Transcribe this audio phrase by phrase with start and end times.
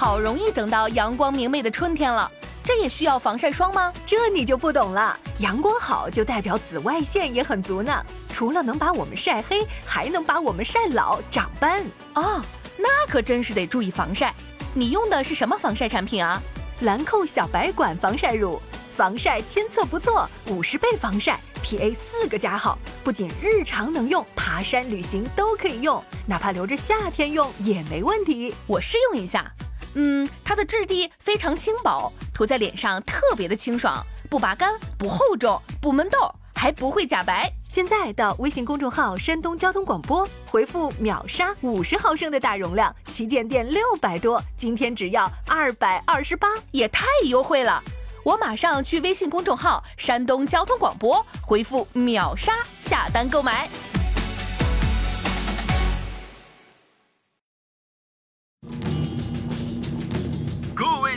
[0.00, 2.30] 好容易等到阳光明媚的春天了，
[2.62, 3.92] 这也需要防晒霜吗？
[4.06, 5.18] 这你就不懂了。
[5.40, 11.84] 阳光好就代表紫外线也很足呢，除了能把我们晒黑，还能把我们晒老长斑。
[12.14, 12.40] 哦，
[12.76, 14.32] 那可真是得注意防晒。
[14.72, 16.40] 你用的是什么防晒产品啊？
[16.82, 18.62] 兰蔻小白管防晒乳，
[18.92, 28.54] 防晒亲测不错，五十倍防晒，PA 四个加号，不仅日常能用，爬山旅行都可以用，哪怕留着夏天用也没问题。
[28.68, 29.52] 我试用一下，
[29.94, 36.18] 嗯，它的质地非常轻薄，涂在脸上特别的清爽，不拔干，不厚重，不闷痘，
[36.54, 37.52] 还不会假白。
[37.68, 47.82] 现在到微信公众号“山东交通广播”，回复“秒杀”五十毫升的大容量，旗舰店六百多，今天只要二百二十八，也太优惠了！
[48.24, 53.68] 我马上去微信公众号“山东交通广播”，回复“秒杀”下单购买。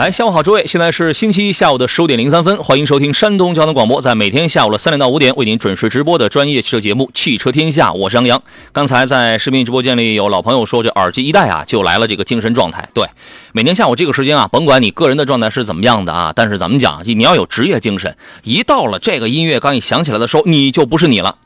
[0.00, 8.42] 来，下午好，诸位，现在是星期一下午的十五点零三分，欢迎收听山东交通广播，在每天下午的三点到五点为您准时直播的专业汽车节目《汽车天下》，我是杨洋。
[8.72, 12.88] 刚才在视频直播间里有老朋友说，这耳机一戴啊，就来了这个精神状态。
[12.94, 13.06] 对，
[13.52, 21.36] 每天下午这个时间啊，甭管你个人的状态是怎么样的啊，但是咱们讲，你要有职业精神，一到了这个音乐刚一响起来的时候，你就不是你了，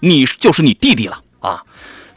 [0.00, 1.62] 你就是你弟弟了啊。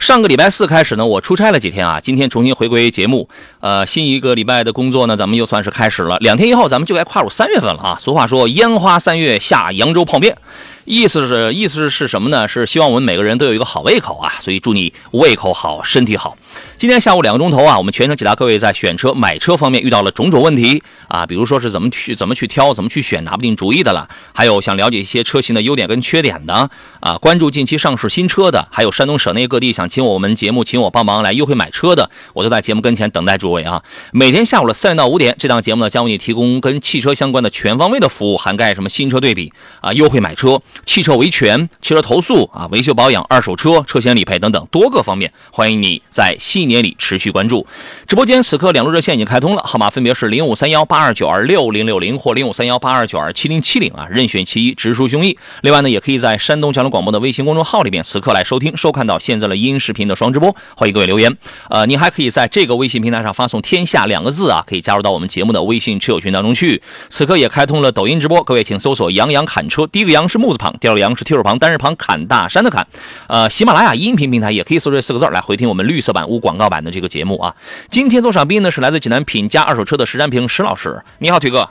[0.06, 3.28] 上个礼拜四开始呢，我出差了几天啊，今天重新回归节目，
[3.58, 6.16] 呃，新一个礼拜的工作呢，咱们又算是开始了。
[6.20, 7.96] 两天以后，咱们就该跨入三月份了啊。
[7.98, 10.38] 俗话说，烟花三月下扬州泡面，
[10.84, 12.46] 意思是意思是什么呢？
[12.46, 16.38] 是希望我们每个人都有一个好胃口啊，所以祝你胃口好，身体好。
[16.78, 20.82] 今天下午两个钟头啊，我们全程解答各位在选车、买车方面遇到了种种问题。
[21.08, 26.68] 啊，比如说是怎么去怎么去挑、怎么去选，拿不定主意的了，还有想了解一些车型的优点跟缺点的。
[27.00, 33.82] 啊，关注近期上市新车的，还有山东省内各地想请我们节目请我帮忙来优惠买车的，我都在节目跟前等待诸位啊。
[34.12, 39.52] 每天下午的三点到五点，这档节目呢将为你提供跟汽车相关的全方位的服务，涵盖什么新车对比。
[39.80, 47.66] 啊、优惠买车、汽车维权、汽车投诉啊、维修保养、二手车、车险理赔等等多个方面，欢迎你在新一年里持续关注。
[48.06, 55.36] 直播间此刻两路热线已经开通了，号码分别是零五三幺八二九二六零六零或零五三幺八二九二七零七零啊，任选其一，直抒胸臆。
[55.62, 61.36] 另外呢，也可以在山东交通广播的微信公众号里面此刻来收听、收看到现在的音视频的双直播，欢迎各位留言。
[61.68, 66.80] 呃，您还可以在这个微信平台上发送“天下”两个字啊，可以加入到我们节目的微信车友群当中去。
[67.08, 72.86] 此刻也开通了抖音直播，各位请搜索“杨洋砍车”，第一个“杨”是木字旁，第二个“杨”是提手旁，单人旁，砍大山的砍。
[73.26, 77.56] 呃，喜马拉雅音频平台也可以搜这四个字来回听我们绿色版物无广告版的这个节目啊。
[77.90, 81.68] 今天做赏宾呢是来自济南品家二手车的石占平石老师，你好，腿哥，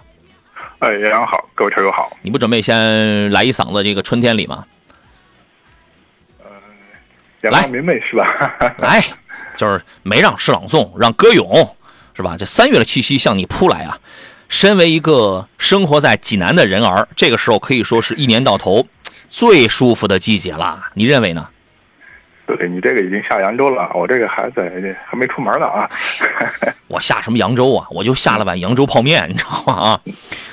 [0.80, 2.12] 哎，杨洋好，各位车友好。
[2.24, 4.66] 你不准备先来一嗓子这个春天里吗？
[7.42, 8.26] 来阳光明媚是吧？
[8.80, 9.04] 来，
[9.56, 11.76] 就是没让诗朗诵，让歌咏，
[12.16, 12.36] 是吧？
[12.38, 14.00] 这三月的气息向你扑来啊！
[14.50, 18.88] 身为一个生活在济南的人儿，这个时候可以说是一年到头
[19.28, 20.88] 最舒服的季节了。
[20.94, 21.48] 你认为呢？
[22.48, 24.72] 对你这个已经下扬州了，我这个还在
[25.10, 25.90] 还没出门呢啊。
[26.88, 27.88] 我下什么扬州啊？
[27.90, 29.74] 我就下了碗扬州泡面，你知道吗？
[29.74, 30.00] 啊，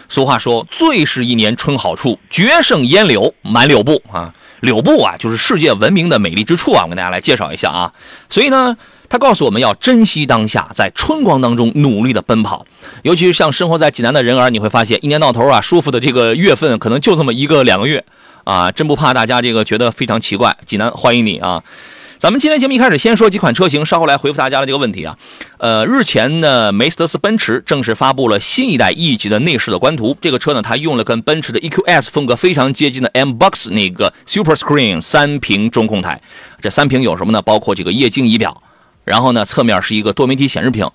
[0.09, 4.33] 俗话说，最是一年春好处，绝胜烟柳满柳布啊。
[4.61, 6.85] 柳布啊，就是世界闻名的美丽之处啊。
[6.85, 7.93] 我跟大家来介绍一下啊。
[8.31, 8.77] 所以呢，
[9.09, 12.65] 他告诉我们要珍惜当下，在春光当中努力的奔跑。
[13.03, 18.05] 尤其是像生活在济南的人儿，你会发现一年到头啊，舒服的这个月份可能就这么一个两个月
[18.45, 20.57] 啊，真不怕大家这个觉得非常奇怪。
[20.67, 21.63] 济南欢迎你啊！
[22.19, 25.19] 咱们今天节目一开始先说几款车型，稍后来回复大家的这个问题啊。
[25.59, 30.17] 呃，日前呢，梅赛德斯奔驰正式发布了新一代 E 级的内饰的官图。
[30.21, 36.21] 这个车呢，它用了跟奔驰的 EQS 风格非常接近的 M Box 那个 Super Screen 三屏中控台。
[36.61, 37.43] 这三屏有什么呢？
[37.43, 38.63] 包括这个液晶仪表，
[39.05, 40.89] 然后呢，侧面是一个多媒体显示屏。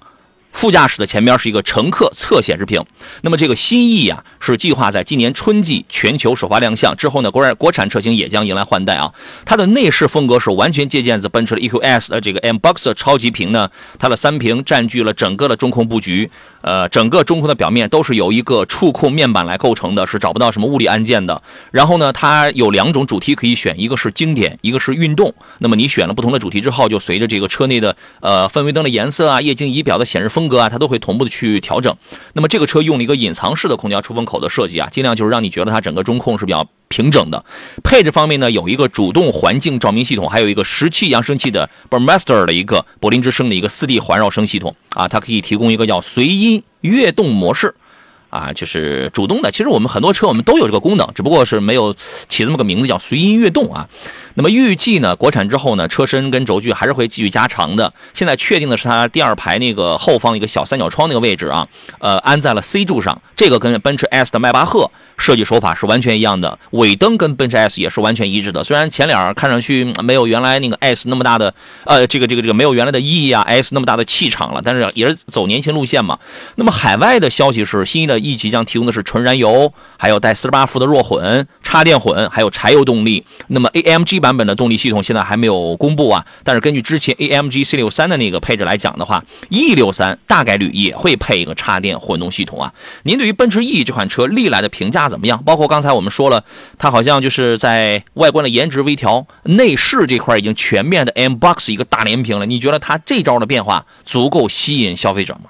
[0.52, 2.84] 副驾驶的前边是一个乘客侧显示屏，
[3.22, 9.14] 那么这个新 E 啊是计划在今年春季全球首发亮相之后呢，国产国产车型也将迎来换代啊。
[9.46, 21.40] 它的内饰风格是完全借鉴自奔驰的 EQS 的这个 M Box 超级屏呢，它的三屏占据了整个的中控布局，呃，整个中控的表面都是由一个触控面板来构成的，是找不到什么物理按键的。
[21.70, 25.32] 然后呢，它有两种主题可以选，一个是经典，一个是运动。
[25.60, 31.98] 那么你选了不同的主题之后，就随着这个车内的呃氛围灯的颜色啊、液晶仪表的显示风格啊，它都会同步的去调整。
[32.34, 37.44] 那么这个车用了一个隐藏式的空调出风口的设计啊，尽量就是让你觉得它整个中控是比较平整的。
[37.84, 47.74] 配置方面呢，有一个主动环境照明系统，还有一个十七扬声器的 Burmester 的一个柏林之声的一个四 D 环绕声系统啊，它可以提供一个叫随音悦动模式。
[48.38, 49.52] 啊，就是主动的。
[49.52, 51.94] 其实我们很多车我们都有这个功能，只不过是没有
[52.30, 53.88] 起这么个名字叫随音悦动啊。
[54.36, 57.92] 那么预计呢，国产之后呢，车身跟轴距还是会继续加长的。
[58.14, 61.68] 现在确定的是它第二排那个后方一个小三角窗那个位置啊，
[62.00, 63.20] 呃，安在了 C 柱上。
[63.36, 68.64] 这个跟奔驰 S 的迈巴赫设计手法是完全一样的，尾灯跟奔驰 S 也是完全一致的。
[68.64, 71.54] 虽然前脸看上去没有原来那个 S 那么大的，
[71.86, 76.18] 呃，这个这个这个没有原来的 E 啊 S 那么大的气场了，但是也是走年轻路线嘛。
[76.56, 83.24] 那么海外的消息是，新一的 E 级将提供的是纯燃油，还有带四十八伏的弱混、插电混，还有柴油动力。
[83.48, 92.74] 那么 AMG 版本的动力系统现在还没有公布啊，但是根据之前 AMG C 六三的那个配置来讲的话，E 六三大概率也会配一个插电混动系统啊。
[93.04, 95.42] 您对于奔驰 E 这款车历来的评价怎么样？
[95.44, 96.44] 包括刚才我们说了，
[96.78, 102.46] 它好像就是在外观的颜值微调，内饰这块已经全面的 M Box 一个大连屏了。
[102.46, 105.50] 你觉得它这招的变化足够吸引消费者吗？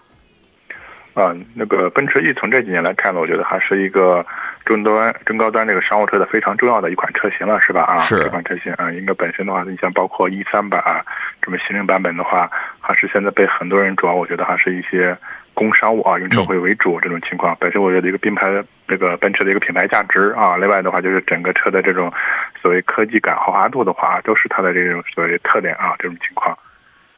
[1.18, 4.24] 啊，那个奔驰 E 从这几年来看呢，我觉得还是一个
[4.66, 7.82] 中端、中高端这个商务车的非常重要的一款车型了，是吧？
[7.82, 11.04] 啊，是这款车型啊，应该本身的话，你像包括 E 三版啊，
[11.42, 12.48] 这么新人版本的话，
[12.80, 15.18] 还是现在被很多人主要我觉得还是一些
[15.56, 17.58] 工商务啊，用车会为主这种情况。
[17.60, 22.14] 本身我觉得一个品牌的这个奔驰的一个品牌价值啊，另外的话就是整个车的这种
[22.62, 26.56] 所谓科技感、豪华度的话，都是它的这种所谓特点啊，这种情况。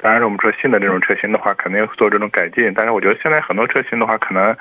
[0.02, 2.74] 当然，我们说新的这种车型的话，肯定做这种改进。
[2.74, 4.56] 但是我觉得现在很多车型的话，可能，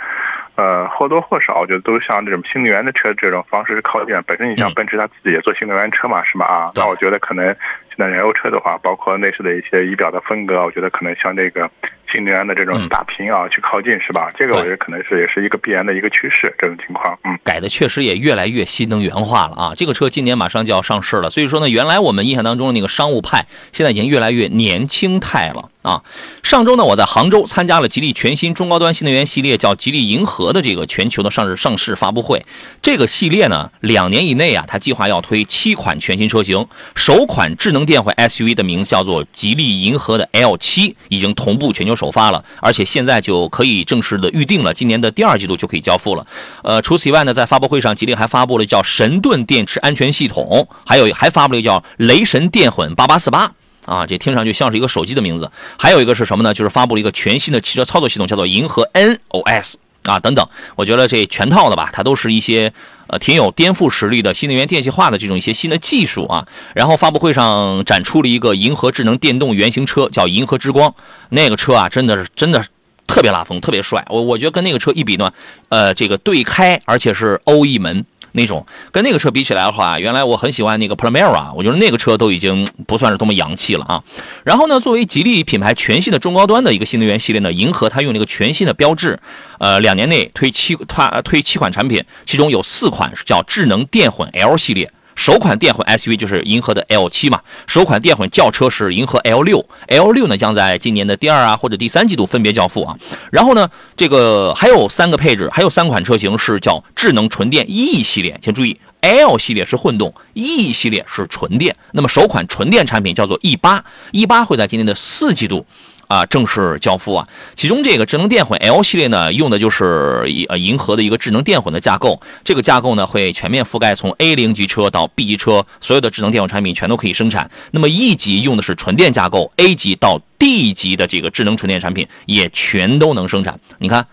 [0.56, 4.20] 呃，或多或少，我觉得都像这种新能源的车这种方式是靠近。
[4.26, 6.44] 本身你像奔驰，它自己也做新能源车嘛，是吧？
[6.44, 7.46] 啊，那我觉得可能
[7.88, 11.70] 现在燃油车的话，包括内饰的一些仪表的风格，我觉得可能像这个
[12.12, 14.31] 新能源的这种打拼啊去靠近，是吧？
[14.38, 17.38] 这个我觉得可能是也是一个必然的一个趋势，这种情况，嗯。
[17.44, 19.72] 改的确实也越来越新能源化了啊！
[19.76, 26.02] 这个车今年马上就要上市了，所以说呢，原来我们印象当中的那个商务派，现在已经越来越年轻态了啊！
[26.43, 32.44] 上周呢，我在杭州参加了吉利全新中高端新能源系列，叫吉利银河的这个全球的上市上市发布会。
[32.82, 46.25] 这个系列呢，两年以内啊，它计划要推七款全新车型，首款智能电混 SUV 的名字叫做吉利银河的 L 七已经同步全球首发了，而且现在就可以正式的预定了，今年的第二季度就可以交付了。
[46.62, 53.52] 呃，除此以外呢，在发布会上，吉利还发布了叫神盾电池安全系统，还有还发布了叫雷神电混八八四八
[53.85, 55.50] 啊，这听上去像是一个手机的名字。
[55.76, 56.55] 还有一个是什么呢？
[56.55, 59.75] 就是发布了一个全新的汽车操作系统，叫做银河 NOS
[60.05, 60.49] 啊等等。
[60.76, 62.73] 我觉得这全套的吧，它都是一些
[63.07, 66.47] 呃挺有颠覆实力的新能源电气化的这种一些新的技术啊。
[66.75, 70.95] 然后发布会上展出了一个银河智能电动原型车，叫银河之光。
[71.31, 72.64] 那个车啊，真的是真的。
[73.11, 75.33] 特别拉风，特别帅，我我觉得跟那个车一比呢，
[75.71, 78.05] 呃，这个对开，而且是欧翼门
[78.38, 84.02] 那种，跟那个车比起来的话，原来我很喜欢那个 Primera，我觉得那个车都已经不算是多么洋气了啊。
[84.45, 89.18] 然后呢，作为吉利品牌全新的中高端的一个新能源系列呢，银河它用了一个全新的标志，
[89.59, 94.90] 呃，两年内推七它推七款产品，其中有四款是叫智能电混 L 系列。
[95.18, 102.96] 首款电混 SUV 就是银河的 L7 嘛，首款电混轿车是银河 L6，L6 呢将在今年的第二啊或者第三季度分别交付啊。
[103.32, 111.75] 然后呢，这个还有三个配置，还有三款车型是叫智能纯电 E 系列，请注意，L 系列是混动，E 系列是纯电。
[111.90, 115.66] 那么首款纯电产品叫做 E8，E8 会在今年的四季度。
[116.09, 117.29] 啊正式交付啊。
[117.55, 122.21] 其中这个智能电混 L 系列呢，用的就是一呃银河的一个智能电混的架构。
[122.43, 127.49] 这个架构呢，会全面覆盖从 A 零级车到 B 级车所有的智能电混产品全都可以生产。
[127.71, 133.61] 那么 E 级用的是纯电架构，A 级到 D 级的这个智能纯电产品也全都能生产。
[133.79, 134.07] 你看，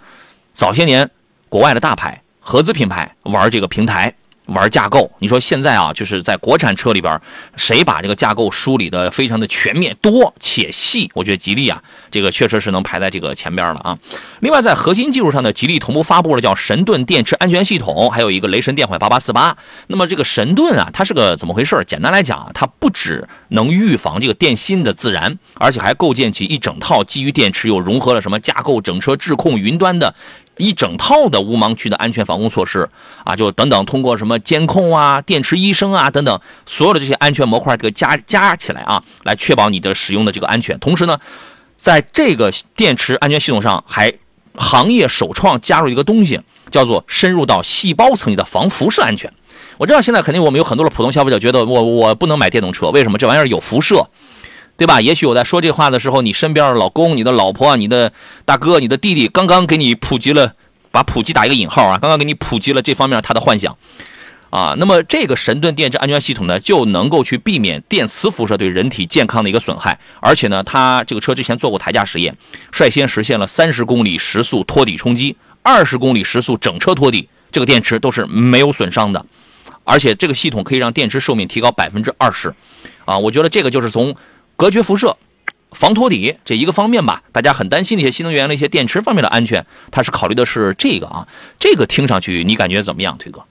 [0.53, 1.09] 早些年
[1.49, 4.13] 国外的大牌合资品牌玩这个平台。
[4.47, 7.19] 玩架构，你说现在啊，就是在国产车里边，
[7.57, 11.09] 谁把这个架构梳理的非常的全面、多且细？
[11.13, 13.97] 我觉得吉利啊，这个确实是能排在这个前边了啊。
[14.41, 19.57] 另外，在核心技术上呢，吉利同步发布了叫神盾电池安全系统，还有一个雷神电混八八四八。
[19.87, 21.83] 那么这个神盾啊，它是个怎么回事？
[21.87, 30.13] 简单来讲，它不只能预防这个电芯的自燃，而且还构建起一整套基于电池又融合了什么架构、整车智控、云端的。
[30.57, 32.89] 一整套的无盲区的安全防护措施
[33.23, 40.79] 啊，就等等，通过什么监控啊、电池医生啊等等，所有的这些安全模块这个加加起来啊，来确保你的使用的这个安全。
[40.79, 41.19] 同时呢，
[41.77, 44.13] 在这个电池安全系统上，还
[44.55, 46.39] 行业首创加入一个东西，
[46.71, 49.31] 叫做深入到细胞层级的防辐射安全。
[49.77, 53.17] 我知道现在肯定我们有很多的普通消费者觉得我我不能买电动车，为什么？
[53.17, 54.07] 这玩意儿有辐射。
[54.77, 54.99] 对吧？
[54.99, 58.11] 也许我在说这话的时候，你身边的老公、你的老婆、你的
[58.43, 60.53] 大哥、你的弟弟，刚刚给你普及了，
[60.91, 63.77] 把普及打一个引号啊，刚刚给你普及了这方面他的幻想，
[64.49, 72.35] 啊，那么这个神盾电池安全系统呢，就能够去避免电磁辐射对人体健康的一个损害，而且呢，它这个车之前做过台架实验，
[72.73, 79.25] 率先实现了三十公里时速托底冲击，二十公里时速整车托底，这个电池都是没有损伤的，
[79.85, 82.53] 而且这个系统可以让电池寿命提高百分之二十，
[83.05, 84.13] 啊，我觉得这个就是从。
[84.57, 85.17] 隔绝辐射、
[85.73, 91.27] 防托底这一个方面吧，大家很担心的一些新能源的一些电池方面的安全，它是考虑的是这个啊。
[91.59, 93.43] 这个听上去你感觉怎么样，推哥？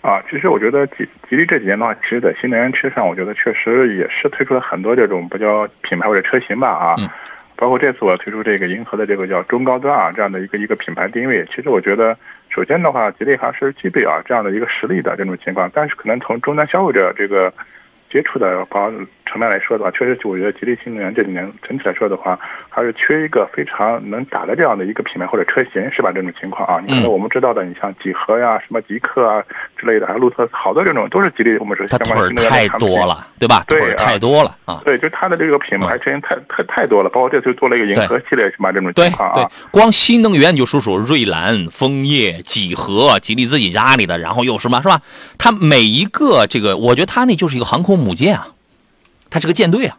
[0.00, 6.96] 啊，其实我觉得吉吉利这几年的话，其实，在新能源车上，我觉得确实也是推出了很多这种不叫品牌或者车型吧啊。
[6.98, 7.08] 嗯。
[7.54, 12.16] 包括这次我推出这个银河的这个叫中高端啊这样的一个一个品牌定位，其实我觉得，
[12.48, 17.52] 首先的话，吉利还是具备啊这样的一个实力的这种情况，但是可能从终端消费者这个。
[18.12, 18.90] 接触的包
[19.30, 22.36] 层面来说的话，确实我觉得吉利新能源这几年整体来说的话，
[22.68, 26.10] 还是缺一个非常能打的这样的一个品牌或者车型，是吧？
[26.10, 29.40] 这种情况啊，你可能我们知道的，你像几何呀、什么极客啊
[29.76, 33.62] 之类的，还有路特斯，好多这种都是吉利我们说相关新能源太多了，对吧？
[33.68, 34.82] 对，太多了啊。
[34.84, 38.72] 对，就它的这个品牌车型太太太多了，包括这次做了一个银河系列，是吧？
[38.72, 39.48] 这种情况啊。
[39.70, 45.00] 光新能源你就数数瑞兰、枫叶、几何，吉利自己家里的，然后又什么，是吧？
[45.38, 48.48] 它每一个这个，我觉得它那就是一个航空母舰啊。
[49.30, 49.96] 它是个舰队啊，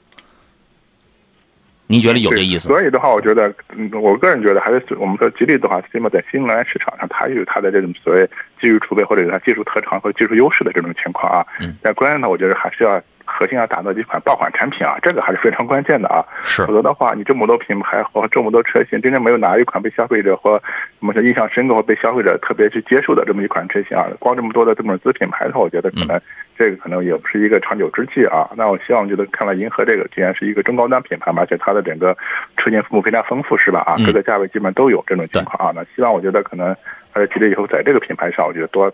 [1.87, 2.67] 您觉得有这意思？
[2.67, 11.47] 所以的话，我觉得，嗯，我个人觉得还是我们说吉利的话，起码在新能源市场上，它有它的这种所谓技术储备或者它技术特长和技术优势的这种情况啊。
[11.59, 11.75] 嗯。
[11.81, 13.01] 但关键呢，我觉得还是要
[13.41, 16.23] 核心要打造一款爆款产品啊，这个还是非常关键的啊。
[16.43, 16.63] 是。
[16.67, 20.61] 否则的话，你这么多品牌和这么多车型，真正没有哪一款被消费者或
[20.99, 26.21] 我们说印象深刻或被消费者特别去接受的这么一款车型啊，光这么多的这么子品牌的话，我觉得可能。
[26.57, 28.47] 这个可能也不是一个长久之计啊。
[28.55, 32.15] 那我希望觉得，看来银河这个既然是一个中高端品牌嘛，而且它的整个
[32.55, 33.79] 车型服务非常丰富，是吧？
[33.79, 35.73] 啊，各个价位基本上都有这种情况啊。
[35.75, 36.75] 那希望我觉得可能，
[37.13, 38.93] 呃，吉利以后在这个品牌上，我觉得多。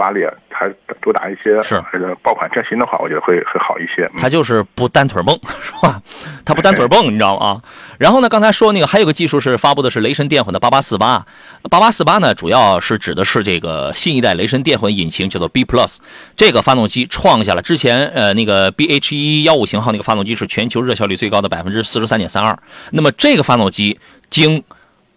[0.00, 0.66] 发力，它
[1.02, 4.10] 主打一些是这个爆款车型的话，我觉得会会好一些。
[4.16, 6.00] 它就是不单腿蹦， 是吧？
[6.42, 7.46] 它不单腿蹦，你知道吗？
[7.46, 7.60] 啊，
[7.98, 11.26] 然后呢，刚才说那个还有个技术是发布的是雷神电混的八八四八，
[11.68, 15.98] 八八四八呢，主要是指的是这个新一代雷神电混引擎，叫做 B Plus。
[16.34, 22.58] 这个发动机创下了之前呃那个 BH 一幺五型号那个发动机是全球热效率最高的百分之四十三点三二。
[22.92, 24.64] 那么这个发动机经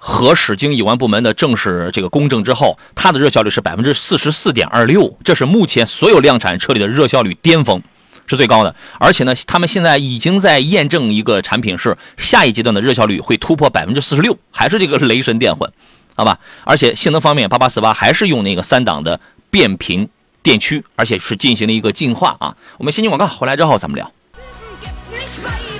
[0.06, 7.82] 核使经有关部门的正式这个公证之后，它的热效率是百分之四十四点二六，这是目前所有量产车里的热效率巅峰，
[8.28, 8.76] 是最高的。
[9.00, 15.72] 而且呢，他们现在已经在验证一个产品，是下一阶段的热效率会突破百分之四十六，还是这个雷神电混，
[16.16, 16.38] 好吧？
[16.66, 19.18] 而且性能方面，八八四八还是用那个三档的
[19.50, 20.10] 变频
[20.42, 22.58] 电驱，而且是进行了一个进化啊。
[22.78, 24.12] 我们先进广告，回来之后咱们聊。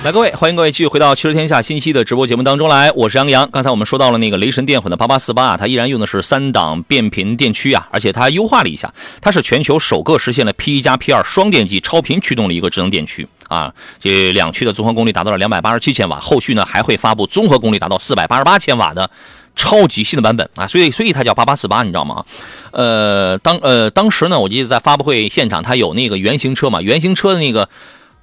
[0.04, 3.50] 来，各位，欢迎各位继续回到《汽车天下》新期的直播节目当中来，我是杨洋。
[3.50, 8.92] 刚才我们说到了那个雷神电混的八八四八啊，它依然用的是三档变频电驱啊，而且它优化了一下，
[9.22, 19.08] 它是全球首个实现了 P 一加 P 二双电机超频驱动的一个智能电驱啊，这两驱的综合功率达到了两百八十七千瓦，后续呢还会发布综合功率达到四百八十八千瓦的
[19.56, 22.22] 超级新的版本啊，所以所以它叫八八四八，你知道吗？
[22.72, 27.66] 呃，当呃当时呢，我记得在发布会现场，它有那个原型车嘛，原型车的那个。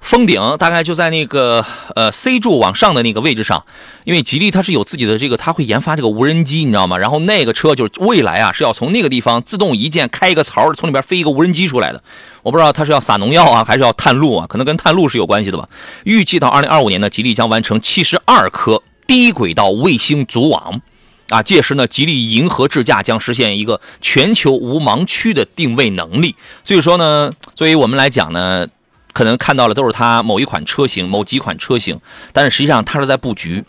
[0.02, 3.64] 封顶大概就在那个呃 C 柱往上的那个位置上，
[4.04, 6.98] 因为吉利它是有自己的这个，它会研发这个无人机，你知道吗？
[6.98, 12.02] 然后那个车就是未来啊，是要从那个地方自动一键开一个槽，从里边飞一个无人机出来的。
[12.42, 14.46] 我不知道它是要撒农药啊，还是要探路啊？
[14.46, 15.66] 可能跟探路是有关系的吧。
[16.04, 20.82] 预计到二零二五年呢，吉利将完成七十二颗低轨道卫星组网，
[21.30, 26.34] 啊，届时呢，吉利银河智驾将实现一个全球无盲区的定位能力。
[26.64, 28.66] 所以说呢，作为我们来讲呢。
[29.12, 32.00] 可能看到了都是它某一款车型、某几款车型，
[32.32, 33.64] 但是实际上它是在布局，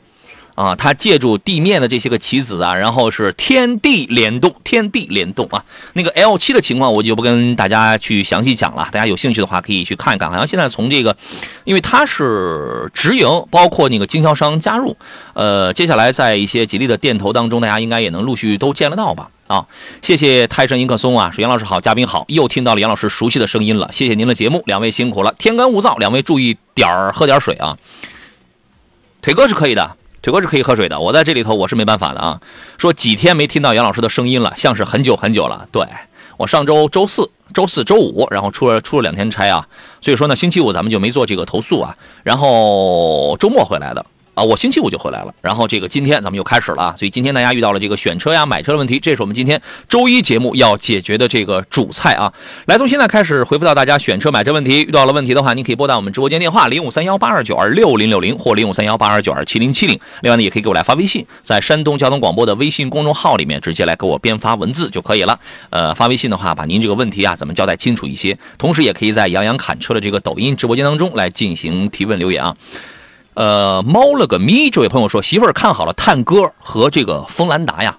[0.55, 5.63] 啊，它借助地面的这些个棋子啊，然后是天地联动，天地联动啊。
[5.93, 10.29] 那个 L 七的情况我就不跟大家去详细讲了，大家有兴趣的话可以去看一看。
[10.29, 11.15] 好像现在从这个，
[11.63, 14.95] 因为它是直营，包括那个经销商加入，
[15.33, 19.29] 呃，接下来在一些吉利的店头当中，大家应该也能陆续都见得到吧。
[19.47, 19.67] 啊，
[20.01, 27.77] 谢谢泰山迎客松啊，说杨老师好，嘉宾好，又听到了杨老师熟悉的声音了，谢谢您的节目，两位辛苦了，天干物燥，两位注意点儿，喝点水啊。
[29.21, 32.39] 腿哥是可以的，腿哥是可以喝水的，我在这里头我是没办法的啊。
[32.77, 35.67] 说几天没听到杨老师的声音了，像是很久很久了。
[35.69, 35.85] 对
[36.37, 39.67] 我上周周四、周四周五，然后出了出了两天差啊，
[39.99, 44.05] 所以说呢，星期五咱们就没做这个投诉啊，然后周末回来的。
[44.33, 52.33] 啊，我星期五就回来了，然后这个今天咱们又开始了啊，所以今天大家遇到了这个选车呀、买车的问题，这是我们今天周一节目要解决的这个主菜啊。
[52.65, 59.99] 来，从现在开始回复到大家选车、买车问题，遇到了问题的话，您可以拨打我们直播间电话零五三幺八二九二六零六零或零五三幺八二九二七零七零。
[60.21, 65.39] 另外呢，也可以给我来发微信，在山东交通广播的微信公众号里面直接来给我编发文字就可以了。
[65.69, 72.55] 呃，发微信的话，把您这个问题啊怎么交代清楚一些，同时也可以在杨洋侃车的这个抖音直播间当中来进行提问留言啊。
[73.35, 74.69] 呃，猫了个咪！
[74.69, 77.97] 这位朋友说，媳妇儿看好了探歌和这个锋兰达呀，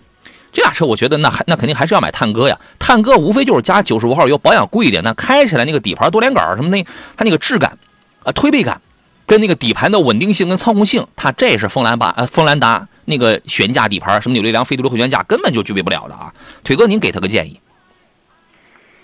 [0.53, 2.59] 这俩车我觉得那还那肯定还是要买探歌呀。
[2.79, 6.85] 探歌无非就是加九十五号油，保养贵一点，那开起来那个底盘多连杆什么那，
[7.17, 7.77] 它那个质感
[8.23, 8.81] 啊，推背感，
[9.27, 16.33] 跟那个底盘的稳定性跟操控性，它这是锋兰达呃锋兰达那个悬架底盘，什么扭力梁、非独立后悬架根本就具备不了的啊。
[16.63, 17.59] 腿哥，您给他个建议。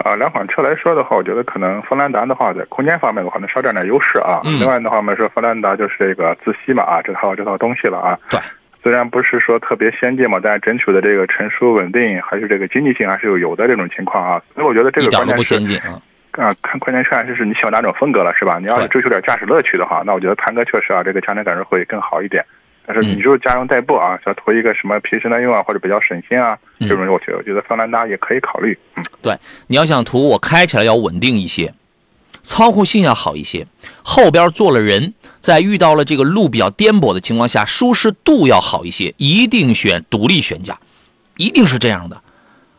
[0.05, 4.41] 啊，两款车来说的话，我觉得可能锋兰达的话，在空间方面的话，能稍占点优势啊。
[4.45, 8.19] 另外的话，我们说锋兰达就是这个自吸嘛啊，这套这套东西了啊。
[8.31, 8.41] 对。
[8.83, 14.43] 虽然不是说特别先进嘛，但是整体的这个成熟稳定，还是这个经济性还是有有的这种情况啊。
[14.55, 15.77] 所以我觉得这个关键是
[16.33, 18.59] 啊，看关键是还是是你喜欢哪种风格了，是吧？
[18.59, 22.43] 你要是追求点驾驶乐趣的话，那我觉得探歌确实啊，这个驾乘感受会更好一点。
[22.87, 28.77] 但是你就是家用代步啊，想图一个什么皮实耐用啊，或者比较省心啊，这种我觉得我觉得桑兰达也可以考虑。
[28.97, 29.37] 嗯，对，
[29.69, 31.73] 你要想图我开起来要稳定一些，
[32.43, 33.67] 操控性要好一些，
[34.03, 40.79] 后边坐了人，在遇到了这个路比较颠簸的情况下，舒适度要好一些，一定选独立悬架，
[41.37, 42.21] 一定是这样的，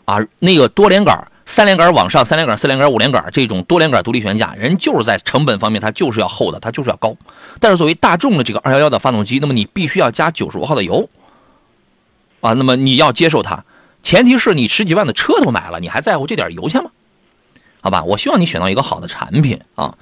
[0.06, 1.28] 啊，那个多连杆。
[1.52, 7.14] 三连杆往上，三连杆、四连杆、五连杆这种多连杆独立悬架，人就是在成本方面，它就是要厚的，它就是要高。
[7.60, 11.10] 但是作为大众的这个二幺幺的发动机，那么你必须要加九十五号的油
[12.40, 13.66] 啊，那么你要接受它，
[14.02, 16.90] 前提是你十几万的车都买了，你还在乎这点油钱吗？
[17.82, 19.98] 好吧，我希望你选到一个好的产品啊。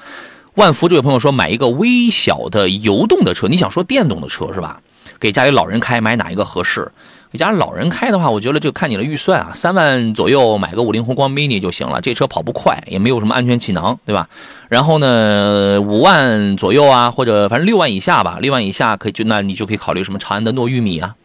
[0.53, 4.83] 万福这位朋友说，买一个微小的油动的车，你想说电动的车是吧？
[5.19, 6.91] 给家里老人开，买哪一个合适？
[7.31, 12.01] 你家老人开的话，我觉得就看你的预算啊，三万左右买个五菱宏光 mini 就行了。
[12.01, 14.27] 这车跑不快，也没有什么安全气囊，对吧？
[14.67, 21.15] 然后呢，五万左右啊，或者反正六万以下吧，六万以下可以就那你就可以考虑什么长安的糯玉米啊，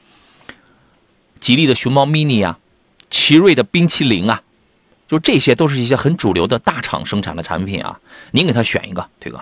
[1.41, 2.59] 吉利的熊猫 mini 啊，
[3.09, 4.43] 奇瑞的冰淇淋啊，
[5.09, 7.99] 就这些都是一些很主流的大厂生产的产品啊。
[8.33, 9.41] 您给他选一个，腿哥。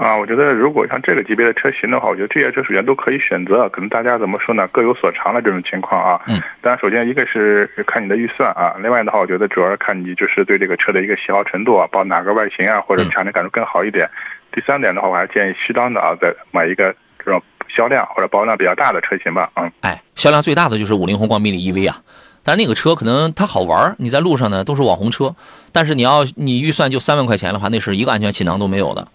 [0.00, 6.18] 啊，我觉得如果像这个级别的车型的话，我觉得这些车首先都可以选择，可能大家怎么说呢，各有所长的这种情况啊。
[6.26, 6.40] 嗯。
[6.62, 14.08] 当然，首先一个是看你的预算啊，另外的话，我觉得主要是看你就是对这个车的一个喜好程度啊，包哪个外形啊，或者强烈感受更好一点。
[14.52, 19.50] 第三点的话，我还建议适当的啊，再买一个这种销量或者保有量比较大的车型吧。
[19.56, 19.70] 嗯。
[19.82, 21.98] 哎，销量最大的就是五菱宏光 mini EV 啊，
[22.42, 25.34] 但那个车可能它好玩，你在路上呢都是网红车，
[25.72, 29.06] 但是你要你预算就三万块钱的话，那是一个安全气囊都没有的。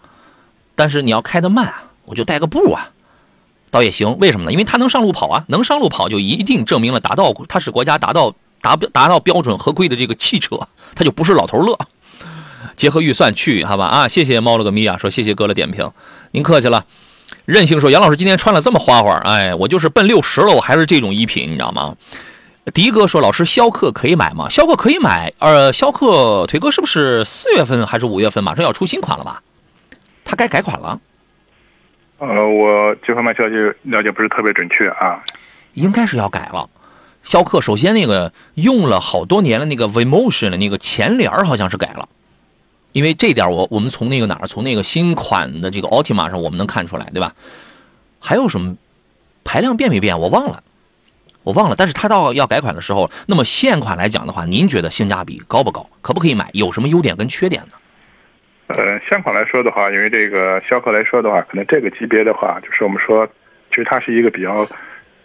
[0.75, 2.89] 但是你要开得慢啊，我就带个步啊，
[3.71, 4.17] 倒也行。
[4.19, 4.51] 为什么呢？
[4.51, 11.77] 因为它能上路跑啊，能上路跑就一定证明了达到它是国家达到达达到标准合规的这个汽车，它就不是老头乐。
[12.75, 14.07] 结合预算去，好吧啊！
[14.07, 15.89] 谢谢猫了个咪啊，说谢谢哥的点评，
[16.31, 16.85] 您客气了。
[17.45, 21.95] 任性说杨老师今天穿了这么花花，哎，我就是奔六十了，我还是这种衣品，你知道吗？
[22.73, 24.49] 迪哥说老师逍客可以买吗？
[24.49, 29.41] 逍客可以买，呃，逍客腿哥是不是四月份还是五月份马上要出新款了吧？
[30.25, 30.99] 他该改款了，
[32.17, 35.23] 呃，我这方面消息了解不是特别准确啊，
[35.75, 36.69] 应该是要改了。
[37.23, 42.09] 逍客首先那个用了好多年的那个 V Motion 的那个前脸好像是改了，
[42.91, 47.33] 因为这点我我们从那个哪儿，从那个新款的这个 Altima 上我们能看出来，对吧？
[48.19, 48.75] 还有什么
[49.43, 50.19] 排量变没变？
[50.19, 50.63] 我忘了，
[51.43, 51.75] 我忘了。
[51.75, 55.87] 但是它到要改款的时候，那么现款来讲的话，您觉得性价比高不高？
[56.01, 56.49] 可不可以买？
[56.53, 57.77] 有什么优点跟缺点呢？
[58.67, 63.27] 呃，现款来说的话，因为这个逍客来说的话，可能这个级别的话，就是我们说，
[63.69, 64.67] 其实它是一个比较。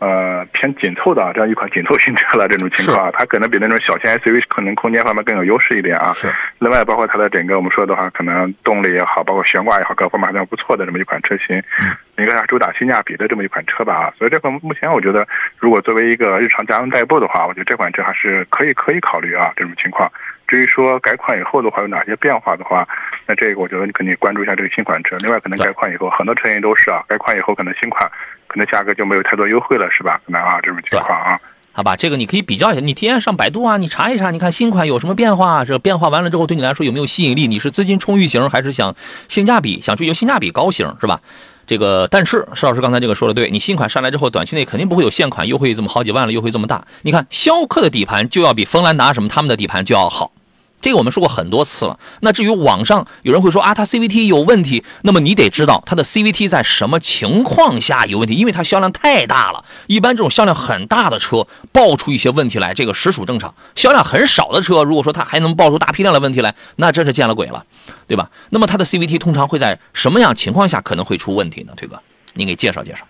[0.01, 6.11] 呃，偏紧凑的这样一款紧凑型车了，这种情况，它可能比那种小型 SUV 可能空间方面更有优势一点啊。
[6.15, 6.27] 是。
[6.59, 11.59] 另外，包括它的整个我们说的话，可能动力也好，包括悬挂也好，各方面还算不错的这么一款车型。
[11.83, 11.95] 嗯。
[12.17, 14.15] 应该是主打性价比的这么一款车吧啊。
[14.17, 20.11] 所以这款目前我觉得，如果作为一个日常家用代步的话，我觉得这款车还是可以可以考虑啊这种情况。
[20.51, 22.85] 至于说改款以后的话有哪些变化的话，
[23.25, 25.17] 那这个我觉得你肯定关注一下这个新款车。
[25.21, 28.11] 另外，可能改款以后，很多车型都是啊，改款以后可能新款。
[28.49, 30.21] 可能价格就没有太多优惠了，是吧？
[30.27, 31.39] 可能啊，这种情况啊，
[31.71, 37.47] 好吧，这个你可以比较一下，你提前上百度啊，你查一查，你看新款有什么变化，这变化完了之后对你来说有没有吸引力？
[37.47, 38.93] 你是资金充裕型，还是想
[39.29, 41.21] 性价比，想追求性价比高型，是吧？
[41.65, 46.85] 这个，但是石老师刚才这个说的对，你新款上来之后，短期内肯定不会有现款优惠这么好几万了，优惠这么大。
[47.03, 50.33] 你看逍客的底盘就要比锋兰达什么他们的底盘就要好。
[50.81, 51.99] 这个我们说过很多次了。
[52.21, 59.65] 那至于网上有人会说啊，它 CVT 有问题，那么你得知道它的 CVT 在什么情况下有问题，因为它销量太大了。
[59.87, 63.55] 一般这种销量很大的车爆出一些问题来，这个实属正常。
[63.77, 67.65] 销量很少的车，如果说它还能爆出大批量的问题来，那真是见了鬼了，
[68.07, 68.31] 对吧？
[68.51, 71.73] 那么它的 CVT 通常会在什么样情况下可能会出问题呢？
[71.77, 72.01] 推哥，
[72.35, 73.01] 您给介绍介绍。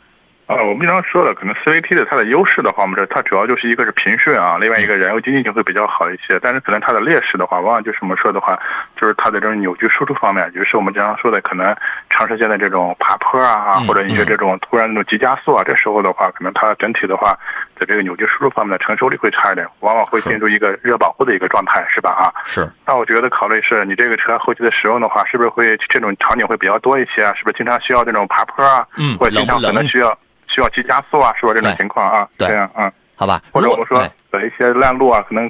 [0.51, 6.41] 啊，我们经常说的，可能 CVT 的它的优势的话，我们这它主要就是一个是平顺啊，另外一个燃油经济性会比较好一些。
[6.43, 8.59] 但是可能它的劣势的话，往往就是我们说的话，
[9.01, 11.73] 就是它的这种扭矩输出方面，就是我们经常说的，可能
[12.11, 17.39] 长时间的这种爬坡啊，或者一些这种突然那种急加速啊，这时候的话，可能它整体的话，
[17.79, 22.11] 在这个扭矩输出方面的承受力会差一点，往往会进入一个热保护的一个状态，是吧？
[22.11, 22.69] 啊，是。
[22.85, 27.33] 那我觉得考虑是你这个车后期的使用的话，是不是会这种场景会比较多一些啊？
[27.37, 28.85] 是不是经常需要这种爬坡啊？
[28.99, 30.19] 嗯，或者经常可能需要。
[30.55, 31.53] 需要急加速啊，是吧？
[31.55, 33.43] 这种情况啊，这样啊，好吧。
[33.53, 34.01] 或者我们说
[34.33, 35.49] 在一些烂路啊，可能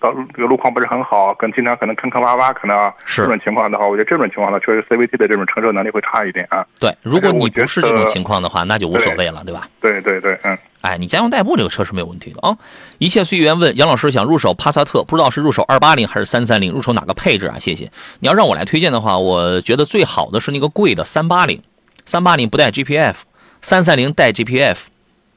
[0.00, 6.64] 到这个路况不是很好，跟经常可能坑坑洼洼，可能是这种情况的话，我觉得这种情况呢，确实 CVT 的这种承受能力会差一点啊。
[6.80, 9.68] 对，如果你不是这种情况的话，那就无所谓了，对吧？
[9.80, 10.56] 对对对，嗯。
[10.82, 12.56] 哎，你家用代步这个车是没有问题的啊。
[12.98, 17.56] 一切随缘问杨老师想入手帕萨特，不知道是入手二八零还是三三零，入手哪个配置啊？
[17.58, 17.90] 谢谢。
[18.20, 21.60] 你要让我来推荐的话，我觉得最好的是那个贵的三八零，
[22.04, 23.16] 三八零不带 GPF，
[23.62, 24.76] 三三零带 GPF。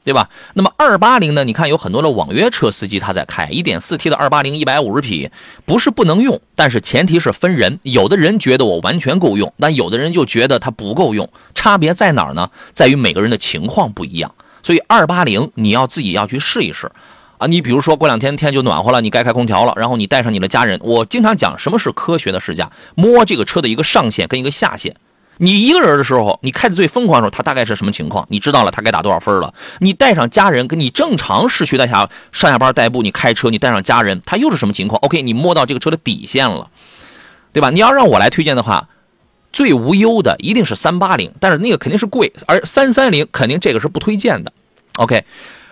[0.02, 0.30] 对吧？
[0.54, 1.44] 那么二八零呢？
[1.44, 5.30] 你看有很多的网约车司机他在开一点四 T 的二八零，一百五十匹，
[5.66, 7.78] 不是不能用，但是前提是分人。
[7.82, 11.28] 有的人觉得我完全够用，但有的人就觉得它不够用。
[11.54, 12.50] 差别在哪儿呢？
[12.72, 14.34] 在于每个人的情况不一样。
[14.62, 16.90] 所以二八零你要自己要去试一试
[17.36, 17.46] 啊！
[17.46, 20.80] 你比如说过两天天就暖和了，你该开空调了，然后你带上你的家人。
[20.82, 24.96] 我经常讲什么是科学的试驾，摸这个车的一个上限跟一个下限。
[25.42, 28.26] 你一个人的时候，你开的最疯狂的时候，它大概是什么情况？
[28.28, 29.54] 你知道了，它该打多少分了？
[29.78, 36.68] 你带上家人，跟你正常市区带下上下班代步，你开车，你带上家人，它又是什么情况？OK，你摸到这个车的底线了，
[37.52, 37.70] 对吧？
[37.70, 38.88] 你要让我来推荐的话，
[39.50, 44.52] 最无忧的一定是三八零，但是那个肯定是贵，而三三零肯定这个是不推荐的。
[44.96, 45.24] OK。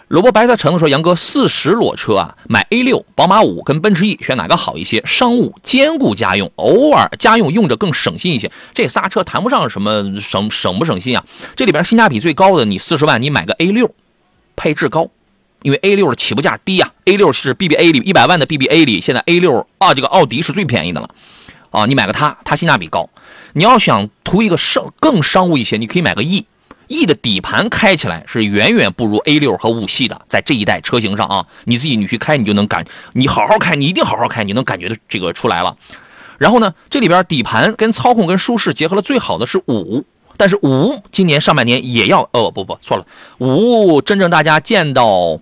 [0.08, 5.02] 萝卜白菜橙子说：“杨哥，四十裸车啊，买 A 六、宝马五跟奔驰 E 选哪个好一些？
[5.04, 8.50] 商务兼顾家用，偶尔家用用着更省心一些。
[8.72, 11.22] 这仨车谈不上什么省省不省心啊。
[11.54, 13.94] 这里边性价比最高的，你四十万你买个 A 六，
[14.56, 15.10] 配置高，
[15.60, 16.90] 因为 A 六的起步价低呀。
[17.04, 21.10] A 六是 BBA 里一百万的 BBA 里，现在 A 六啊，这个奥迪是最便宜的了
[21.70, 21.84] 啊。
[21.84, 23.10] 你买个它，它性价比高。
[23.52, 26.46] 你要想图一个商更商务一些，你可以买个 E。”
[26.88, 35.76] E 的底盘开起来是远远不如 A 六和五系的，在这一代车型上啊，你自己你去开你就能感，你好好开，你一定好好开，你能感觉的这个出来了。
[36.38, 40.04] 然后呢，这里边底盘跟操控跟舒适结合了最好的是五，
[40.36, 43.06] 但是五今年上半年也要，哦不不错了，
[43.38, 45.40] 五真正大家见到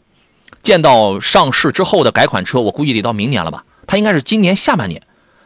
[0.63, 3.65] 见到上市之后的改款车，我估计得到明年了吧？
[3.87, 5.01] 它应该是今年下半年，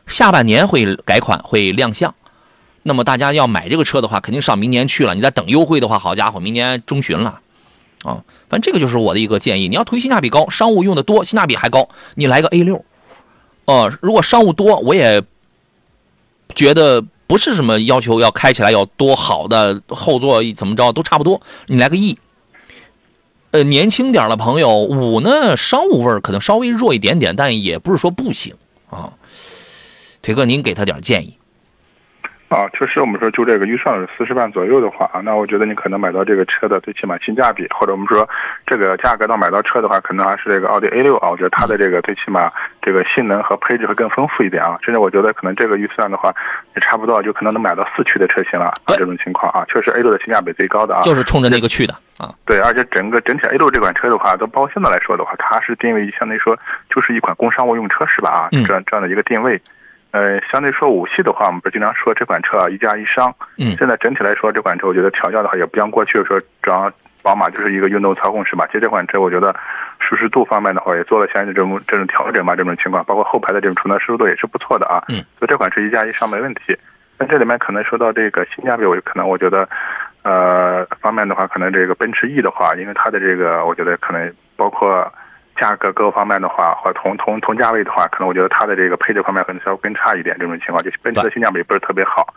[0.07, 2.15] 下半年会改款会亮相。
[2.83, 5.15] 那么大家要买这个车的话，肯定上明年去了。
[5.15, 7.41] 你再等优惠的话，好家伙，明年中旬了，
[8.05, 9.69] 啊，反正这个就是我的一个建议。
[9.69, 12.85] 你要图性价比高，商务用的多，性价比还高，你来个 A 六，
[13.67, 15.23] 哦，如果商务多，我也
[16.55, 21.43] 觉得不是什么要求要开起来要多好的后座怎么着都差不多。
[21.67, 22.19] 你来个 E，
[23.51, 28.55] 呃，年轻点的朋友五呢，商务味儿可能稍微弱一点点，但也不是说不行
[28.89, 29.13] 啊。
[30.23, 31.37] 腿哥，您给他点建议。
[32.51, 38.29] 啊，确实，我们说就这个预算是四十万左右的话啊，那我觉得你可能买到这个车的最起码性价比，或者我们说
[38.67, 42.51] 这个价格到买到车的话，可能还是这个奥迪 A 六啊，我觉得它的这个最起码
[42.83, 46.35] 这个性能和配置会更丰富一点啊，甚至我觉得可能这个预算的话，
[46.75, 52.35] 也差不多就可能能买到四驱的车型了啊，这种情况啊，确实 A 六的性价比最高的啊，就是冲着那个去的啊。
[52.45, 56.59] 对，而且整个整体 A 六这款车的话，都包括现在来说的话，它是定位相当于说
[56.93, 59.63] 就是一款工商务用车是吧啊，嗯这样这样的一个定位。
[60.13, 63.35] 呃，相对说五系的话，我们不是经常说这款车啊一加一商。
[63.59, 66.91] 嗯现在整体来说，这款车我觉得调教的话，也不像过去说主要
[67.23, 68.67] 宝马就是一个运动操控是吧？
[68.67, 69.55] 其实这款车我觉得
[69.99, 75.05] 舒适度方面的话，也做了相应的这种这种调整吧，这种情况，包括后排的这种储能舒适度也是不错的啊。
[75.09, 76.77] 嗯，所以这款车一加一商没问题。
[77.19, 79.69] 那这里面可能说到这个性价比，我可能我觉得，
[80.23, 85.13] 呃，方面的话，可能这个奔驰 E 的话，因为它的这个，我觉得可能包括
[85.61, 90.35] 价格各个方面的话，或同同同价位的话，可能我觉得它的这个配置方面可能稍微更差一点。
[90.41, 92.33] 这种情况，就是奔驰的性价比不是特别好。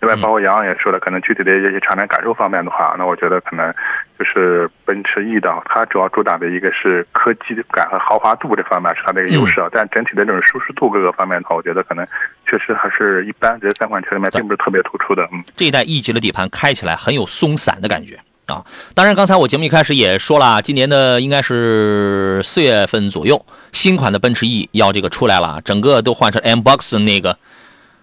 [0.00, 3.74] 另外，包括杨洋也说了，可能具体的一些产品感受方面的话，那我觉得可能
[4.16, 9.66] 就是奔驰 E 的，它主要主打的一个是科技感和豪华度这方面是它的一个优势啊。
[9.72, 12.06] 但整体的这种舒适度各个方面的话，我觉得可能
[12.46, 13.58] 确实还是一般。
[13.60, 15.42] 这三款车里面并不是特别突出的，嗯。
[15.56, 18.16] 这一代 E 级的底盘开起来很有松散的感觉
[18.48, 18.64] 啊。
[18.94, 27.38] 当然，刚才我节目一开始也说了，今年的应该是四月份左右，新款的奔驰 E 要这个出来了，整个都换成 M Box 那个，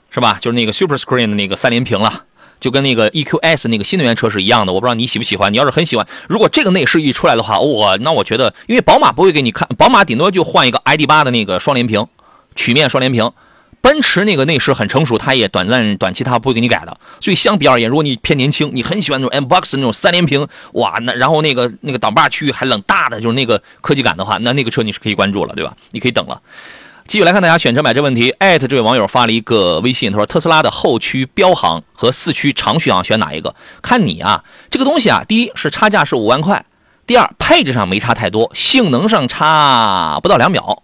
[0.10, 0.38] 是吧？
[0.40, 2.24] 就是那个 Super Screen 的那个三连屏了。
[2.62, 5.52] 就跟那个 EQS 那个新能源车是一样的，我不知道你喜不喜欢。
[5.52, 12.08] 你要是很喜欢，如果这个内饰一出来的话，我那我觉得，因为宝马不会给你看，宝马顶多就换一个 ID 八的那个双联屏，
[12.56, 13.30] 曲面双联屏。
[13.86, 16.98] 奔驰那个内饰很成熟，它也短暂短期它不会给你改的。
[17.20, 25.78] 所以相比而言，如果你偏年轻，你很喜欢那种 M Box 那种三连屏，哇，那然后那个那个挡把区域还冷大的，就是那个科技感的话，那那个车你是可以关注了，对吧？
[25.92, 26.42] 你可以等了。
[27.08, 33.54] 继续来看大家选车买车问题，艾特这位网友发了一个微信，他说特斯拉的后驱标行和四驱长续航选哪一个？
[33.84, 36.66] 看你啊，这个东西啊，第一是差价是五万块，
[37.06, 40.82] 第二配置上没差太多，性能上差不到两秒，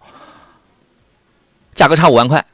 [1.73, 2.45] 价格差五万块。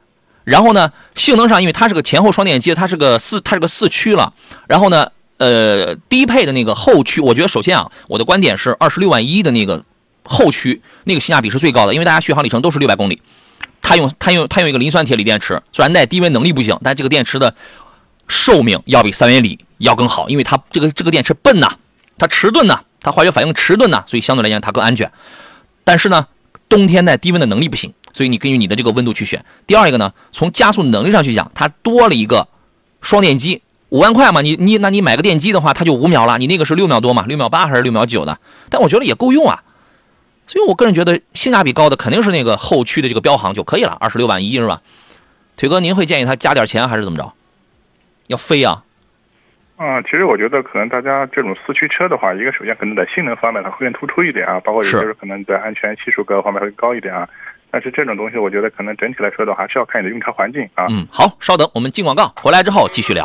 [0.48, 4.32] 然后呢，性能上因为它是个前后双电机，它是个四它是个四驱了。
[4.66, 9.84] 然后呢，呃，低配的那个后驱，我觉得首先啊，我的观点是二十六万一的那个
[10.24, 13.20] 后驱那个性价比是最高的，因为大家续航里程都是六百公里。
[13.82, 17.54] 它用它用它用一个磷酸铁锂电池，虽然耐低温能力不行，但这个电池的
[18.26, 21.68] 寿命要比三元锂要更好，因为它这个这个电池笨呐，
[22.16, 25.12] 它迟钝呐，它化学反应迟钝呐，所以相对来讲它更安全。
[25.84, 26.26] 但是呢，
[26.68, 29.44] 冬天耐低温的能力不行，所以你根据你的这个温度去选。
[29.66, 32.48] 第二一个呢，从加速能力上去讲，它多了一个
[33.00, 38.38] 双电机，五万块嘛，你你那你买个电机的话，它就五秒了，你那个是六秒多嘛，六秒八还是六秒九的？
[38.68, 39.62] 但我觉得也够用啊。
[40.46, 44.80] 所以我个人觉得性价比高的肯定是那个后驱的这个标航就可以了，二十六万一是吧？
[45.56, 47.32] 腿哥，您会建议他加点钱还是怎么着？
[48.28, 48.84] 要飞啊？
[49.78, 57.26] 啊，其实我觉得可能大家这种四驱车的话，一个首先可能在性能方面它会更突出一点啊，包括有些可能在安全系数各个方面会高一点啊。
[57.70, 60.86] 但是这种东西，我觉得可能整体来说的话，还是要看你的用车环境啊。
[60.90, 63.24] 嗯，好，稍等，我们进广告，回来之后继续聊。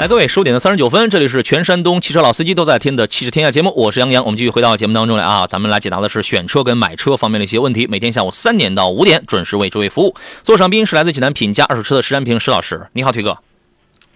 [0.00, 4.24] 来，各位，十五点的三十九分，这里是全山东汽车老司机都在听的《汽车天下》节目，我是杨洋。
[4.24, 7.86] 我们继续回到节目当中来啊，咱们来解答的是选车跟买车方面的一些问题。
[7.86, 10.16] 每天下午三点到五点准时为诸位服务。
[10.42, 13.36] 座上宾是来自济南品家二手车的石占平石老师，你好，腿哥。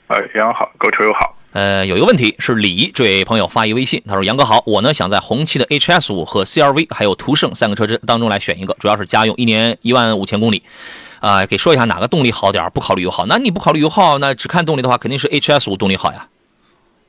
[0.06, 1.36] 哎，杨好，各位车友好。
[1.52, 10.62] 呃，有一个问题是李这位朋友发一微信，他说：“杨哥好，我呢想在红旗的 HS 五和 CRV 还有途胜三个车之当中来选一个，主要是家用，一年一万五千公里。”
[11.24, 13.24] 啊，给说一下哪个动力好点不考虑油耗。
[13.24, 16.28] 那你不考虑油耗，那只看动力的话，肯定是 HS 五动力好呀，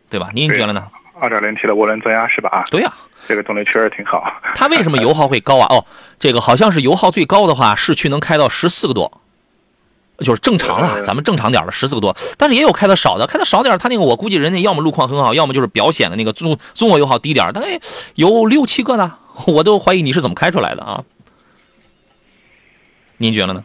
[0.10, 0.30] 对吧？
[0.34, 0.88] 您觉得呢？
[1.20, 2.50] 二点零 T 的涡轮增压是吧？
[2.50, 2.94] 啊，对呀、
[3.28, 4.24] 这个动力确实挺好。
[4.56, 5.68] 它为什么油耗会高啊？
[5.70, 5.86] 哦，
[6.18, 9.12] 这个好像是油耗最高的话，市区能开到十四个多，
[10.20, 12.16] 就是正常了，咱们正常点的十四个多。
[12.38, 17.82] 但是也有开的少的，开的少点，它那个我估计人家要么路况很好，要么就是表显的那个综综合油耗低点，大概
[18.16, 21.04] 有六七个呢，我都怀疑你是怎么开出来的啊？
[23.18, 23.64] 您觉得呢？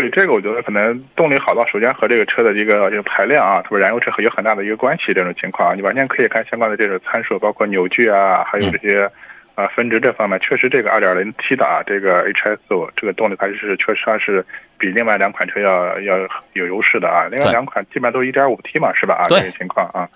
[0.00, 5.14] 对这个，我觉得可能动力好到首先和这个车的一个这个排量啊，特别燃油车有很大的一个关系。
[5.14, 9.08] 这种情况，你完全可以看相关的这种参数，包括扭矩啊，还有这些
[9.54, 14.44] 啊分值这方面，确实这个 2.0T 的啊，这个 HS 这个动力还是确实还是
[14.78, 16.18] 比另外两款车要要
[16.54, 17.28] 有优势的啊。
[17.30, 19.14] 另外两款基本上都是 1.5T 嘛，是吧？
[19.14, 20.08] 啊，这个情况啊。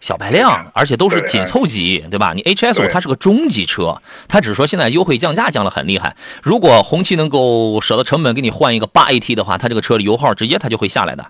[0.00, 2.32] 小排量，而且都是紧凑级，对吧？
[2.34, 6.16] 你 HS 五它是个中级车，它只是说现在优惠降价降的很厉害。
[6.42, 11.26] 如果红旗能够舍得成本给你换一个八 AT 的话，它这个车的油耗直接它就会下来的。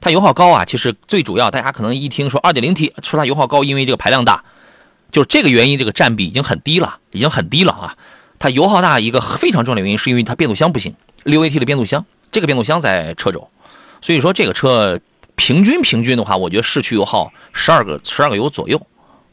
[0.00, 4.44] 它油耗高啊，其实最主要大家可能一听说二点零 T，说它油耗高，因为这个排量大，
[5.10, 7.96] 就是这个原因，这个占比已经很低了，已经很低了啊。
[8.38, 12.04] 它油耗大一个非常重要的原因是因为它变速箱不行六 A T 的变速箱。
[12.30, 13.48] 这个变速箱在车轴，
[14.02, 14.98] 所以说这个车
[15.36, 18.80] 平均平均的话，我觉得市区油耗十二个十二个油左右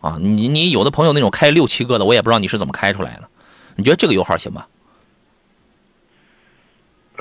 [0.02, 0.18] 啊。
[0.20, 3.28] 你你有的朋友那种开六七个的，我也不知道你是怎么开出来的。
[3.76, 4.66] 你觉得这个油耗行吗？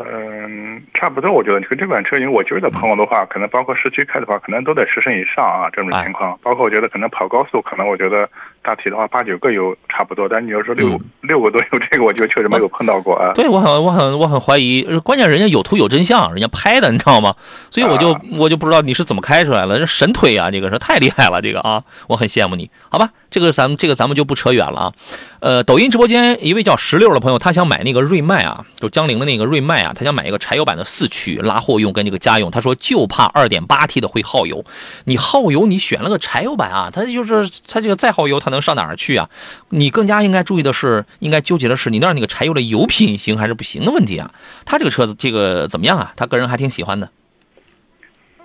[0.02, 6.38] 嗯，差不多，我觉得跟这款车，因为我觉得朋友的话，可能包括市区开的话，可能都在十升以上啊，这种情况。
[6.42, 8.26] 包括我觉得可能跑高速，可能我觉得
[8.62, 10.28] 大体的话八九个油差不多。
[10.28, 13.32] 但你要说六、六个多油，这个我就确实没有碰到过啊。
[13.34, 17.34] 对我很我很我很怀疑，关键人家有图有真相，人家拍的，你知道吗？
[17.70, 23.10] 所以我就、我就不知道你是怎么开出来了，这神推啊，这个是太厉害了，这个啊，我很羡慕你，好吧？
[23.30, 24.92] 这个咱们这个咱们就不扯远了啊。
[25.38, 32.50] 呃，抖音直播间一位叫石榴的朋友，他想买那个瑞迈啊，就江铃的那个瑞迈啊，他想买一个柴油版的四驱拉货用跟这个家用。
[32.50, 34.64] 他说就怕二点八 T 的会耗油。
[35.04, 39.28] 你耗油，你选了个柴油版啊，它就是它这个再耗油，它能上哪儿去啊？
[39.70, 44.30] 你更加应该注意的是，应该纠结的是你那儿那个柴油的油品行还是不行的问题啊。
[44.66, 46.12] 他这个车子这个怎么样啊？
[46.16, 47.08] 他个人还挺喜欢的。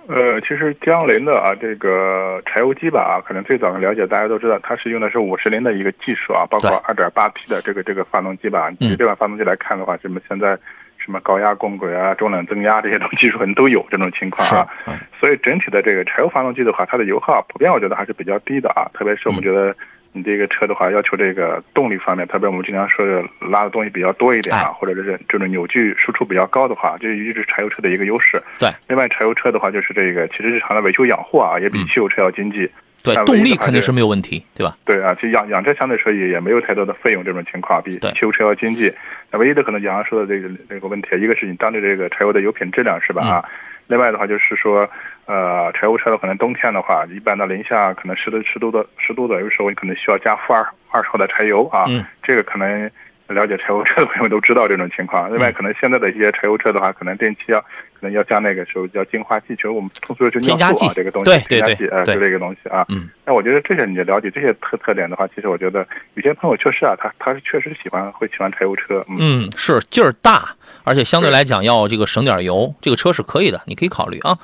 [0.08, 8.70] 呃，其实江铃的啊，这个柴油机吧啊，可能最早的了解大家都知道，它是用的是五十铃的一个技术啊，包括二点八 T 的这个这个发动机吧。
[8.78, 10.56] 嗯就这款发动机来看的话，什么现在
[10.96, 14.64] 什么高压共轨啊、中冷增压这些东技术很都有这种情况啊。
[14.86, 19.74] 嗯所以整体的这个柴油发动机的话，它的油耗普遍我觉得还是比较低的啊，特别是我们觉得
[20.16, 28.42] 你这个车的话，要求这个动力方面，特别我们经常说的拉的东西比较多一点啊，或者是这种扭矩输出比较高的话，这一直是柴油车的一个优势。
[28.58, 32.70] 对，另外柴油车的话，就是这个其实日常的维修养护啊，也比汽油车要经济。
[33.04, 34.76] 对动力肯定是没有问题，对吧？
[34.84, 38.92] 对啊，其实养养车相对说也也没有太多的费用，这种情况比汽油车要经济。
[39.30, 43.44] 那唯一的可能杨洋说的这个这个问题，一个是你当地这个柴油的油品质量是吧嗯啊？
[43.86, 44.90] 另外的话就是说，
[45.26, 51.84] 呃，柴油车的可能冬天的话，一般的零下可能十度十度的十度的，有时候你可能需要加负二二十号的柴油啊。
[51.88, 52.04] 嗯。
[52.22, 52.90] 这个可能
[53.26, 55.28] 了解柴油车的朋友都知道这种情况。
[55.30, 62.86] 另外，可能现在的一些柴油车的话，可能电器要可能要加那个时候叫净化剂，就是我们通俗说就尿素啊，这个东西，对对添加剂，呃，就这个东西啊。
[62.88, 63.08] 嗯。
[63.24, 65.84] 那我觉得这些你了解这些特特点的话，其实我觉得
[66.14, 70.50] 有些朋友确实啊，他他是确实喜欢会喜欢柴油车，嗯，嗯，是劲儿大，
[70.84, 74.38] 而且相对来讲要这个省点油，这个车是可以的，你可以考虑啊。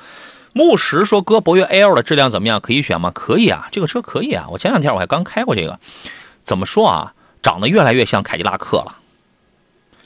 [0.53, 2.61] 牧石说：“哥，博越 L 的质量怎么样？
[2.61, 3.11] 可以选吗？
[3.13, 4.47] 可以啊，这个车可以啊。
[4.49, 5.79] 我前两天我还刚开过这个，
[6.43, 7.13] 怎么说啊？
[7.41, 8.97] 长得越来越像凯迪拉克了。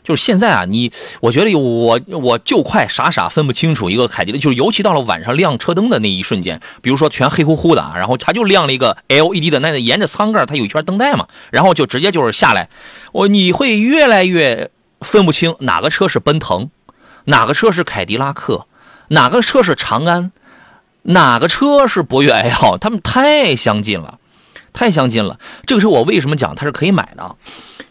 [0.03, 12.69] 就是现在啊，你我觉得我我就快傻傻分不清楚一个凯迪，就是尤其到了晚上亮车灯的那一瞬间，比如说全黑乎乎的啊，然后它就亮了一个 LED 的，那沿着舱盖它有一圈灯带嘛，然后就直接就是下来，
[13.11, 16.69] 我你会越来越分不清哪个车是奔腾，
[17.25, 18.65] 哪个车是凯迪拉克，
[19.09, 20.31] 哪个车是长安，
[21.03, 24.19] 哪个车是博越 L，它们太相近了，
[24.73, 25.39] 太相近了。
[25.65, 27.35] 这个车我为什么讲它是可以买的？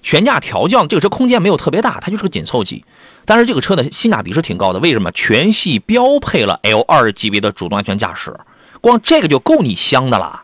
[0.03, 2.85] 悬架调教，这个车空间没有特别大，它就是个紧凑级，
[3.25, 4.79] 但是这个车的性价比是挺高的。
[4.79, 5.11] 为什么？
[5.11, 8.39] 全系标配了 L 二级别的主动安全驾驶，
[8.81, 10.43] 光这个就够你香的了。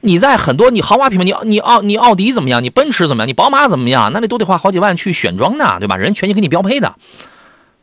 [0.00, 2.62] 你在很多你豪华品牌，你你奥你奥迪怎么样？
[2.62, 3.28] 你奔驰怎么样？
[3.28, 4.10] 你宝马怎么样？
[4.12, 5.96] 那你都得花好几万去选装呢，对吧？
[5.96, 6.96] 人全系给你标配的，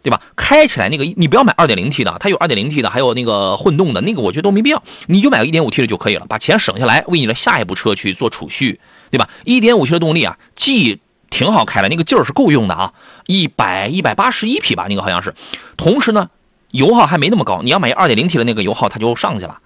[0.03, 0.21] 对吧？
[0.35, 12.93] 开起来那个你不要买 2.0T 的，它有 2.0T 的，还有那个混动的，那个我觉得都没必要，你就买个 1.5T 的就可以了，把钱省下来，为你的下一步车去做储蓄，对吧？1.5T 的动力啊，既挺好开的，那个劲儿是够用的啊，
[13.27, 15.33] 一百一百八十一匹吧，那个好像是。
[15.77, 16.29] 同时呢，
[16.71, 19.59] 油耗还没那么高，你要买 2.0T 的那个油耗它就上去了。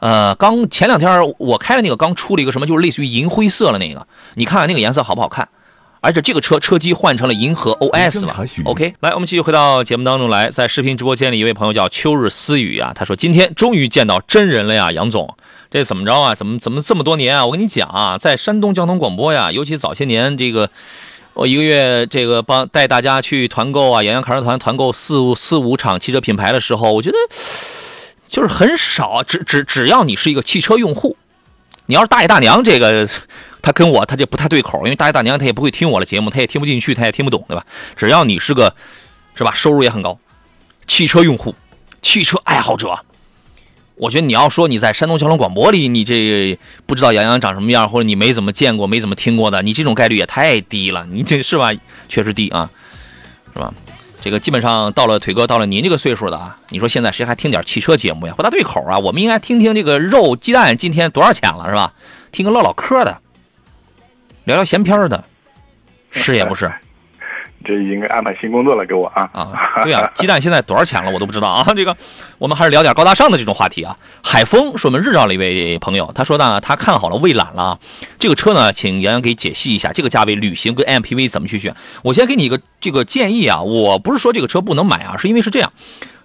[0.00, 5.48] 呃，刚前两天我开的那个刚出了一个什么，就是类似于银灰色的那个，你看看那个颜色好不好看？
[6.00, 8.34] 而且这个车车机换成了银河 OS 了。
[8.64, 15.36] OK，来，我们继续回到节目当中来，在视频直播间里，一位朋友叫秋日思雨啊，他说今天终于见到真人了呀，杨总，
[15.70, 16.34] 这怎么着啊？
[16.34, 17.46] 怎么怎么这么多年啊？
[17.46, 20.70] 我跟你讲啊，在山东交通广播呀，尤其早些年这个。
[21.34, 27.16] 我一个月这个帮带大家去团购啊，洋洋卡车团团购四五四五场汽车品牌的时候，我觉得
[28.26, 31.16] 就是很少，只只只要你是一个汽车用户，
[31.88, 33.08] 你要是大爷大娘这个，
[33.62, 37.64] 他跟我他就不太对口，因为大爷大娘他也不会听我的节目，他也听不进去，他也听不懂，对吧？
[37.96, 38.74] 只要你是个
[39.34, 40.18] 是吧，收入也很高，
[40.86, 41.54] 汽车用户，
[42.02, 42.94] 汽车爱好者。
[43.94, 51.06] 我觉得你要说你在山东交通广播里，你这不知道杨洋长什么样，或者你没怎么见过、没怎么听过的，你这种概率也太低了。
[51.10, 51.72] 你这是吧？
[52.06, 52.70] 确实低啊，
[53.54, 53.72] 是吧？
[54.28, 58.34] 这个基本上到了腿哥，到了您这个岁数的啊，你说现在谁还听点汽车节目呀？
[58.36, 58.98] 不大对口啊！
[58.98, 61.94] 我们应该听听这个肉鸡蛋今天多少钱了，是吧？
[62.30, 63.18] 听个唠唠嗑的，
[64.44, 65.24] 聊聊闲篇的，
[66.10, 66.70] 是也不是？
[67.68, 69.28] 这应该安排新工作了给我啊。
[69.34, 69.52] 啊，
[69.84, 71.62] 对啊，鸡蛋现在多少钱了我都不知道啊。
[71.76, 71.94] 这个
[72.38, 73.94] 我们还是聊点高大上的这种话题啊。
[74.24, 77.78] 海峰是我们日照的一位朋友，他说呢，他看好了蔚揽了啊。
[78.18, 81.76] 这个车呢，请杨洋给解析一下，这个价位旅行跟 MPV 怎么去选？
[82.02, 85.70] 我先给你一个这个建议啊，我不是说这个车不能买啊，是因为是这样，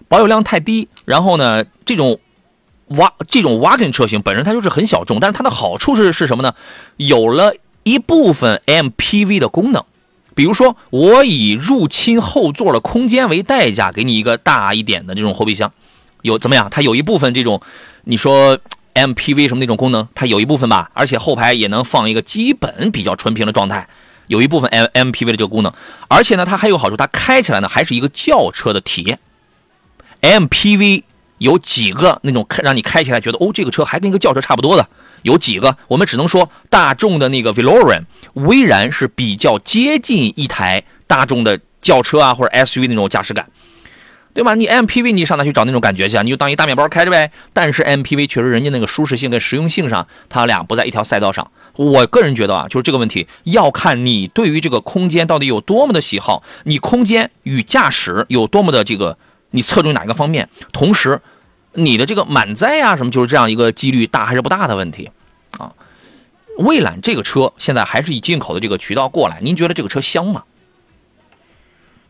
[0.08, 2.20] 保有量太低，然后呢，这种。
[2.98, 6.54] 挖这种 wagon 车型本身它就是很小众，但是它的好处是是什么呢？
[6.98, 9.84] 有了一部分 MPV 的功能，
[10.36, 15.72] 比如说我以入侵后座的空间为代价，给你一个大一点的这种后备箱，
[16.22, 16.68] 有怎么样？
[16.70, 17.62] 它有一部分这种，
[18.06, 18.58] 你说
[18.94, 23.88] MPV 什么那种功能，它有一部分吧，而且后排也能放一个基本比较纯平的状态，
[24.28, 25.72] 有一部分 M MPV 的这个功能，
[26.08, 29.20] 而且呢，它还有好处，它开起来呢还是一个轿车的体验
[30.22, 31.04] ，MPV。
[31.38, 34.88] 有几个那种开让你开起来觉得哦，这个车还跟一个轿车差不多的，
[35.24, 38.04] 有几个，我们只能说大众的那个 Veloren，
[38.34, 43.50] 威然是比较接近一台大众的轿车啊或者 SUV 那种驾驶感，
[44.34, 44.56] 对吧？
[44.56, 46.24] 你 MPV 你上哪去找那种感觉去啊？
[46.24, 47.32] 你就当一大面包开着呗。
[47.52, 51.52] 但是 MPV 确实人家那个舒适性跟实用性上，它俩不在一条赛道上。
[51.76, 59.18] 我个人觉得啊，就是这个问题要看你对于这个空间到底有多么的喜好，你空间与驾驶有多么的这个，
[59.54, 61.22] 你侧重哪一个方面，同时。
[61.76, 65.10] 你的这个满载啊，什么就是这样一个几率大还是不大的问题，
[65.58, 65.74] 啊，
[66.60, 70.44] 蔚揽这个车现在还是以进口的这个渠道过来，您觉得这个车香吗？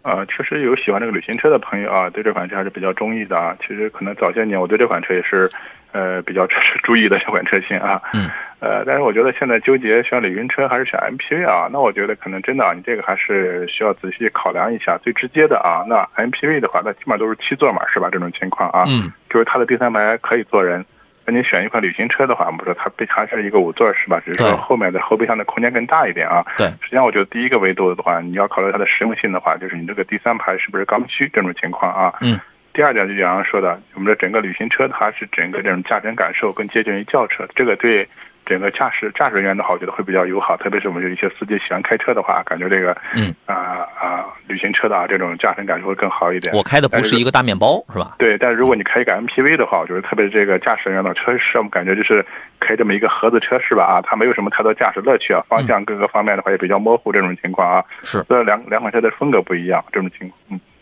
[0.02, 3.56] 啊，确实有喜欢这个旅行车的朋友啊，对这款车还是比较中意的啊。
[3.62, 5.50] 其实可能早些年我对这款车也是，
[5.94, 6.46] 呃，比较
[6.84, 8.02] 注 意的这款车型啊。
[8.14, 8.30] 嗯。
[8.60, 14.98] 呃，但是我觉得现在纠结选旅行车还是选 MPV 啊，那我觉得可能真的啊，你这个还是需要仔细考量一下。
[15.04, 18.08] 最直接的啊，那 MPV 的话，那起码都是七座嘛，是吧？
[18.10, 20.86] 这种情况啊，嗯，就是它的第三排可以坐人。
[21.26, 24.22] 那你选一款旅行车的话，不是它备还是一个五座是吧？
[24.26, 26.42] 只是说后面的后备箱的空间更大一点啊。
[26.58, 32.14] 对，实际上我觉得第一个维度的话，你要考虑它的实用性的话，就是你这个第三排是不是刚需这种情况啊。
[32.22, 32.40] 嗯。
[32.74, 38.08] 第二点就杨洋说的，我们的整个旅行车它是整个这种驾乘感受更接近于轿车，这个对。
[38.46, 46.54] 整个驾驶驾驶人员的话，我觉得会比较友好，特别是我们有一些司机喜欢开车的话，感觉这个，嗯啊啊，旅行车的啊这种驾乘感受会更好一点。
[46.54, 48.16] 我开的不是一个大面包，是吧？
[48.20, 52.22] 对，但是如果你开一个 MPV 的话，我觉得特别是这个驾驶人员的车是我们感觉就是
[52.60, 53.86] 开这么一个盒子车是吧？
[53.86, 57.82] 啊，它没有什么太多驾驶乐趣啊，方向各个方面的话也比较模糊这种情况啊。
[58.02, 60.38] 是，这两两款车的风格不一样，这种情况。
[60.50, 60.73] 嗯，其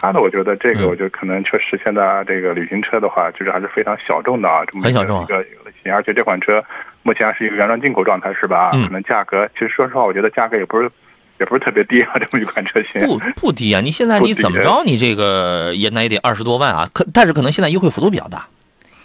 [0.00, 6.64] 他的我觉得这个，我觉得可能确实现在这个旅行车的话，就是还是非常小众的啊，这么一个类型，而且这款车。
[7.04, 8.70] 目前还是一个原装进口状态，是吧？
[8.72, 10.90] 可能价格，其实说实话，我觉得价格也不是，
[11.38, 12.10] 也不是特别低啊。
[12.20, 13.80] 这么一款车型不不低啊！
[13.80, 14.82] 你现在你怎么着？
[14.84, 16.86] 你这个也那也得二十多万啊！
[16.92, 18.46] 可但是可能现在优惠幅度比较大，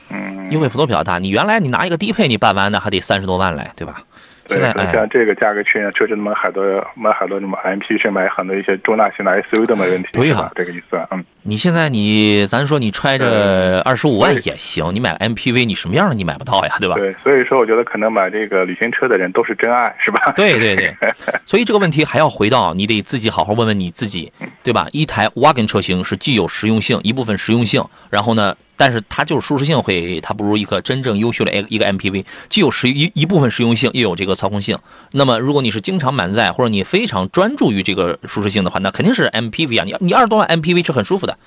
[0.09, 1.17] 嗯，优惠幅度比较大。
[1.17, 4.01] 你原来你拿一个低配，你办完的还得三十多万嘞，对吧？
[4.47, 4.59] 对，
[4.91, 6.63] 像这个价格区间，确实买很多
[6.95, 11.23] 买很多什么 MP，去买很多一些中大型的 SUV 都没问题，对呀，这个意思，嗯。
[11.45, 16.95] 你现在你咱说你揣着二十五万也行，你买 MPV 你什么样的你买不到呀，对吧？
[16.95, 20.31] 对，所以说我觉得可能买这个旅行车的人都是真爱，是吧？
[20.35, 20.95] 对对对，
[21.45, 24.31] 所以这个问题还要回到你得自己好好问问你自己，
[24.63, 24.87] 对吧？
[24.91, 28.55] 一台 wagon 车型是既有实用性，一部分实用性，然后呢？
[28.75, 34.77] 但是它就是舒适性会，它不如一个真正优秀的一一个 MPV，既有实一一部分实用性，又有这个操控性。
[35.11, 39.83] 那么如果你是经常满载，或者你非常专注于这个舒适性的话，那肯定是 MPV 啊。
[39.85, 41.37] 你你二十多万 MPV 是很舒服的，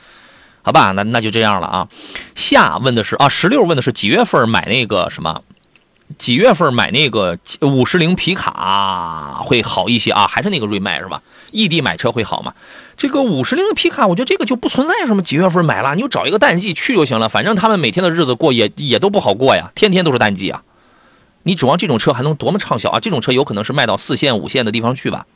[0.63, 0.93] 好吧？
[0.93, 1.89] 那那就这样了啊。
[2.35, 5.43] 下问的是啊，十六问的是几月份买那个什么？
[6.19, 10.27] 几月份买那个五十铃皮卡会好一些啊？
[10.27, 11.21] 还是那个瑞迈是吧？
[11.51, 12.55] 异地买车会好吗？
[12.97, 17.29] 这个五十铃的皮卡，我觉得这个就不存在什么几月份买了，你就找一个淡季去就行了。
[17.29, 20.63] 反正他们每天的日子过也也都不好过呀，天天都是淡季啊。
[21.43, 23.01] 你指望这种车还能多么畅销啊？
[23.01, 25.27] 这种车有可能是卖到四线、五线的地方去吧。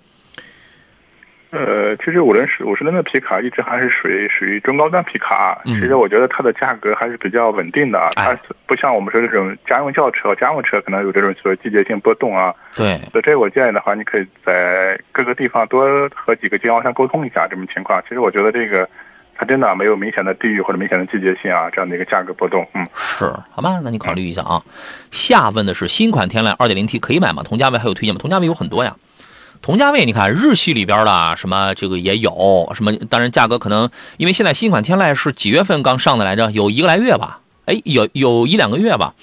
[1.51, 5.61] 呃，其实五轮十五十铃的皮卡一直还是属于属于中高端皮卡。
[5.65, 12.55] 其实我觉得它的价格还是比较稳定的啊，它不像我们说这种家用轿车、家用车可能有这种所谓季节性波动啊。
[12.77, 18.01] 对，所以这我建议的话，你可以在各个地方多和几个经销商沟通一下这种情况。
[18.03, 18.89] 其实我觉得这个
[19.35, 22.65] 它真的没有明显的地域或者明显的季节性啊，这样的一个价格波动。
[22.75, 24.63] 嗯，是，好吧，那你考虑一下啊。
[25.11, 27.43] 下问的是新款天籁 2.0T 可以买吗？
[27.43, 28.21] 同价位还有推荐吗？
[28.21, 28.95] 同价位有很多呀。
[29.63, 36.51] 同价位，你看日系里边的什么这个也有什么，当然价格可能因为现在新款天籁是几月份刚上的来着？
[36.51, 37.41] 有一个来月吧？
[37.67, 39.15] 哎，有有一两个月吧。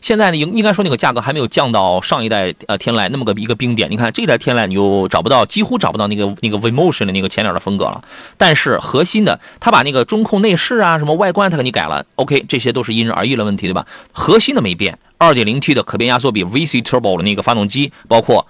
[0.00, 3.90] 现在呢，应应该说那个价格还没有降到上一代呃天籁那么个一个冰点。
[3.90, 8.02] 你看这代天籁你就找不到，几乎找不到那个那个 V Motion 的那个前脸的风格了。
[8.36, 12.04] 但是核心的，它把那个中控内饰啊什么外观它给你改了。
[12.16, 13.86] OK，这些都是因人而异的问题，对吧？
[14.12, 18.46] 核心的没变，2.0T 的可变压缩比 VC Turbo 的那个发动机，包括。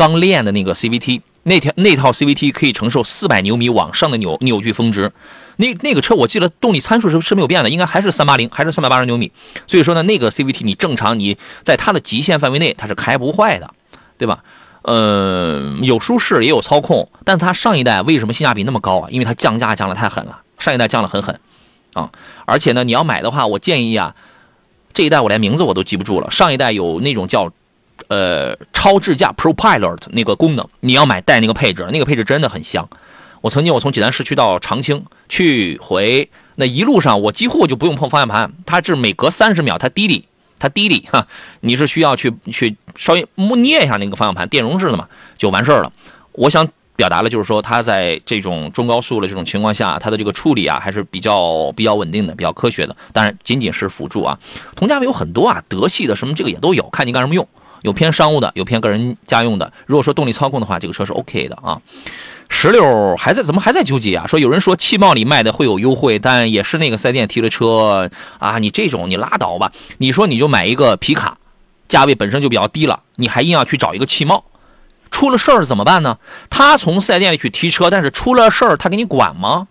[0.00, 5.12] 刚练的那个 CVT 那条那套 CVT 可以承受四百牛米往上的扭扭矩峰值。
[5.56, 9.30] 那那个车我记得动力参数是是没有变的，应该还是三八零，还是三百八十牛米。
[9.66, 13.74] 所以说呢，那个 CVT 你正常你在它的极限范围内它是开不坏的，
[14.16, 14.42] 对吧？
[14.80, 19.08] 呃，有舒适也有操控，但它上一代为什么性价比那么高啊？
[19.10, 21.38] 因为它降价降的太狠了，上一代降的很狠
[21.92, 22.10] 啊。
[22.46, 24.14] 而且呢，你要买的话，我建议啊，
[24.94, 26.30] 这一代我连名字我都记不住了。
[26.30, 27.52] 上一代有那种叫
[28.08, 32.88] 呃超智驾 Pro Pilot 那个功能，你要买带那个配置，那个配置真的很香。
[33.40, 40.26] 我曾经我从济南市区到长清去回，那一路上我几乎就不用碰方向盘，它是每隔三十秒它滴滴，
[40.58, 41.26] 它滴滴 哈，
[41.60, 45.90] 你是需要去去稍微摸捏一下那个方向盘，电容式的嘛，就完事儿了。
[46.32, 52.94] 我想表达的就是说，它在这种中高速的这种情况下，它的这个处理啊还是比较比较稳定的，比较科学的。
[53.14, 54.38] 当然仅仅是辅助啊，
[54.76, 57.48] 同价位有很多啊，德系的什么这个也都有，看你干什么用，
[57.82, 59.72] 有偏商务的，有偏个人家用的。
[59.86, 61.80] 如果说动力操控的话，这个车是 OK 的啊。
[62.48, 64.26] 石榴还在怎么还在纠结啊？
[64.26, 68.58] 说有人说汽贸里卖的会有优惠，但也是那个四 S 店提的车啊。
[68.58, 69.70] 你这种你拉倒吧。
[69.98, 71.38] 你说你就买一个皮卡，
[71.88, 74.44] 价位本身就比较低了，你还硬要去找一个汽贸，
[75.12, 76.18] 出了事儿怎么办呢？
[76.50, 79.68] 他从四 S 店里去提车，但是出了事儿他给你管吗？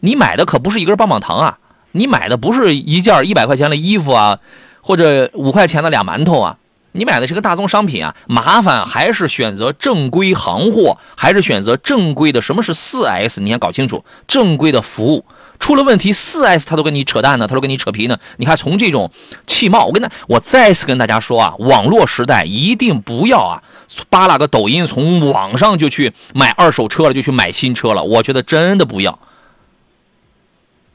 [0.00, 1.58] 你买的可不是一根棒棒糖啊，
[1.92, 4.38] 你买的不是一件一百块钱的衣服啊，
[4.82, 6.58] 或者五块钱的俩馒头啊。
[6.94, 12.42] 你买的是个大宗商品啊，麻烦还是选择正规行货，还是选择正规的？
[12.42, 13.40] 什么是四 S？
[13.40, 15.24] 你先搞清楚，正规的服务
[15.58, 18.18] 出了问题，四 S 他都跟你扯淡呢，他都跟你扯皮呢。
[18.36, 19.10] 你看，从这种
[19.46, 23.62] 汽贸，我跟他，我再次跟大家说啊，网络时代一定不要啊，
[24.10, 28.04] 扒拉个抖音，从网上就去买二手车了，就去买新车了。
[28.04, 29.18] 我觉得真的不要。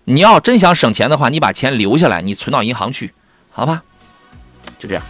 [0.04, 3.14] 你要真想省钱的话，你把钱留下来，你存到银行去，
[3.58, 3.82] 好吧？
[4.78, 5.04] 就这样。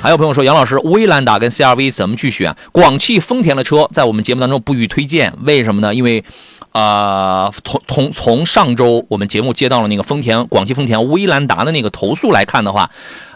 [0.00, 2.54] 还有朋友说，杨老师，威兰达跟 CRV 怎么去选？
[2.70, 5.92] 广汽丰田的车在我们节目当中不予推荐，为什么呢？
[5.92, 6.22] 因为，
[6.70, 12.88] 呃，从从从上周我们节目接到了那个丰田广汽丰田威兰达的那个投诉来看的话，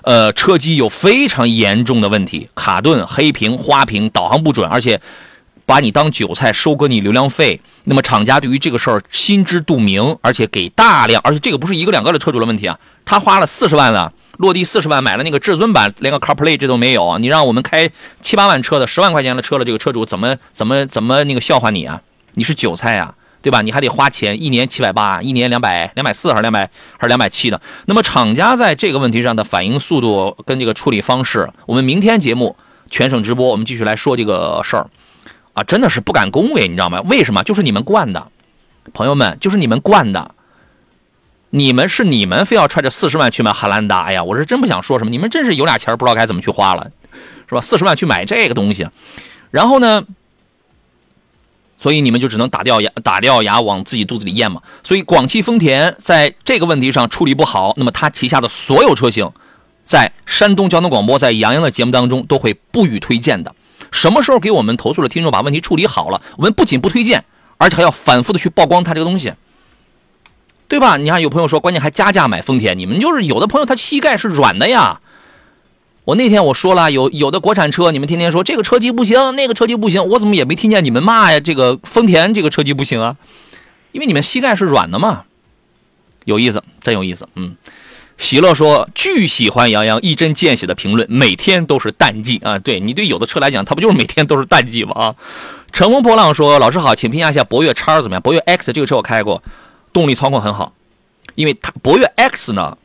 [0.02, 5.00] 呃，车机有非常严重的问题，卡顿、黑屏、花屏、导航不准，而且
[5.66, 7.60] 把你当韭菜收割你流量费。
[7.82, 14.12] 那么厂家对于这个事儿心知肚明，而且给大量，而且这个不是一个两个的车主的问题啊，他花了四十万了。
[14.42, 17.16] 落地四十万买了那个至尊版，连个 CarPlay 这都没有！
[17.18, 17.88] 你让我们开
[18.22, 22.02] 七八万车的十万块钱的车的这个车主怎么怎么怎么那个笑话你啊？
[22.34, 23.62] 你是韭菜啊，对吧？
[23.62, 26.68] 你还得花钱，一年七百八，一年两百两百四还是两百
[26.98, 27.60] 还是两百七的？
[27.86, 32.56] 那么厂家在这个问题上的反应速度跟这个处理方式，我们明天节目
[32.90, 34.90] 全省直播，我们继续来说这个事儿
[35.52, 35.62] 啊！
[35.62, 37.00] 真的是不敢恭维，你知道吗？
[37.02, 37.44] 为什么？
[37.44, 38.26] 就是你们惯的，
[38.92, 40.34] 朋友们，就是你们惯的。
[41.54, 44.24] 你们是你们非要揣着四十万去买汉兰达呀？
[44.24, 46.90] 我是真不想说什么，你们真是有俩钱不知道该怎么去花了，
[47.46, 47.60] 是吧？
[47.60, 48.88] 四十万去买这个东西，
[49.50, 50.02] 然后呢，
[51.78, 54.62] 所以你们就只能打掉牙打掉牙往自己肚子里咽嘛。
[54.82, 59.30] 所以广汽丰田在这个问题上处理不好，那么它旗下的所有车型，
[59.84, 63.54] 在山东交通广播在杨洋的节目当中都会不予推荐的。
[63.90, 67.22] 什么时候给我们投诉的听众把问题处理好了，我们不仅不推荐，
[67.58, 69.34] 而且还要反复的去曝光它这个东西。
[70.72, 70.96] 对吧？
[70.96, 75.02] 你看有朋友说，关键还加价买丰田，你们就是有的朋友他膝盖是软的呀。
[76.04, 81.38] 我那天我说了，有有的国产车，你们天天说这个车机不行，那个车机不行，我怎么也没听见你们骂呀？
[81.38, 83.16] 这个丰田这个车机不行啊，
[83.92, 85.24] 因为你们膝盖是软的嘛。
[86.24, 87.28] 有意思，真有意思。
[87.34, 87.54] 嗯，
[88.16, 92.58] 喜乐说巨喜欢杨洋一针见血的评论，每天都是淡季啊。
[92.58, 94.92] 对你对有的车来讲，它不就是每天都是淡季吗？
[94.94, 95.14] 啊，
[95.70, 98.22] 乘风破浪说老师好，请评价一下博越叉怎么样？
[98.22, 99.42] 博越 X 这个车我开过。
[99.92, 100.72] 动力操控很好，
[101.34, 102.78] 因为它博越 X 呢，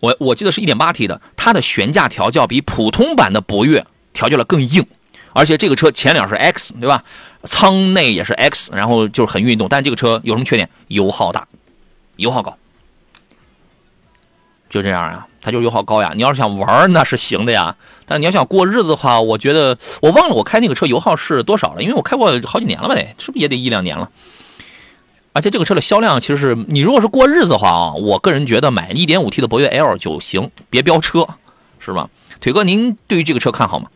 [0.00, 4.86] 我我记得是一点八 T 的，它的悬架调教比普通版的博越调教的更硬，
[5.32, 7.04] 而且这个车前脸是 X 对吧？
[7.44, 10.68] 舱内也是 X，然后就是很运动，但这个车有什么缺点？
[10.88, 11.48] 油耗大，
[12.16, 12.56] 油耗高，
[14.68, 16.12] 就这样呀，它就油耗高呀。
[16.14, 22.94] 你要是想玩那是行的呀，但你要想过日子的话，我觉得我忘了我开那个车油耗是多少了，因为我开过好几年了吧？
[22.94, 24.10] 得是不是也得一两年了？
[25.32, 31.26] 而且这个车的销量其实是你如果是过日子的话啊，我个人觉得买 1.5T 的博越 L 就行，别飙车，
[31.78, 32.08] 是吧？
[32.40, 33.88] 腿哥，您对于这个车看好吗？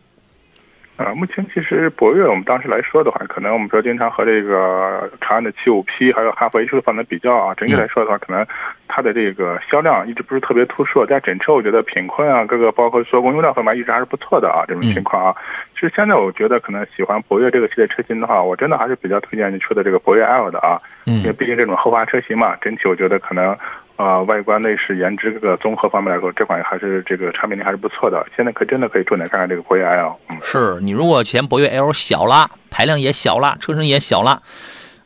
[0.97, 8.45] 呃，目前其实博越我们当时来说的话，可能我们说经常和这个长安的七五 P，还有哈弗 H 放在比较啊，整体来说的话，可能
[8.87, 15.35] 它的这个销量一直不是特别突出，但整车我觉得品控啊，各个包括做工用料方面一直还是不错的啊，这种情况啊。
[15.73, 23.53] 其实现在我觉得可能喜欢博越这个系列车型的话，我真的还是比较推荐你出的这个博越 L 的啊，因为毕竟这种豪华车型嘛，整体我觉得可能
[23.97, 28.25] 呃，外观、内饰、颜值各个综合方面来说，这款还是这个产品力还是不错的。
[28.35, 30.17] 现在可真的可以重点看看这个博越 L。
[30.29, 34.41] 嗯，是你如果嫌博越 L 小了，排量也小了，车身也小了，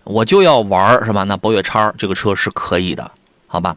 [0.04, 1.24] 我就要玩是吧？
[1.26, 3.12] 那博越叉这个车是可以的，
[3.46, 3.76] 好吧？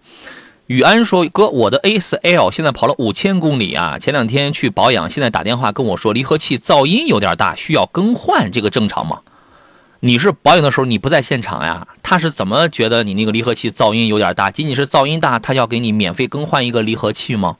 [0.69, 9.21] 宇安说：“哥，我的 A4L 现在跑了五千公里啊，前两天去保养，现在打电话跟我说离合器噪音有点大，需要更换，这个正常吗？”
[10.05, 11.87] 你是保养的时候你不在现场呀？
[12.03, 14.51] 他是怎么觉得你那个离合器噪音有点大？
[14.51, 17.57] 仅仅是噪音大，他要给你免费更换一个离合器吗？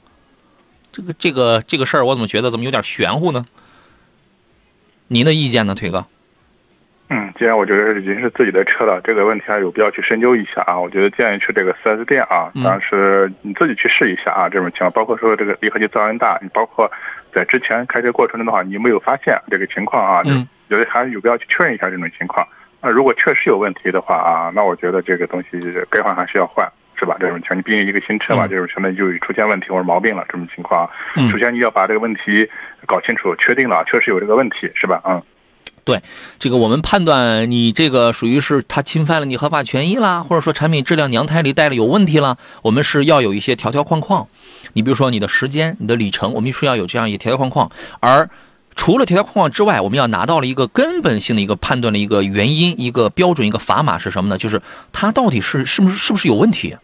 [0.91, 3.45] 这个这个这个事儿，我怎么觉得怎么有点玄乎呢？
[5.07, 6.05] 您的意见呢，腿哥？
[7.07, 10.77] 嗯，既然我觉得已经是自己的车了，这个问题还有必要去深究一下啊。
[10.77, 14.49] 我觉得建议去这个 4S 店啊，当然是你自己去试一下啊。
[14.49, 16.91] 这种情况，包括说这个离合器噪音大，你包括
[17.33, 20.21] 在之前开车过程中的话，你有没有发现这个情况啊？
[20.25, 20.45] 嗯。
[20.69, 22.47] 觉得还有必要去确认一下这种情况。
[22.81, 25.47] 那如果确实有问题的话啊，那我觉得这个东西
[25.89, 27.15] 该换还是要换，是吧？
[27.17, 30.89] 这种情况，你毕竟一个新车嘛，这种相当于就出现问题或者毛病了，这种情况，
[31.31, 32.45] 首先你要把这个问题
[32.85, 35.01] 搞清楚，确定了确实有这个问题，是吧？
[35.05, 35.23] 嗯，
[35.85, 36.01] 对，
[36.39, 44.27] 这个我们判断你这个属于是他侵犯了你合法权益啦，或者说产品质量娘胎里带了有问题了，我们是要有一些条条框框。
[44.73, 48.29] 你比如说你的时间、你的里程，我们是要有这样一条条框框，而。
[48.75, 54.37] 除了条条框框之外，我们要拿到了一个根本性的一个判断的一个原因、一个标准、一个砝码是什么呢？
[54.37, 54.61] 就是
[54.91, 56.75] 它到底是是不是是不是有问题，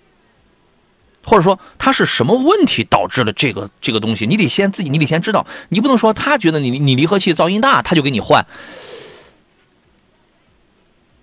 [1.23, 4.25] 或者说它是什么问题导致了这个这个东西？
[4.25, 8.45] 你得先自己，你得先知道，你不能说他觉得你你离合器噪音大，他就给你换。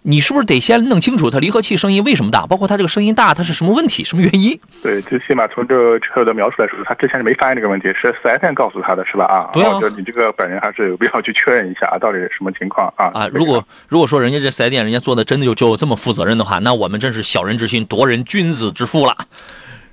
[0.09, 4.57] 你是不是得先弄清楚它离合器声音为什么大，包括它这个声音大，它是什么问题、什么原因？
[4.81, 9.25] 对，最起码从这个车的描述来说，他之前是没发现这个问题，是四 S 店告诉他的是吧？
[9.25, 13.11] 啊，对啊，就你这个本人还是有必要去确认一下啊，到底是什么情况啊？
[13.15, 19.17] 啊，如果如果说人家这四 S 店人家做的真的就就这么负责任的话，那我们真是小人之心夺人君子之腹了，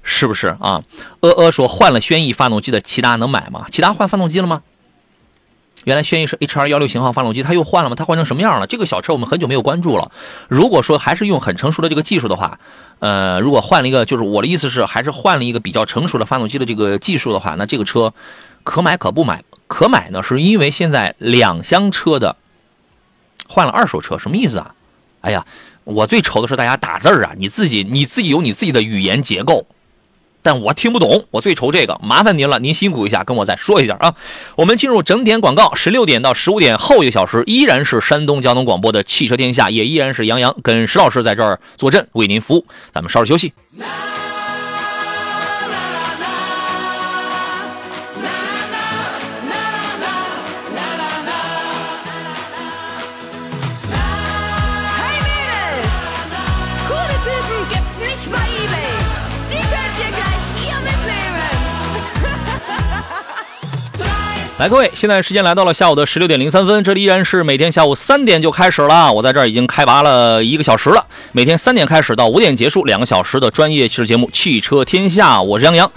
[0.04, 0.84] 是不是啊？
[1.22, 3.66] 呃呃，说换了轩逸发动机的骐达能买吗？
[3.72, 4.62] 骐达换发动机了吗？
[5.86, 7.96] 原来轩逸是 H 二幺六型号发动机，它又换了吗？
[7.96, 8.68] 它换成什么样了？
[8.68, 10.12] 这个小车我们很久没有关注了。
[10.48, 12.60] 如果说还是用很成熟的这个技术的话，
[13.00, 18.14] 呃，如果换了一个，就是我的意思是，还是换了一个比较成熟的发动机的这个技术的话，那这个车
[18.64, 19.44] 可买可不买。
[19.68, 22.36] 可买呢，是因为现在两厢车的
[23.48, 24.76] 换了二手车，什么意思啊？
[25.22, 25.46] 哎呀，
[25.84, 29.66] 我最愁的是大家打字儿啊，你自己你自己有你自己的语言结构。
[30.44, 34.14] 但我听不懂，我最愁这个，麻烦您了，您辛苦一下，跟我再说一下啊。
[34.58, 42.66] 我们进入整点广告，十六点到十五点后一个小时，依然是山东交通广播的汽车天下，也依然是杨洋跟石老师在这儿坐镇为您服务。
[42.92, 43.54] 咱们稍事休息。
[64.60, 69.12] 来，各位，现在时间来到了下午的十六点零三分，这里依然是每天下午三点就开始了。
[69.12, 75.92] 我在这儿已经开拔了一个小时了，每天三点开始到五点结束，两个小时的专业汽车节目《汽车天下》，我是杨洋。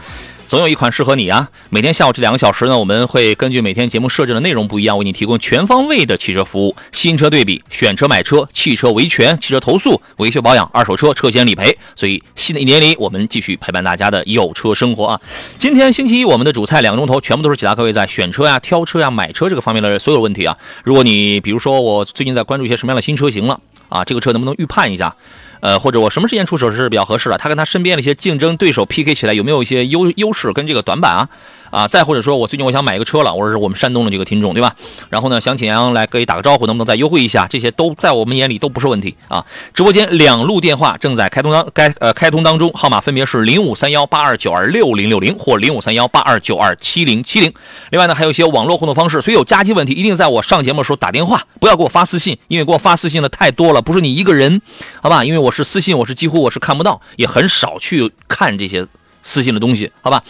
[0.47, 1.51] 总有一款适合你啊！
[1.71, 11.77] 每天下午这两个小时呢，我们会根据每天节目设置的内容不一样，为你提供全方位的汽车服务：新车对比、选车买车、汽车维权、汽车投诉、维修保养、二手车车险理赔。
[11.97, 15.21] 所以新的一年里，我们继续陪伴大家的有车生活啊！
[15.59, 20.57] 今天星期一，我们的主菜两个钟头全部都是解答各位在选车呀、挑车呀、买车这个方面的所有问题啊！
[20.85, 25.17] 如果你比如说我最近在关注一些什么样的新车型了啊，这个车能不能预判一下？
[25.61, 27.39] 呃，或者我什么时间出手是比较合适的？
[27.39, 31.29] 他跟他身边的一些竞争对手 PK 起来有没有一些优优势跟这个短板啊？
[31.77, 34.74] 啊，再或者说我最近我想买一个车了，我是我们山东的这个听众，对吧？
[35.11, 37.47] 然后呢，想请杨洋来可以打个招呼，能不能再优惠一下？
[37.47, 39.45] 这些都在我们眼里都不是问题啊！
[39.74, 47.53] 直播间两路电话正在开通当该呃开通当中，号码分别是零五三幺八二九二六零六零或零五三幺八二九二七零七零。
[47.91, 54.62] 另外呢，还有一些网络互动方式，所以有加急问题一定在我上节目的时候打电话，不要给我发私信，因为给我发私信的太多了，不是你一个人，
[55.03, 55.22] 好吧？
[55.22, 58.87] 因为我是私信，我是几乎我是看不到，也很少去看这些。
[59.27, 60.22] 私信的东西，好吧，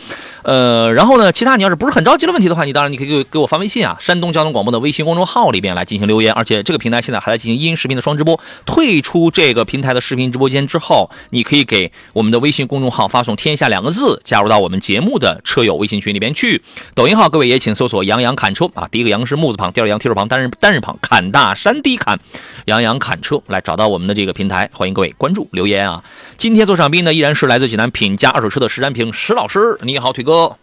[0.42, 8.40] 呃，然后呢，其他你要是不是很着急的问题的话，你当然你可以给给我发微信啊，山东交通广播的微信公众号里边来进行留言，而且这个平台现在还在进行音视频的双直播。
[8.64, 16.62] 退出这个平台的视频直播间之后，你可以给我们的微信公众号发送“天下”两个字，加入到我们节目的车友微信群里边去。
[16.94, 22.18] 抖音号各位也请搜索“杨洋砍车”啊，第一个“杨”是木字旁，第二个“杨”提手旁，单人单人旁，砍大山低砍，
[22.64, 26.02] 杨洋砍车来找到我们的这个平台，欢迎各位关注留言啊。
[26.38, 30.56] 今天做上宾的依然是来自济南品家二手车的石占平石老师，你好，腿哥。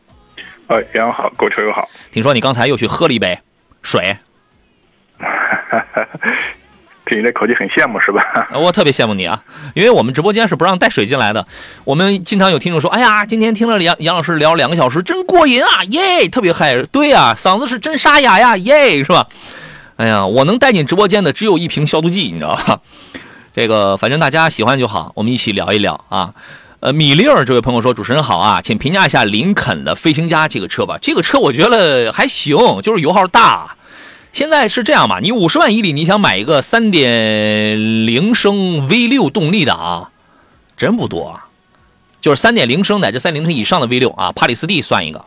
[0.67, 1.89] 哎，杨好，狗车友好。
[2.09, 3.37] 听说你刚才又去喝了一杯
[3.81, 4.15] 水。
[7.05, 8.47] 听你这口气很羡慕是吧？
[8.53, 9.43] 我特别羡慕你啊，
[9.75, 11.45] 因为我们直播间是不让带水进来的。
[11.83, 19.27] 我们经常有听众说：“哎呀，今天听了杨杨老师聊两个小时，真过瘾啊，耶，特别嗨。”对呀，嗓子是真沙哑呀，耶，是吧？
[19.97, 22.79] 哎呀，我能带进直播间的只有一瓶消毒剂，你知道吧？
[23.53, 26.33] 这个反正大家喜欢就好，我们一起聊一聊啊。
[26.83, 30.99] 呃，米粒儿这位朋友说：“主持人好啊，请评价一下林肯的飞行家这个车吧。
[31.01, 33.77] 这个车我觉得还行，就是油耗大。
[34.33, 40.11] 现在是这样嘛，你五十万以里你想买一个三点零升 V 六动力的啊，
[40.75, 41.39] 真不多。
[42.19, 45.23] 就是三点零升乃至三零升以上的 V 六啊，帕里斯蒂算一个，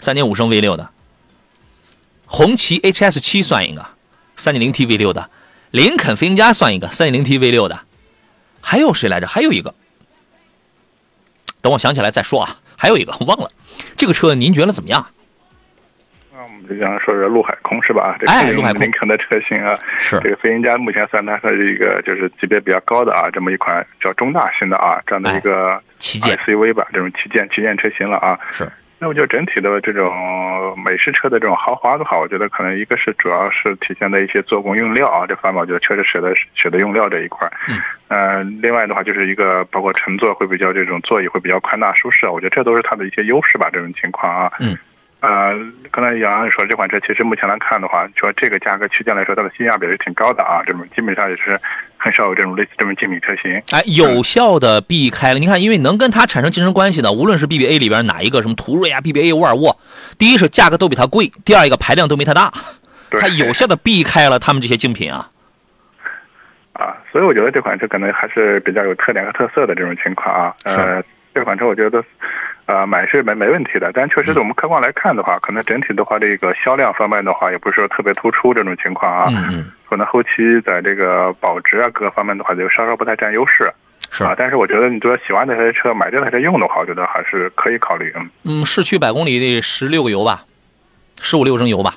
[0.00, 0.90] 三点五升 V 六的。
[2.26, 3.86] 红旗 HS 七算一个，
[4.34, 5.30] 三点零 T V 六的。
[5.70, 7.82] 林肯飞行家算一个，三点零 T V 六的。
[8.60, 9.28] 还有谁来着？
[9.28, 9.72] 还有一个。”
[11.60, 13.50] 等我想起来再说啊，还有一个我忘了，
[13.96, 15.04] 这个车您觉得怎么样？
[16.32, 18.16] 那我们就讲说说陆海空是吧？
[18.26, 28.38] 哎，陆海空林肯的车型啊， 是这个飞行家目前算它是一个就是级别比较高的啊，这么一款叫中大型的啊这样的一个旗舰 SUV 吧，这种旗舰旗舰车型了啊。
[28.52, 28.70] 是。
[29.00, 30.12] 那我觉得整体的这种
[30.84, 37.50] 美式车的这种豪华的话，我觉得可能一个是主要是体现在一些做工用料啊这方面，我觉得确实舍得舍得用料这一块。
[37.68, 37.80] 嗯。
[38.08, 43.68] 呃，另外的话就是一个包括乘坐会比较这种座椅会比较宽大舒适，我觉得这都是它的一些优势吧。
[43.72, 44.52] 这种情况啊。
[44.58, 44.76] 嗯。
[45.20, 45.52] 呃，
[45.90, 50.62] 刚才杨洋说这款车其实目前来看的话，说这个价格区间来说，它的性价比是挺高的啊。
[50.64, 51.60] 这种基本上也是
[51.96, 53.60] 很少有这种类似这种竞品车型。
[53.72, 55.40] 哎，有效的避开了。
[55.40, 59.76] 你看，因为能跟它产生竞争关系的，无论是 BBA 里边哪一个，什么途锐啊、BBA、沃尔沃，
[60.16, 62.52] 第一是价格都比它贵，第二一个排量都没它大，
[63.10, 65.28] 它有效的避开了他们这些竞品啊。
[66.74, 70.54] 啊，所以我觉得这款车可能还是比较有特点和特色的这种情况啊。
[70.62, 71.02] 呃，
[71.34, 72.04] 这款车我觉得。
[72.68, 79.26] 呃，买是没没问题的，但确实我们客观来看的话，可能整体的话，这个销量方面的话，也不是说特别突出这种情况啊。
[79.30, 79.72] 嗯嗯。
[79.88, 83.72] 可能后期在这个保值啊各个方面的话，就稍稍不太占优势。
[84.10, 88.12] 是啊，但是我觉得你说喜欢这台车，买这台车用的话，我觉得还是可以考虑。
[88.14, 88.28] 嗯。
[88.44, 90.44] 嗯，市区百公里得十六个油吧，
[91.22, 91.94] 十五六升油吧。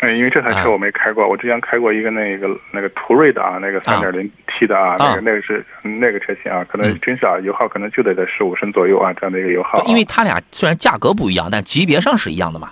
[0.00, 9.82] 嗯，因为这台车我没开过，我之前开过一个那个那个途锐的啊，那个三点零 T 的啊，那个那个是那个车型啊，可能真是啊，油耗可能就得在十五升左右啊，这样的一个油耗。
[9.86, 12.70] 因为它俩虽然价格不一样，但级别上是一样的嘛。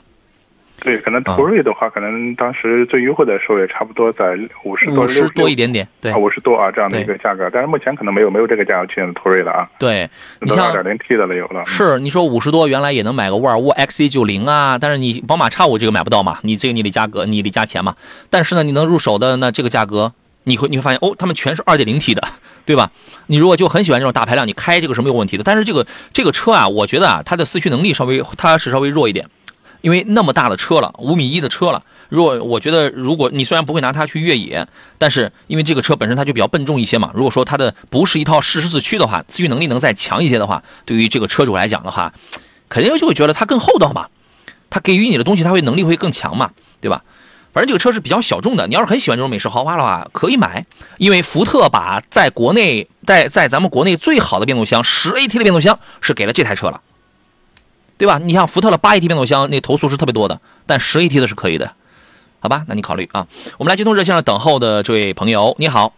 [0.82, 7.48] 对，可能途锐的话，可能当时最优惠的时候也差不多在五十多、五十多一点点，对，五十多啊这样的一个价格。
[7.52, 9.68] 但是目前可能没有没有这个价格区间的途锐了啊。
[9.78, 10.08] 对，
[10.40, 11.64] 你像二点零 T 的了有了。
[11.64, 17.96] 是，你说五十多，原来也能买个沃尔沃 XC 九零啊，但是你宝马叉五这个买不到嘛，你这个你得加格，你得加钱嘛。
[18.28, 20.12] 但是呢，你能入手的那这个价格，
[20.44, 22.22] 你会你会发现哦，他们全是二点零 T 的，
[22.66, 22.90] 对吧？
[23.28, 25.42] 你如果就很喜欢这种大排量，你开这个是没有问题的。
[25.42, 29.26] 但是这个这个车啊，我觉得啊，它的四驱能力稍微它是稍微弱一点。
[29.80, 31.82] 因为那么大的车了，五米一的车了。
[32.08, 34.66] 如果我觉得，如果你虽然不会拿它去越野，
[34.96, 37.10] 但是因为这个车本身它就比较笨重一些嘛。
[37.14, 42.12] 如果说它的不是一套适时四驱的话，自愈能力能再强一些的话，对于这个车主来讲的话，
[42.68, 44.06] 肯定就会觉得它更厚道嘛。
[44.70, 46.50] 它给予你的东西，它会能力会更强嘛，
[46.80, 47.02] 对吧？
[47.52, 48.66] 反正这个车是比较小众的。
[48.66, 50.64] 你要是很喜欢这种美式豪华的话，可以买。
[50.98, 56.80] 因为福特把在国内在在咱们国内最好的变速箱十 AT 的变速箱是给了这台车了。
[57.98, 58.18] 对吧？
[58.18, 61.70] 你像福特的八 AT 变速箱，那投诉是特别多的，但十 AT 的是可以的，
[62.40, 62.62] 好吧？
[62.68, 63.26] 那你考虑啊。
[63.58, 65.92] 我们来接通热线上等候的这位朋友，你好。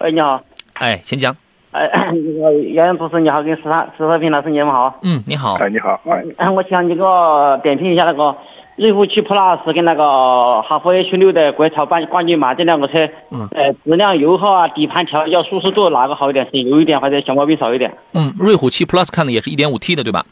[0.00, 0.42] 喂，你好。
[0.74, 1.36] 哎，先讲。
[1.70, 3.62] 哎，那个杨洋主持你好，跟石
[3.96, 4.98] 石和平老师你们好。
[5.02, 5.54] 嗯，你好。
[5.54, 6.00] 哎，你好。
[6.36, 8.36] 哎，我想你给我点评一下那个
[8.76, 16.48] 瑞虎7 Plus 跟那个哈弗 H 六的国潮冠冠军嘛，这两个车，嗯，呃，质量、油耗啊、底盘调教、舒适度哪个好一点？
[16.50, 17.92] 是油一点，或者小毛病少一点？
[18.12, 20.24] 嗯，瑞虎7 Plus 看的也是一点五 T 的，对吧？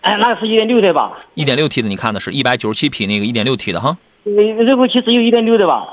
[0.00, 1.12] 哎，那个是一点六的吧？
[1.34, 3.96] 一点六 T 的，你看的是一百九十七匹那个一点六 T 的哈。
[4.22, 5.86] 瑞瑞虎七只有一点六的吧？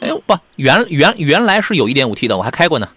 [0.00, 2.88] 哎呦不，原原原来是有一点五 T 的，我还开过呢。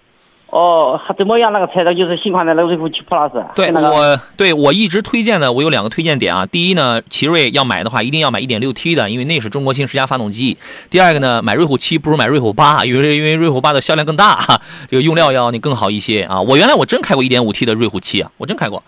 [0.49, 1.51] 哦，怎么样？
[1.51, 3.32] 那个车的就是新款的那个瑞虎七 Plus。
[3.53, 6.45] 对，我对我一直推荐的，我有两个推荐点啊。
[6.45, 10.58] 第一呢，奇瑞要买的话，一定要买一点六 T 的，因为那是中国新十佳发动机。
[10.89, 14.39] 第二个呢，买瑞虎七不如买瑞虎八，因为因为瑞虎八的销量更大，
[14.88, 16.41] 这个用料要你更好一些啊。
[16.41, 18.82] 我原来我真开过一点五 T 的瑞虎七啊，我真开过。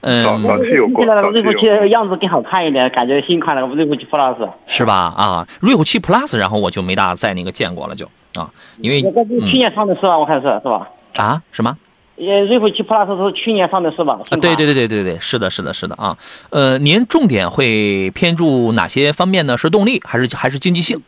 [0.00, 5.12] 嗯，瑞虎七样子更好看一点，感觉新款那个瑞虎七 Plus 是吧？
[5.16, 8.48] 啊，瑞虎七 Plus，然后我就没大在那个见过了，就啊，
[8.80, 9.02] 因为
[9.50, 10.16] 去年上的是吧？
[10.16, 10.88] 我看是是吧？
[11.16, 11.76] 啊，什么？
[12.16, 14.20] 呃，瑞虎七 Plus 是去年上的是吧？
[14.30, 16.16] 啊，对对对对对对，是的，是的，是的啊。
[16.50, 19.58] 呃，您重点会偏注哪些方面呢？
[19.58, 21.02] 是动力还是还是经济性？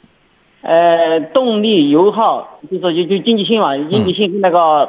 [0.62, 4.88] 呃，动力、油耗，就是就就经济性嘛，经济性跟那个。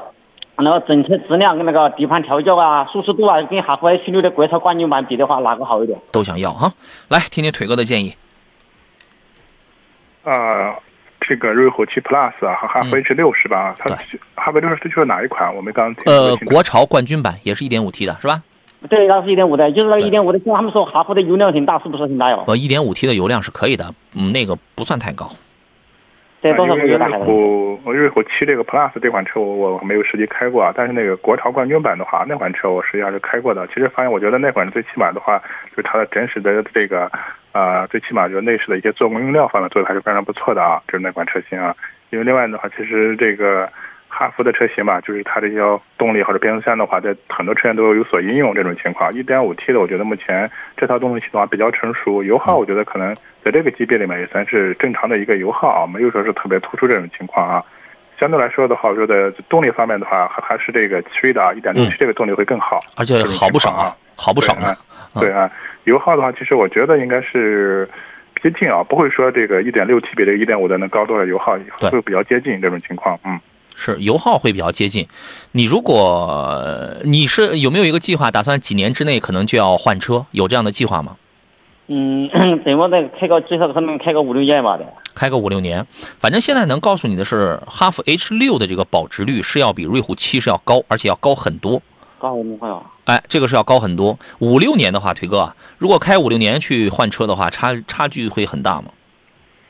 [0.61, 5.99] 那个整车质量跟那个底盘调教啊、舒适度啊，跟哈弗 H 六的国潮冠军版比的话，哪个好一点？
[6.11, 6.71] 都想要哈。
[7.09, 8.15] 来听听腿哥的建议。
[10.23, 10.75] 啊，
[11.21, 13.73] 其这个瑞虎七 Plus 啊和哈弗 H 六是吧？
[13.79, 13.97] 它对
[14.35, 15.55] 哈弗 H 六是就是哪一款？
[15.55, 18.43] 我没刚听呃，国潮冠军版也是一点五 T 的是吧？
[18.89, 22.43] 对，那是一点五的，就是那个一点五的，像他们说哈弗的油量挺大，是不是挺大哟？
[22.47, 25.29] 呃一点五 T 的油量是可以的，嗯，那个不算太高。
[26.43, 27.07] 因为瑞？
[27.19, 33.67] 虎瑞虎七这个 Plus 这款车我我没有实际开过啊，但是那个国潮冠军版的话，那款车我实际上是开过的。
[33.67, 35.37] 其实发现我觉得那款最起码的话，
[35.69, 37.11] 就是它的真实的这个
[37.53, 41.75] 呃，最起码就是内饰的一些做工用料方面做的还是非常不错的啊，就是那款车型啊。
[42.09, 43.69] 因为另外的话，其实这个
[44.11, 45.59] 哈弗的车型嘛，就是它这些
[45.97, 49.11] 动力或者变速箱的话，在很多车型都有所应用这种情况。
[49.13, 57.63] 一点五 T 的，我觉得目前这套动力系统啊比较成熟，油耗我觉得可能在这个级别里面也算是正常的一个油耗啊，没有说是特别突出这种情况啊。
[58.19, 64.75] 相对来说的话，我觉得动力方面的话，还还是这个奇瑞的啊一点六 T 这个动力会更好，而且好不少啊，好不少呢。
[65.19, 65.49] 对啊，
[65.85, 67.89] 油耗的话，其实我觉得应该是
[68.43, 73.19] 接近啊，不会说这个一点六 T 比这个一点五的能高多少油耗，对会比较接近这种情况。
[73.25, 73.39] 嗯，
[73.81, 75.07] 是油耗会比较接近。
[75.51, 80.25] 你如果呃你是有没有一个计划，打算几年之内可能就要换车？
[80.31, 81.17] 有这样的计划吗？
[81.87, 82.29] 嗯，
[82.63, 84.85] 怎么再开个最少可能开个五六年吧的。
[85.13, 85.85] 开个五六年，
[86.19, 91.81] 反正现在能告诉你的是，哈弗 H 六的这个保值率是要比瑞虎七是要高，而且要高很多。
[92.17, 94.17] 高我们朋友，哎，这个是要高很多。
[94.39, 98.91] 五六年的话，腿哥啊，如果开五六年去换车的话，差差距会很大吗？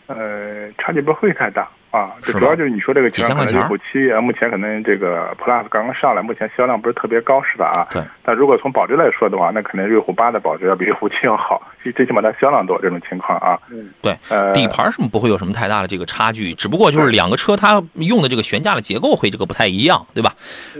[0.08, 7.70] 呃，差距不会太大啊，这主要就是你说这个情况，可几千块钱能瑞虎七啊，目前可能这个 Plus 刚刚上来，目前销量不是特别高，是吧？
[7.76, 8.02] 啊，对。
[8.24, 13.60] 但如果从保值来说的话，那可能瑞虎八的保值要比瑞虎七要好，最最起码它销量多这种情况啊。
[14.02, 20.34] 对，呃，底盘什么不会有什么太大的这个差距，只不过就是两个车它用的这个悬架的结构会这个不太一样，对吧？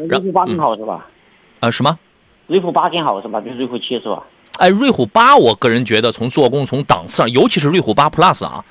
[0.08, 1.06] 瑞虎八更好是吧？
[1.60, 2.00] 呃，什么？
[2.48, 3.42] 瑞虎八更好是吧？
[3.42, 4.24] 比瑞虎七是吧？
[4.60, 8.64] 哎，瑞虎八，我个人觉得从做工、从档次上，尤其是瑞虎八 Plus 啊，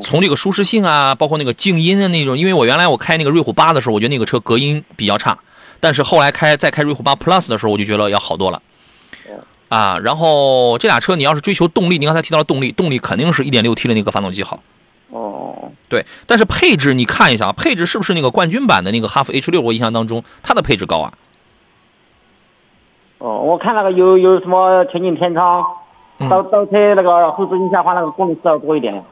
[0.00, 5.38] 从这个舒适性啊，包括那个静音的那种，因为我原来我开那个瑞虎八的时候，我觉得那个车隔音比较差，
[5.80, 8.62] 但是后来开再开瑞虎八 Plus 的时候，我就觉得要好多了。
[9.68, 14.60] 啊，然后这俩车你要是追求动力，你刚才提到了动力，动力肯定是一点六 T 的那个发动机好。
[15.10, 19.60] 哦，对，但是配置你看一下啊，配置是不是那个冠军版的那个哈弗 H 六？
[19.60, 21.12] 我印象当中它的配置高啊。
[23.18, 25.64] 哦，我看那个有有什么全景天窗，
[26.18, 29.02] 嗯倒倒车那个后视镜下方那个功能是要多一点。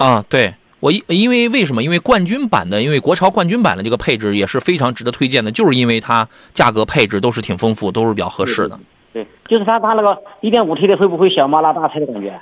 [0.00, 1.82] 啊，对我因因为为什么？
[1.82, 8.80] 因为冠军版的，因为国潮冠军版的这个配置也是非常值得推荐的，就是因为它价格配置都是挺丰富，都是比较合适的。
[9.12, 12.40] 对，就是它它那个一点五 T 的会不会小马拉大车的感觉？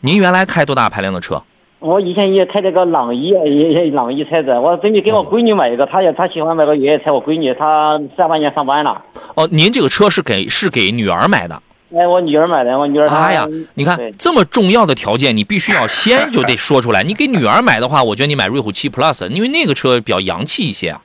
[0.00, 1.42] 您原来开多大排量的车？
[1.80, 11.62] 我以前也开这个朗逸，也也朗逸车子，我准备给我闺女买一个，她也她喜欢买个越野车，我闺女她下半年上班了，哦，您这个车是给是给女儿买的？
[11.96, 13.16] 哎，我女儿买的，我女儿她。
[13.16, 17.02] 哎呀，你看这么重要的条件，你必须要先就得说出来。
[17.02, 21.00] 你给女儿买的话，我觉得你买瑞虎七 Plus，因为那个车比较洋气一些啊。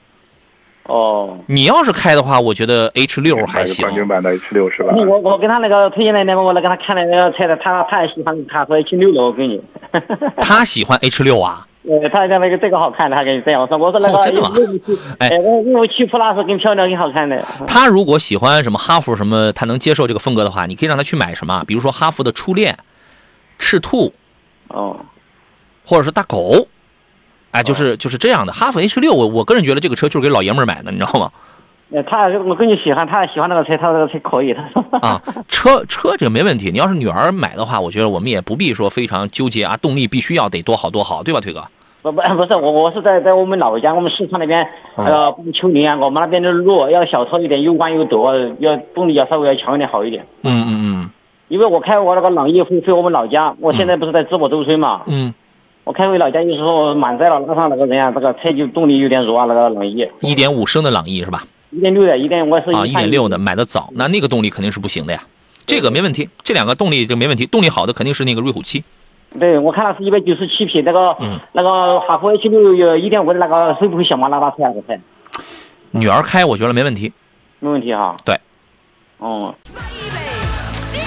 [0.86, 3.96] 哦，你要是开的话，我觉得 H 六还行冠。
[3.96, 4.94] 军版的 H 六是吧？
[4.94, 9.62] 我我给他那个推荐的那个，我来给他看那个车的，他他也喜欢卡车 H 六的，我闺女。
[10.36, 11.66] 她喜欢 H 六啊？
[11.86, 17.44] 呃，她讲那个这个好看的，他跟你这样说，我说那真的吗六五七，哎哎，我六五七 Plus 更漂亮，更好看的。
[17.68, 22.78] 他如果喜欢什么哈弗什么，他能接受这个风格的话，你可以让他去买什么，比如说哈弗的初恋、
[23.60, 24.14] 赤兔，
[24.70, 24.98] 哦，
[25.86, 26.68] 或者是大狗，
[27.52, 28.54] 哎，就是就是这样的。
[28.54, 31.32] 哈弗 H 六，我我个人觉得这个车就是给老爷们儿买的，你知道吗？
[31.94, 34.84] 呃，她我闺女喜欢，他也喜欢那个车，他说这个车可以，他说。
[35.00, 36.72] 啊，车车这个没问题。
[36.72, 41.62] 你要是女儿买的话，我觉得我们也不必说非常纠结啊，动力必须要得多好多好，对吧，腿哥？
[42.02, 44.62] 不不不是我我是在在我们老家，我们四川那边
[44.96, 50.26] 哦呃棒丘陵啊，我们那边的路要小车一点，又弯又陡，要动力要稍微要强一点好一点。
[50.41, 51.10] 嗯嗯嗯
[51.48, 55.34] 因为我开我那个朗逸回回我们老家，我现在不是在淄博周村嘛，嗯嗯，
[55.84, 61.44] 我开回老家有时候满载了拉上那个人啊，这个车就动力有点弱啊，那个朗逸一点五升的朗逸是吧？
[61.74, 65.24] 一点六的，一点我是啊，一点六的买的早，那那个动力肯定是不行的呀。
[65.66, 67.46] 这个没问题，这两个动力就没问题。
[67.48, 68.84] 动力好的肯定是那个瑞虎七。
[69.40, 74.72] 对，我看了是一百九十七匹，那个、嗯那个哈弗 H 六有一点五的那个会不会小马拉大车啊？
[74.74, 75.02] 这车
[75.92, 77.12] 女儿开我觉得没问题。
[77.60, 78.16] 没问题哈。
[78.24, 78.40] 对。
[79.18, 79.56] 哦，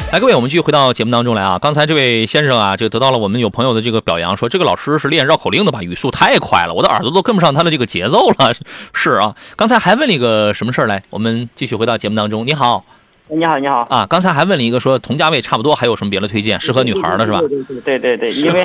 [0.12, 1.58] 来，各位，我们继续回到节目当中来啊。
[1.60, 5.82] 刚才这位先生啊，这个得到了我们有朋友的这个表扬，说这个老师是练绕口令的吧？
[5.82, 8.54] 语速太快了，我的耳朵都跟不上他的这个节奏了。
[8.94, 11.02] 是啊，刚才还问了一个什么事儿来？
[11.10, 12.46] 我们继续回到节目当中。
[12.46, 12.84] 你好
[13.28, 13.84] 你好，你好。
[13.90, 16.60] 啊，刚才还问了一个说同价位差不多，还有什么别的推荐？
[16.60, 17.40] 适合女孩的是吧？
[17.40, 18.64] 对对对对对，因为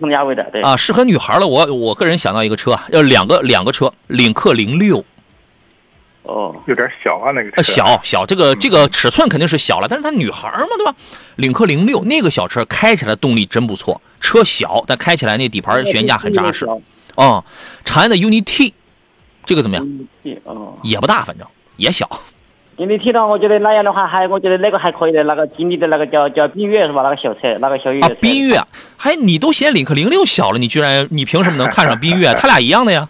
[0.00, 0.60] 同价位的，对。
[0.60, 5.04] 啊，适合女孩的，我我个人想到一个车，啊，要两个两个车，领克零六，
[6.24, 10.94] 哦，有点小啊，那个车呃，小小这个这个尺寸肯定是小了，但是它女孩嘛，对吧？
[11.36, 16.66] 领克零六那个小车开起来动力真不错，车小但开起来那底盘悬架很扎实
[17.16, 17.44] 哦，
[17.84, 18.72] 长安的 UNI-T
[19.44, 19.86] 这个怎么样？
[20.44, 21.46] 哦，也不大，反正
[21.76, 22.08] 也小。
[22.76, 27.02] 经理提到，我觉得那样的话还，我觉得那个还可以的，那个吉利的那个叫叫缤越是吧？
[27.02, 28.60] 那个小车，那个小越野啊。，缤越，
[28.96, 32.32] 还你都嫌领克零六小了，你居然你凭什么能看上缤越？
[32.34, 33.08] 它俩一样的呀，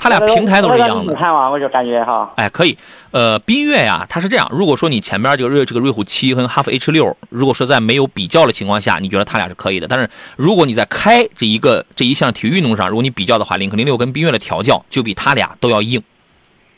[0.00, 1.12] 它俩平台都是一样的。
[1.12, 2.76] 你看嘛，我就感觉哈，哎，可以。
[3.10, 9.86] 呃，缤越呀，它是这样，如果说你前边这个瑞这个瑞虎七跟哈弗 H 六，如果说在没有比较的情况下，你觉得它俩是可以的。
[9.86, 16.02] 但是如果你在开这一个这一项体育运动上，如果你比较的话，领克零六跟缤越的调教就比它俩都要硬。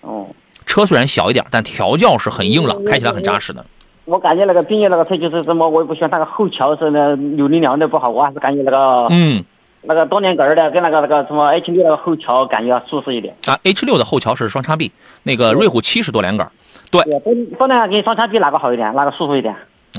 [0.00, 0.26] 哦，
[0.66, 3.64] 车虽然小一点，但调教是很硬朗，开起来很扎实的。
[4.04, 9.44] 我感觉那个缤越那个车就是什么，我也不喜欢那个后桥是那扭力梁的不好，我还是感觉那个嗯，
[9.82, 13.34] 那个多连杆的跟那个那个什么 H 六那个后桥感觉要舒适一点。
[13.46, 14.92] 啊，H 六的后桥是双叉臂，
[15.24, 16.50] 那个瑞虎七是多连杆，
[16.90, 18.94] 对，多多连杆跟双叉臂哪个好一点？
[18.94, 19.54] 哪个舒服一点？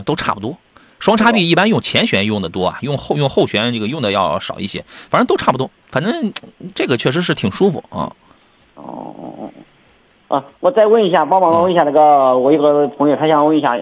[0.05, 0.57] 都差不多。
[0.99, 5.69] 双叉臂一般用前悬用的多啊，用后用后悬这个用的要少一些，反正都差不多。
[5.87, 6.33] 反正嗯
[6.73, 8.09] 这个确实是挺舒服啊。
[8.75, 9.51] 哦哦哦。
[10.29, 13.77] 啊，我再问一下，帮忙问一下那个，我有个朋友他想问一下，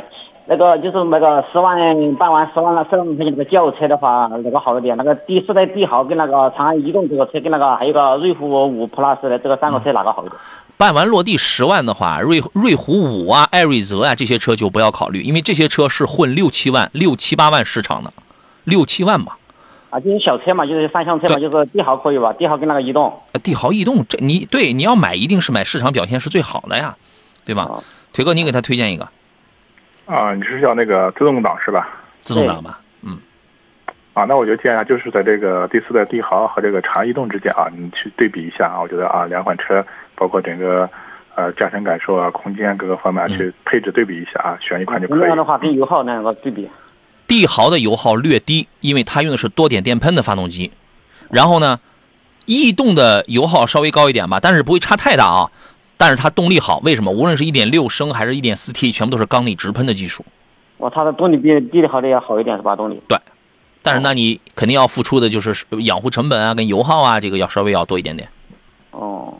[0.51, 1.77] 那个就是那个十万
[2.15, 10.35] 办完十万十万块钱那个轿车的话，那个好一点，那个第四代帝豪跟那个长安逸动这个车跟那个还有个瑞虎五 Plus 的这个三个车哪个好一点？
[10.75, 18.11] 办完落地十万的话，瑞瑞虎五啊、艾瑞泽啊这些车就不要考虑，因为这些车是混六七万、六七八万市场的，
[18.65, 19.37] 六七万吧。
[19.89, 22.33] 啊，就是小车嘛，就是三厢车嘛，就是帝豪可以吧？
[22.33, 23.13] 帝豪跟那个逸动。
[23.31, 26.97] 呃帝豪逸动这你对你要买一定是买市场表现是最好的呀，
[27.45, 27.63] 对吧？
[27.69, 27.81] 哦
[28.11, 29.07] 腿哥，你给他推荐一个
[30.11, 31.89] 啊，你是要那个自动挡是吧？
[32.19, 32.81] 自动挡吧？
[33.01, 33.17] 嗯，
[34.13, 40.89] 啊，那我觉得建议啊，就是在这个第四代帝豪和这个长安逸动之间啊，你去对比一下啊，我觉得啊，两款车包括整个
[41.35, 45.37] 呃驾乘感受啊、空间各个方面啊去配置对比一下啊，选一款就可以那样。
[45.37, 46.69] 的话跟油耗那样个对比。
[47.25, 50.69] 帝豪的油耗略低，因为它用的是多点电喷的发动机。
[51.29, 51.79] 然后呢，
[52.45, 55.49] 逸动的油耗稍微高一点吧，但是不会差太大啊。
[56.01, 57.11] 但是它动力好，为什么？
[57.11, 60.25] 无论是一点六升还是一点四 T，全部都是缸内直喷的技术。
[60.79, 62.75] 哇，它的动力比比帝豪的要好一点是吧？
[62.75, 63.15] 动力对。
[63.83, 68.27] 但是那你肯定要付出的就是养护成本啊，跟油耗啊，这个要稍微要多一点点。
[68.89, 69.31] 哦，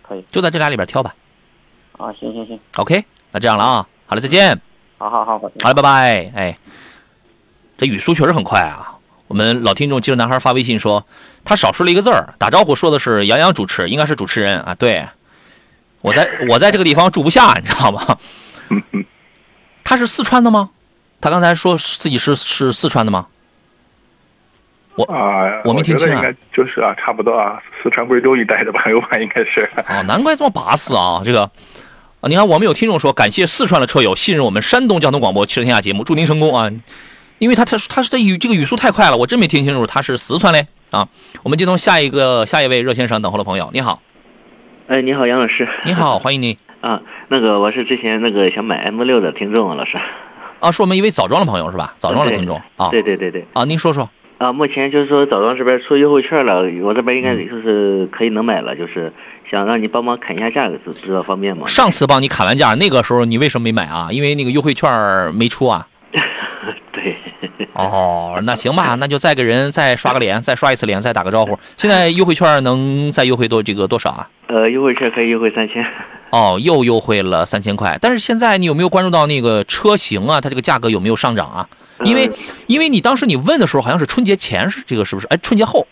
[0.00, 1.14] 可以就在这俩里边挑吧。
[1.98, 4.58] 啊，行行行，OK，那这样了啊，好了，再见。
[4.96, 6.32] 好好好，好好了，拜拜。
[6.34, 6.58] 哎，
[7.76, 8.96] 这语速确实很快啊。
[9.28, 11.06] 我们老听众记着男孩发微信说，
[11.44, 14.74] 他少说了一个字儿，打招呼说的是杨洋主持，应该是主持人啊。
[14.74, 15.04] 对，
[16.06, 18.16] 我在我在这个地方住不下，你知道吗？
[19.82, 20.70] 他是四川的吗？
[21.20, 23.26] 他刚才说自己是是四川的吗？
[24.94, 29.68] 我啊，我没听清啊应该就是啊，差不多啊，四川贵州一带的朋友吧， 应该是。
[29.88, 31.22] 哦，难怪这么巴适啊！
[31.24, 31.42] 这个
[32.20, 36.70] 啊，你看我们有听众说，感谢四川的车友信任我们山东交通广播汽车天下节目，祝您成功啊！
[37.38, 41.08] 因为他他他是这语这个语速太快了，我真没听清楚他是四川嘞啊。
[41.42, 44.00] 我们接通下一个下一位热线上等候的朋友，你好，
[44.88, 45.68] 哎，你好，杨老师。
[45.84, 49.98] 你好， 欢迎您啊，那个我是之前那个想买 M 六的听众啊，老师。
[50.60, 51.94] 啊，是我们一位枣庄的朋友是吧？
[51.98, 53.44] 枣庄的听众啊对对对对。
[53.52, 54.08] 啊，您说说
[54.38, 59.12] 啊，目前就是说枣庄这边出优惠券了，我这边应该嗯就是可以能买了，就是
[59.50, 61.66] 想让你帮忙砍一下价格，知知道方便吗？
[61.66, 64.06] 上次帮你砍完价，那个时候你为什么没买啊？
[64.12, 64.88] 因为那个优惠券
[65.34, 65.84] 没出啊。
[67.76, 67.86] 对。
[67.86, 71.58] 哦，那行吧，那就再给人再刷个脸，再刷一次脸，再打个招呼。
[71.76, 74.28] 现在优惠券能再优惠多这个多少啊？
[74.48, 75.84] 呃，优惠券可以优惠三千。
[76.30, 77.98] 哦，又优惠了三千块。
[78.00, 80.40] 但是现在你有没有关注到那个车型啊？
[80.40, 81.68] 它这个价格有没有上涨啊？
[82.04, 82.30] 因为
[82.66, 85.26] 因为你当时你问的时候好像是春节前是这个是不是？
[85.28, 85.86] 哎，春节后，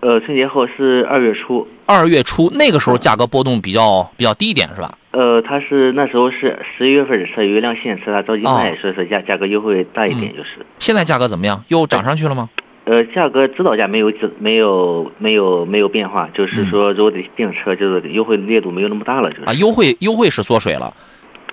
[0.00, 1.66] 呃，春节后是二月初。
[1.84, 4.92] 二月初那个时候价格波动比较比较低一点是吧？
[5.12, 10.50] 呃，他是那时候是十一月份的车，有一辆现车，他着急卖，哦所以说价价格优惠大一点，就是。
[10.78, 11.64] 现在价格怎么样？
[11.68, 12.48] 又涨上去了吗？
[12.84, 19.44] 呃，价格指导价没有指没有没有没有变化，就是说如果得订车，就是优惠力度没有那么大了，就是。
[19.44, 20.92] 啊，优惠优惠是缩水了。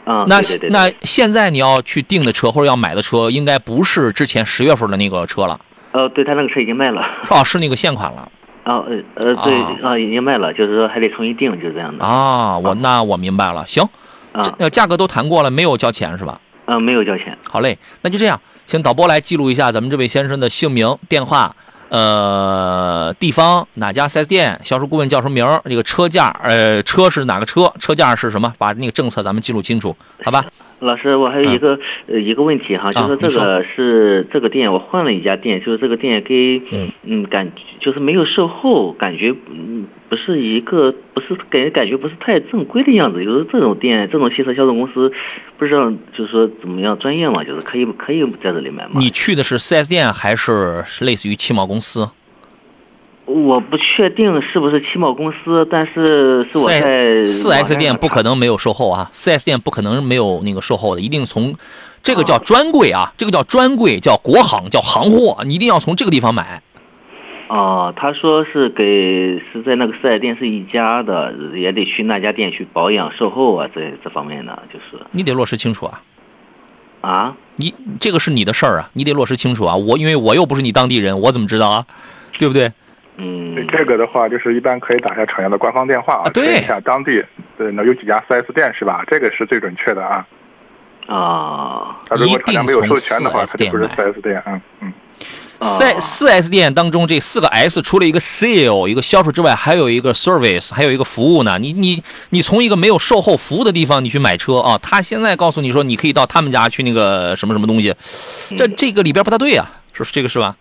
[0.06, 0.40] 啊，那
[0.70, 5.60] 那现在你要去订的车或者要买的车，应该不是之前十月份的那个车了，
[5.92, 7.02] 呃，对他那个车已经卖了。
[7.30, 8.32] 哦，是那个现款了。
[8.68, 12.04] 啊呃呃对啊啊已经卖了，就是说还得重新订，就是这样的。
[12.04, 13.66] 啊，我那我明白了。
[13.66, 13.88] 行，
[14.72, 16.42] 价格都谈过了，没有交钱是吧？
[16.66, 17.38] 嗯没有交钱。
[17.50, 21.56] 好嘞，那就这样，请导播来记录一下咱们这位先生的姓名、电话，
[21.90, 30.46] 呃，地方哪家 4S 店，销售顾问叫什么名儿，这个车价，呃，车是哪个车，车价是什么，把那个政策咱们记录清楚，好吧？
[30.80, 36.92] 老师，我还有一个、呃一个问题哈，就是这个是这个店，我换了一家店，就是这个店给嗯。
[37.04, 43.24] 嗯感就是没有售后，感觉嗯不是一个不是给人感觉不是太正规的样子。
[43.24, 45.12] 就是这种店，这种汽车销售公司，
[45.58, 48.92] 不知道就是说怎么样专业嘛，就是可以可以在这里买吗？
[48.96, 52.10] 你去的是 4S 店还是是类似于汽贸公司？
[53.26, 58.28] 我不确定是不是汽贸公司，但是是我在四 S 店不可能。
[58.28, 61.56] 能没有售后啊，四 S 店不可能没有那个售后的，一定从
[62.04, 66.62] 这个叫专柜啊，这个叫专柜，叫国行，叫行货，你一定要从这个地方买。
[67.48, 68.84] 哦，他说是给
[69.50, 76.02] 是在那个四 S 店是一家的，也得去那家店去保养售后啊，这这方面的就是你得落实清楚啊，
[77.02, 79.76] 啊，你这个是你的事儿啊，你得落实清楚啊。
[79.76, 81.86] 我因为我又不是你当地人，我怎么知道啊？
[82.40, 82.72] 对不对？
[83.18, 87.24] 嗯，这个的话，就是一般可以打下厂家的官方电话啊对一下当地
[87.58, 89.04] 对那有几家 4S 店是吧？
[89.08, 90.26] 这个是最准确的啊。
[91.08, 94.38] 啊他如果厂家没有一定从授权的话，它就不是店买 4S 店。
[94.46, 94.94] 啊嗯。
[95.62, 101.58] 四四 S 店当中这四个 S 除了一个 sale 一个销售之外，还有一个 service，还有一个服务呢。
[101.60, 107.94] 你你你从一个没有售后服务的地方你去买车啊，他现在告诉你说你可以到他们家去那个什么什么东西，
[108.56, 110.56] 这这个里边不大对啊，是这个是吧？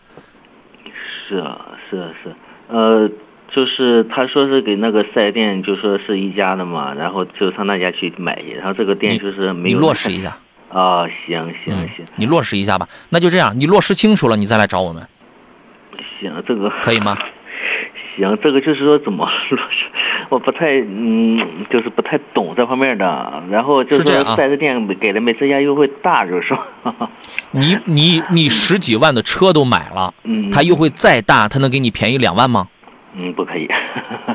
[1.28, 2.34] 是啊是啊是，
[2.68, 3.08] 呃，
[3.54, 10.38] 就是他说是给那个四 S 店就说是一家的嘛，然后就上那家去买去，然后这个店就是没你有落实一下，
[10.76, 12.86] 啊，行行嗯行，你落实一下吧。
[13.08, 15.02] 那就这样，你落实清楚了，你再来找我们，
[16.20, 17.16] 行，这个可以吗？
[18.16, 19.86] 行，这个就是说怎么落实，
[20.28, 23.42] 我不太嗯，就是不太懂这方面的。
[23.50, 26.58] 然后就是四 S 店给的每次价优惠大，就是说，
[27.52, 32.68] 你你你十几万的车都买了，嗯，他优惠再大，他能给你便宜两万吗？
[33.14, 33.66] 嗯不可以，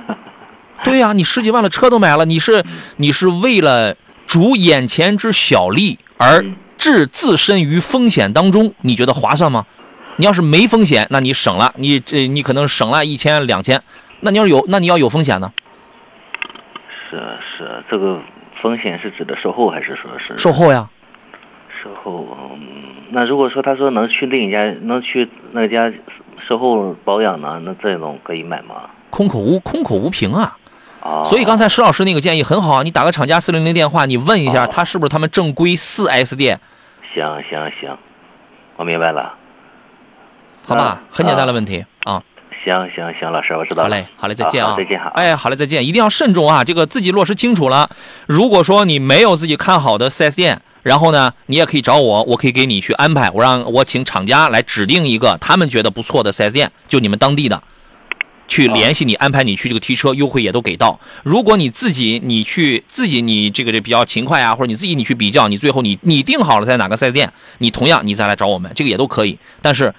[0.83, 2.63] 对呀、你十几万的车都买了，你是
[2.97, 6.45] 你是为了逐眼前之小利而
[6.77, 9.65] 置自身于风险当中，你觉得划算吗？
[10.17, 13.81] 你要是没风险，那你省了，你这你可能省了一千两千，
[14.19, 15.51] 那你要有，那你要有风险呢？
[17.09, 17.17] 是
[17.57, 18.19] 是，这个
[18.61, 20.87] 风险是指的售后还是说是售后呀，
[21.83, 22.27] 售后？
[22.53, 22.59] 嗯，
[23.09, 25.91] 那如果说他说能去另一家，能去那家
[26.47, 28.89] 售后保养呢，那这种可以买吗？
[29.09, 30.55] 空口无空口无凭啊。
[31.01, 36.59] 啊，所以刚才石老师那个建议很好啊，你打个厂家四零零电话，你问一下哦他是不是他们正规四 S 店，
[37.13, 37.97] 行行行，
[38.77, 39.33] 我明白了。
[40.67, 41.07] 好吧嗯？
[41.11, 42.21] 很简单的问题啊。
[42.63, 43.89] 行行行，老师，我知道了。
[43.89, 44.69] 好嘞，好嘞，再见啊！
[44.69, 45.11] 好再见哈。
[45.15, 45.83] 哎，好嘞，再见！
[45.83, 47.89] 一定要慎重啊，这个自己落实清楚了。
[48.27, 57.63] 如果说你没有自己看好的 4S 店，然后呢，你也可以找我，我可以给你去安排，我让我请厂家来指定一个他们觉得不错的 4S 店，就你们当地的，
[58.51, 60.99] 去联系你，安排你去这个提车，优惠也都给到。
[61.23, 69.39] 如果你自己你去自己你这个这比较勤快啊，或者你自己你去比较，你最后你你定好了在哪个 4S 店，你同样你再来找我们，这个也都可以。
[69.61, 69.95] 但是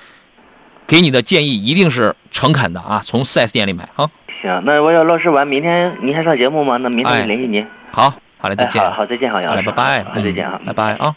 [0.86, 4.10] 给你的建议一定是诚恳的啊，从 4S 店里买啊。
[4.42, 6.76] 行，那我要落实完，明天您还上节目吗？
[6.76, 7.66] 那明天联系您。
[7.90, 8.82] 好，好嘞，再见。
[8.82, 9.70] 哎好好，再见，好，杨好嘞，老师。
[9.70, 11.16] 拜拜，好，再见啊嗯，拜拜啊。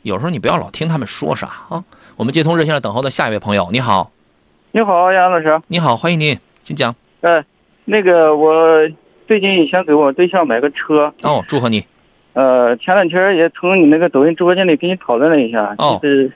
[0.00, 1.84] 有时候你不要老听他们说啥啊。
[2.16, 4.10] 我们接通热线上等候的下一位朋友，你好，
[4.70, 5.60] 你好，杨老师。
[5.66, 6.94] 你好，欢迎您，请讲。
[7.20, 7.44] 呃，
[7.84, 8.88] 那个我
[9.26, 11.84] 最近想给我对象买个车，哦，祝贺你。
[12.34, 15.98] 呃，前两天也从你那个抖音直播间里跟你讨论了一下，哦。
[16.02, 16.32] 就是？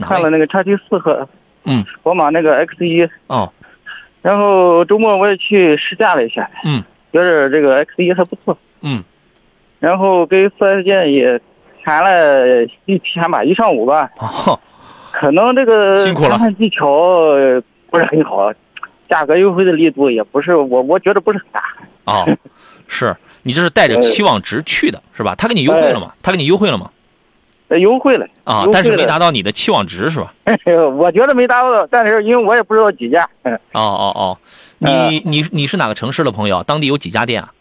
[0.00, 1.28] 看了那个叉 T 四和
[1.64, 3.52] 嗯，宝马那个 X 一，哦，
[4.22, 9.04] 然后周末我也去试驾了一下，嗯，觉得这个 X 一还不错，嗯，
[9.78, 11.38] 然后跟四 S 店也
[11.84, 14.58] 谈了一天吧，一上午吧，哦，
[15.12, 16.30] 可能这个辛苦了。
[16.30, 18.50] 谈判技巧呃不是很好，
[19.10, 21.62] 价格优惠的力度也不是我我觉得不是很大。
[22.04, 22.26] 哦，
[22.88, 25.34] 是你这是带着呃期望值去的，是吧？
[25.34, 26.14] 他给你优惠了吗？
[26.22, 26.90] 他给你优惠了吗？
[27.68, 30.32] 呃，优惠了啊但是没达到你的期望值，是吧？
[30.96, 33.28] 我觉得没达到，但是因为我也不知道几家。
[33.42, 34.38] 嗯， 哦哦哦，
[34.78, 36.62] 你你你是哪个城市的朋友？
[36.64, 37.52] 当地有几家店啊？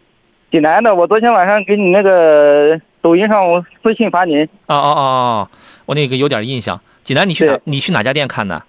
[0.52, 5.48] 济南的，我昨天晚上给你那个抖音上我私信发您，哦哦哦哦，
[5.86, 6.82] 我那个有点印象。
[7.04, 7.60] 济南，你去哪？
[7.66, 8.64] 你去哪家店看的？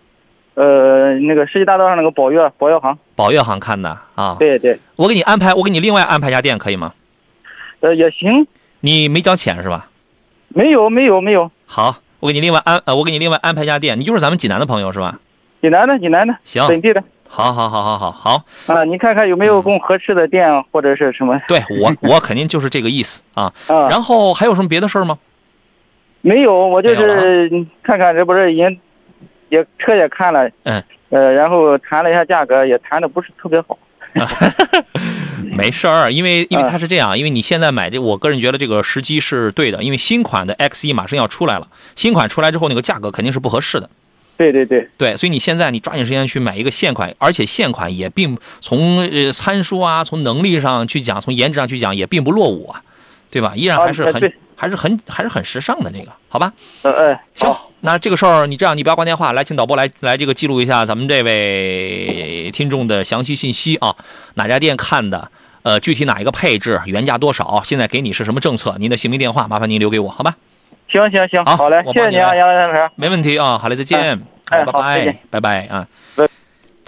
[0.55, 2.99] 呃，那个世纪大道上那个宝悦宝悦行。
[3.15, 4.37] 宝悦行看的啊。
[4.39, 6.93] 对对，我给你安排，我给你另外安排一家店，可以吗？
[7.81, 8.47] 呃，也行，
[8.81, 9.89] 你没交钱是吧？
[10.49, 15.19] 没有没有没有，好，我给你另外安呃，我给你另外安排一家店，你就是咱们济南的朋友是吧？
[15.63, 23.53] 济南的济南的，行本地的好好好好好好，啊，你看看有没有更合适的店或者是什么对我我肯定就是这个意思啊。
[23.69, 23.87] 啊？
[23.89, 25.17] 然后还有什么别的事儿吗？
[26.23, 27.49] 没有，我就是
[27.83, 28.79] 看看这不是已经
[29.51, 33.79] 也车也看了，嗯，呃，然后谈了一下价格，也谈的不是特别好。
[35.53, 43.89] 没事儿，因为因为啊它是这样，因为你现在买这，我个人觉得这个时机是对的，因为新款的 X 一马上要出来了，新款出来之后那个价格肯定是不合适的。
[44.37, 52.83] 对对对，对，所以你现在你抓紧时间去买一个现款，而且现款也并从呃参数啊，从能力上去讲，从颜值上去讲也并不落伍啊。
[53.31, 53.53] 对吧？
[53.55, 56.53] 依然啊还是很、还是很还是很时尚的这个，好吧？
[56.83, 63.95] 呃嗯，行，那这个事儿你这样，你不要挂电话，来，请导播来来这个记录一下咱们这位听众的详细信息啊，
[64.35, 65.31] 哪家店看的？
[65.63, 67.63] 呃，具体哪一个配置，原价多少？
[67.65, 68.77] 现在给你是什么政策？
[68.79, 70.37] 您的姓名电话，麻烦您留给我，好吧？
[70.89, 72.91] 行行行，好好嘞，谢谢你啊，杨老师。
[72.97, 75.87] 没问题啊，好嘞，再见，哎拜拜拜拜啊
[76.17, 76.40] 拜。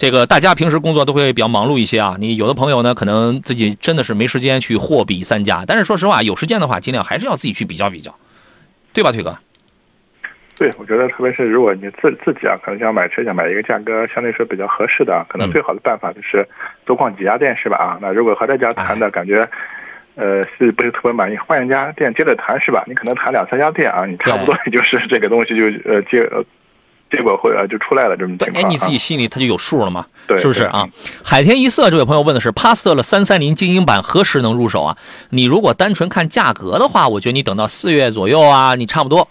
[0.03, 8.13] 这个大家平时工作都会比较忙碌一些啊，你有的朋友呢，可能自己真的是没时间去货比三家，但是说实话，有时间的话，尽量还是要自己去比较比较，
[8.91, 9.33] 对吧，腿哥？
[10.57, 16.45] 对，我觉得特别是如果你自自己啊，可能想买车，想买一个价格相对说比较合适的啊，可能嗯最好的办法就是
[16.83, 17.77] 多逛几家店，是吧？
[17.77, 19.49] 啊，那如果和这家谈的感觉，
[20.15, 22.83] 呃，是不是特别满意，换一家店接着谈，是吧？
[22.87, 26.43] 你可能谈两三家店啊，你差不多也就是这个东西就呃接呃
[27.15, 28.67] 结果会啊就出来了这种对情，况、啊。
[28.67, 30.89] 哎，你自己心里他就有数了嘛，对是不是啊？
[31.23, 34.97] 海天一色这位朋友问的是帕萨特的三三零精英版何时能入手啊？
[35.29, 39.27] 你如果单纯看价格的话，我觉得你等到四月左右啊，你差不多，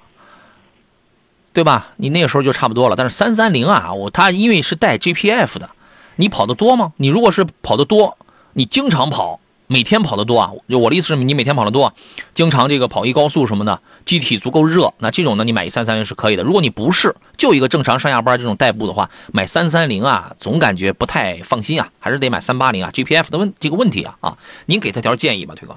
[1.52, 1.88] 对吧？
[1.96, 2.94] 你那个时候就差不多了。
[2.94, 5.70] 但是三三零啊，我它因为是带 GPF 的，
[6.16, 6.92] 你跑得多吗？
[6.98, 8.16] 你如果是跑得多，
[8.52, 9.40] 你经常跑，
[9.72, 11.94] 每天跑得多啊，就我的意思是你每天跑得多，
[12.34, 16.42] 经常这个跑一高速什么的，机体足够热，那这种呢，你买一三三零是可以的。
[16.42, 24.36] 如果你不是，就一个正常上下班这种代步的话，买三三零啊，总感觉不太放心啊，还是得买三八零啊，GPF 的问这个问题啊啊，
[24.66, 25.74] 您给他条建议吧，推哥。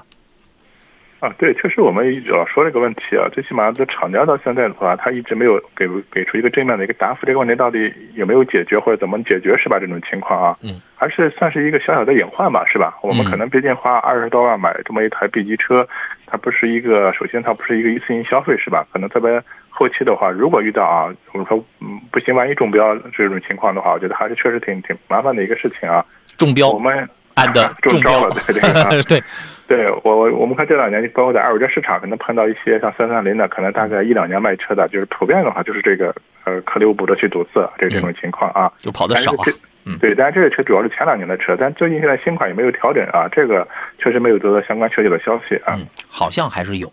[1.26, 9.80] 啊，对，确实我们一直要说这个问题啊，最起码这厂家到现在的话，他一直没有给给出一个正面的一个答复，这个问题到底有没有解决或者怎么解决是吧？
[9.80, 12.96] 这种情况啊，嗯，还是算是一个小小的隐患吧，是吧？
[13.02, 15.88] 我们可能毕竟花二十多万买这么一台 B 级车，
[16.28, 18.86] 它不是一个，首先它不是一个一次性消费，是吧？
[18.94, 26.06] 可能特别后期的话，如果遇到啊，我们说嗯不行，万一中标这种情况的话，我觉得还是确实挺挺麻烦的一个事情啊。
[26.38, 28.90] 中标我们按的 中招标了，对对、啊。
[29.08, 29.22] 对，
[29.68, 36.14] 对我我我们看这两年，包括在二手车市场，可能碰到一些像三三零的，可能大概一两年卖车的，就是普遍的话，就是这个
[36.44, 39.46] 呃颗粒物补的去堵塞，这这种情况啊，就跑的少啊
[40.02, 43.68] 对，但是这个车主要是前两年的车，但最近现在新款也没有调整啊，这个
[44.00, 45.76] 确实没有得到相关确切的消息啊。
[45.78, 46.90] 嗯，好像还是有，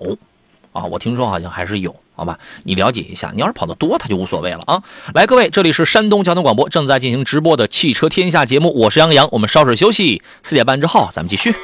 [0.73, 2.39] 啊，我听说好像还是有，好吧？
[2.65, 4.83] 你了解一下，你要是跑得多，他就无所谓了啊。
[5.15, 11.55] 来，各位，这里是山东交通广播正在进行直播的汽车天下节目，我是杨洋，我们稍事休息，四点半之后咱们继续。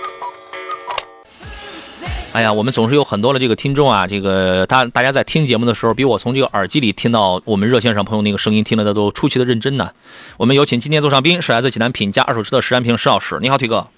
[2.35, 9.90] 哎呀，我们总是有很多的这个听众啊，这个大大家在听节目的时候，比我从这个耳机里听到我们热线上朋友那个声音听的都出奇的认真呢。
[10.36, 13.89] 我们有请今天座上宾是来自济南品家二手车的石安平石老师，你好，腿哥。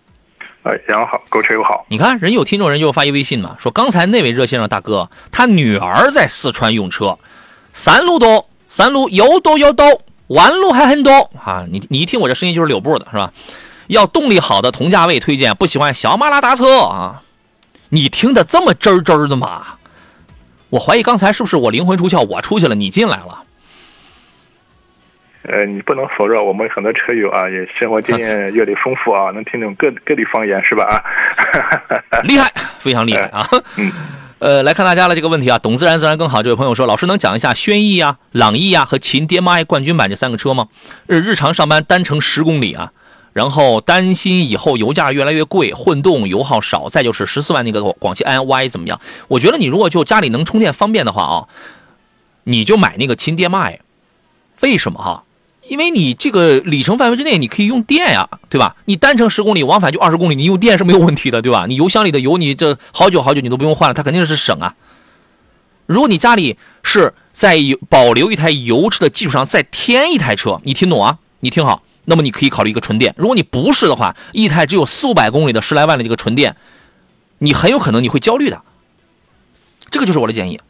[0.62, 1.86] 哎，杨好，购车友好。
[1.88, 7.18] 你看，人有听众人就发一微信嘛，说刚才那位热线上大哥，他女儿在四川用车，
[7.72, 11.64] 山路多，山路有多有多，弯路还很多啊！
[11.70, 13.32] 你你一听我这声音就是柳布的是吧？
[13.86, 17.22] 要动力好的同价位推荐，不喜欢小马拉大车啊！
[17.88, 19.78] 你听的这么真儿真儿的吗？
[20.68, 23.44] 我怀疑刚才是不是我灵魂出窍，我出去了，你进来了？
[25.42, 30.84] 呃，你不能否认，我们很多车友啊，也生活经验 阅历丰富啊，能听懂各各地方言是吧？
[32.10, 33.48] 啊， 厉害，非常厉害啊！
[33.76, 33.90] 嗯，
[34.38, 36.42] 呃，来看大家的这个问题啊，懂自然自然更好。
[36.42, 40.68] 这位朋友说，老师能讲一下轩逸啊、朗逸啊和秦 DMI 冠军版这三个车吗？
[41.06, 42.92] 日日常上班单程十公里啊，
[43.32, 49.00] 然后担心以后油价越来越贵，混动油耗少，再就是十四万那个广汽安 Y 怎么样？
[49.28, 51.48] 我觉得你如果就家里能充电方便的话啊，
[52.44, 53.78] 你就买那个秦 DMI。
[54.60, 55.24] 为什么哈？
[55.70, 58.74] 因为你这个里程范围之内，你可以用电呀，对吧？
[58.86, 61.66] 你单程十公里，往返就二十公里，你用电是没有问题的，对吧？
[61.68, 64.74] 你油箱里的油，你这好久好久你都不用换了，它肯定是省啊。
[65.86, 67.56] 如果你家里是在
[67.88, 71.18] 保留一台油车的基础上再添一台车，你听懂啊？
[71.38, 73.14] 你听好，那么你可以考虑一个纯电。
[73.16, 76.56] 如果你不是的话，一台只有四五百公里的十来万的这个纯电，
[77.38, 78.60] 你很有可能你会焦虑的。
[79.92, 80.60] 这个就是我的建议。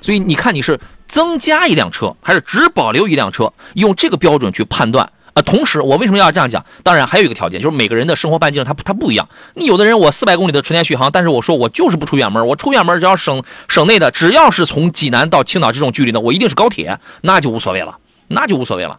[0.00, 3.52] 所以你看你是增加一辆车，还是只保留一辆车？
[3.74, 5.42] 用这个标准去判断啊。
[5.42, 6.64] 同时，我为什么要这样讲？
[6.82, 9.28] 当然还有一个条件，就是每个人的生活半径它它不一样。
[9.54, 17.98] 你有的人我四百公里的纯电续航，但是我说我就是不出远门，我出远门只要省省内的，只要是从济南到青岛这种距离的，我一定是高铁，那就无所谓了，
[18.28, 18.98] 那就无所谓了，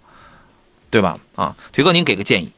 [0.90, 1.18] 对吧？
[1.36, 2.52] 啊，腿哥您给个建议。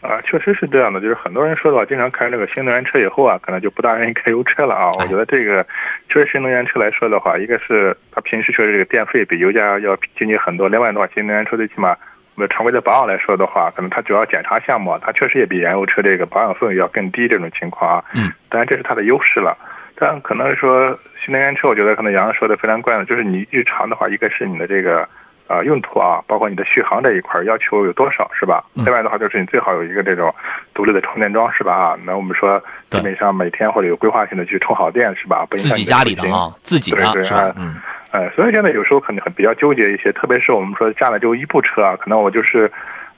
[0.00, 4.92] 啊，确实是这样的，就是很多人说的话，经常开那个新能源车以后啊，可能就不大愿意开油车了啊。
[4.92, 5.66] 我觉得这个，
[6.08, 11.96] 确实新能源车来说的话，一个是它平时确实这个电费比油价要经济很多，另外的话，新能源车最起码
[12.36, 18.04] 我们常规的保养来说的话，可能它主要检查项目，它确实也比燃油车这个保养费用要更低这种情况啊。
[18.14, 19.58] 嗯，当然这是它的优势了。
[19.96, 25.08] 但可能说新能源车，我觉得可能杨洋说的非常关键，就是你日常的话，一个是你的这个。
[25.48, 28.64] 呃用途啊，包括你的续航这一块儿要求有多少是吧？
[28.74, 30.32] 嗯另外的话就是你最好有一个这种
[30.74, 31.74] 独立的充电桩是吧？
[31.74, 35.44] 啊，那我们说基本上每天或者有规划性的去充好电是吧？
[35.50, 37.54] 不影自己家里的啊，自己的是吧啊？
[37.56, 37.76] 嗯，
[38.12, 42.70] 呃，所以现在有时候可能很比较纠结一些，特别是我们说家里就一部车啊，可能我就是，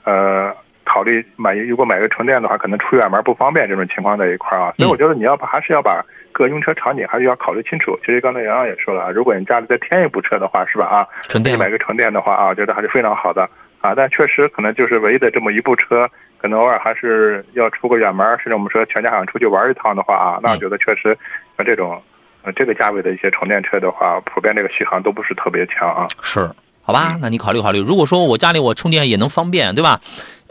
[0.03, 0.53] 呃，
[0.83, 6.03] 考虑买如果买个纯电的话，可能出远门不方便这种情况在一块儿啊，所以我觉得你要把还是要把
[6.41, 7.95] 各用车场景还是要考虑清楚。
[8.03, 11.07] 其实刚才杨洋也说了啊，如果你家里再添一部车的话，是吧啊？
[11.29, 13.47] 纯电买个纯电的话啊，我觉得还是非常好的
[13.79, 13.93] 啊。
[13.95, 16.09] 但确实可能就是唯一的这么一部车，
[16.39, 21.15] 可能偶尔还是要出个远门，甚至我们说全家想出去玩一趟的话啊，那我觉得确实
[21.55, 22.01] 像这种。
[22.43, 26.07] 呃，这个价位的一些充电车的话，普遍这个续航都不是特别强啊。
[26.23, 26.39] 是，
[26.81, 27.79] 好吧，那你考虑考虑。
[27.79, 30.01] 如果说我家里我充电也能方便，对吧？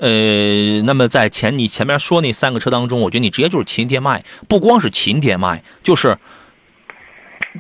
[0.01, 6.17] 呃，那么在前你前面说那三个车当中，我觉得你直接就是秦电麦，不光是秦电麦，就是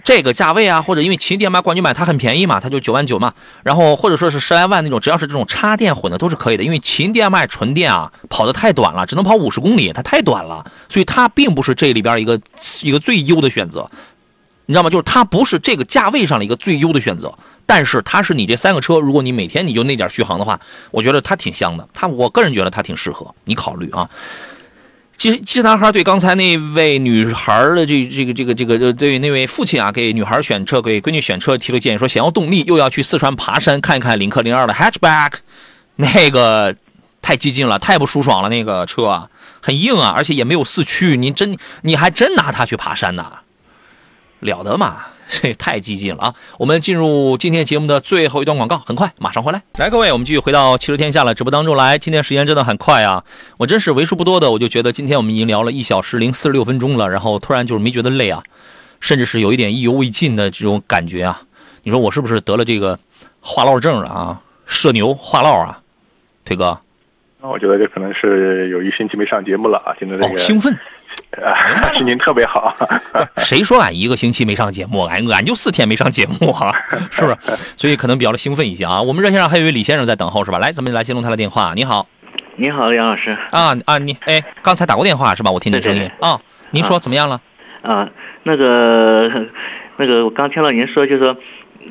[0.04, 12.40] 这个价位啊，或者因为秦电麦冠军版它很便宜嘛，它就九万九嘛，然后或者说是十来万那种，只要是这种插电混的都是可以的，因为秦电麦纯电啊跑得太短了，只能跑五十公里，它太短了，所以它并不是这里边一个
[12.82, 13.90] 一个最优的选择。
[14.66, 14.88] 你知道吗？
[14.88, 17.34] 就是它不是这个价位上的一个最优的选择，
[17.70, 20.58] 但是它是你这三个车，如果你每天你就那点续航的话，
[20.90, 21.88] 我觉得它挺香的。
[21.94, 24.10] 它我个人觉得它挺适合你考虑啊。
[25.16, 35.34] 其实，其实男孩对刚才那位女孩的这这个这个这个呃，对那位父亲啊，给女孩选车，给闺女选车提了建议，说想要动力，又要去四川爬山看一看领克零二的 hatchback，
[35.94, 36.74] 那个
[37.22, 39.28] 太激进了，太不舒爽了，那个车啊，
[39.60, 43.40] 很硬啊，而且也没有四驱，你真你还真拿它去爬山呐？
[44.40, 44.98] 了得嘛！
[45.32, 46.34] 这太激进了啊！
[46.58, 49.62] 我们进入今天节目的最后一段广告，很快马上回来。
[49.78, 51.96] 来，各位，我们继续回到汽车天下了直播当中来。
[51.96, 53.24] 今天时间真的很快啊，
[53.56, 58.42] 我真是为数不多的，我就觉得今天我们已经聊了一小时零四十六分钟了，然后突然就是没觉得累啊，
[58.98, 61.42] 甚至是有一点意犹未尽的这种感觉啊。
[61.84, 62.98] 你说我是不是得了这个
[63.40, 64.42] 话唠症了啊？
[64.66, 65.78] 社牛话唠啊，
[66.44, 66.76] 腿哥。
[67.40, 70.76] 那我觉得这可能是有一星期没上节目了啊，现在这个、哦、兴奋。
[71.42, 72.74] 啊，心情特别好。
[73.38, 75.02] 谁说俺一个星期没上节目？
[75.04, 76.72] 俺俺就四天没上节目啊，
[77.10, 77.36] 是不是？
[77.76, 79.00] 所以可能比较的兴奋一些啊。
[79.00, 80.58] 我们热线上还有一位李先生在等候，是吧？
[80.58, 81.72] 来，咱们来接通他的电话。
[81.74, 82.06] 你好，
[82.56, 83.36] 你好，杨老师。
[83.50, 85.50] 啊啊，你哎，刚才打过电话是吧？
[85.50, 86.40] 我听你声音啊。
[86.70, 87.40] 您说怎么样了？
[87.82, 88.08] 啊，
[88.42, 89.28] 那个
[89.96, 91.36] 那个，我刚听到您说，就是说。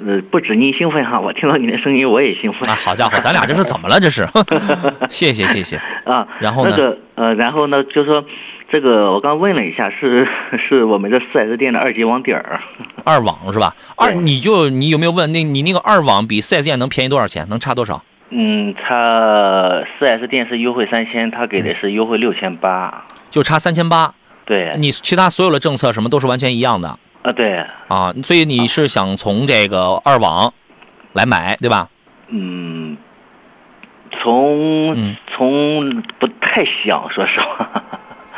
[0.08, 2.76] 呃，不止您兴奋哈，我听到你的声音我也兴奋啊！
[2.76, 4.00] 好家伙，咱俩这是怎么了？
[4.00, 4.26] 这是，
[5.10, 6.26] 谢谢谢谢啊。
[6.40, 6.70] 然后呢？
[6.72, 8.24] 那个呃，然后呢，就说
[8.72, 10.28] 这个我刚问了一下，是
[10.68, 12.60] 是我们这四 S 店的二级网点儿。
[13.04, 13.76] 二网是吧？
[13.98, 17.48] 二你就你有没有问那你那个二网比四 S 店能便宜多少钱？
[17.50, 18.04] 能差多少？
[18.30, 24.14] 嗯，差四 S 店是优惠三千，他给的是优惠六千八，就差三千八。
[24.46, 27.00] 对，你其他所有的政策什么都是完全一样的。
[27.24, 30.54] 啊，对啊，所以你是想从这个二网
[31.14, 31.90] 来买，对吧？
[32.28, 32.98] 嗯，
[34.22, 37.84] 从、嗯、从不太想，说实话，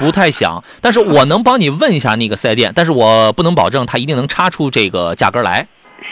[0.02, 0.62] 不太想。
[0.82, 5.66] 但是我能帮你问一下那个四 S 店，但是我不能保证他一定能插出这个价格来。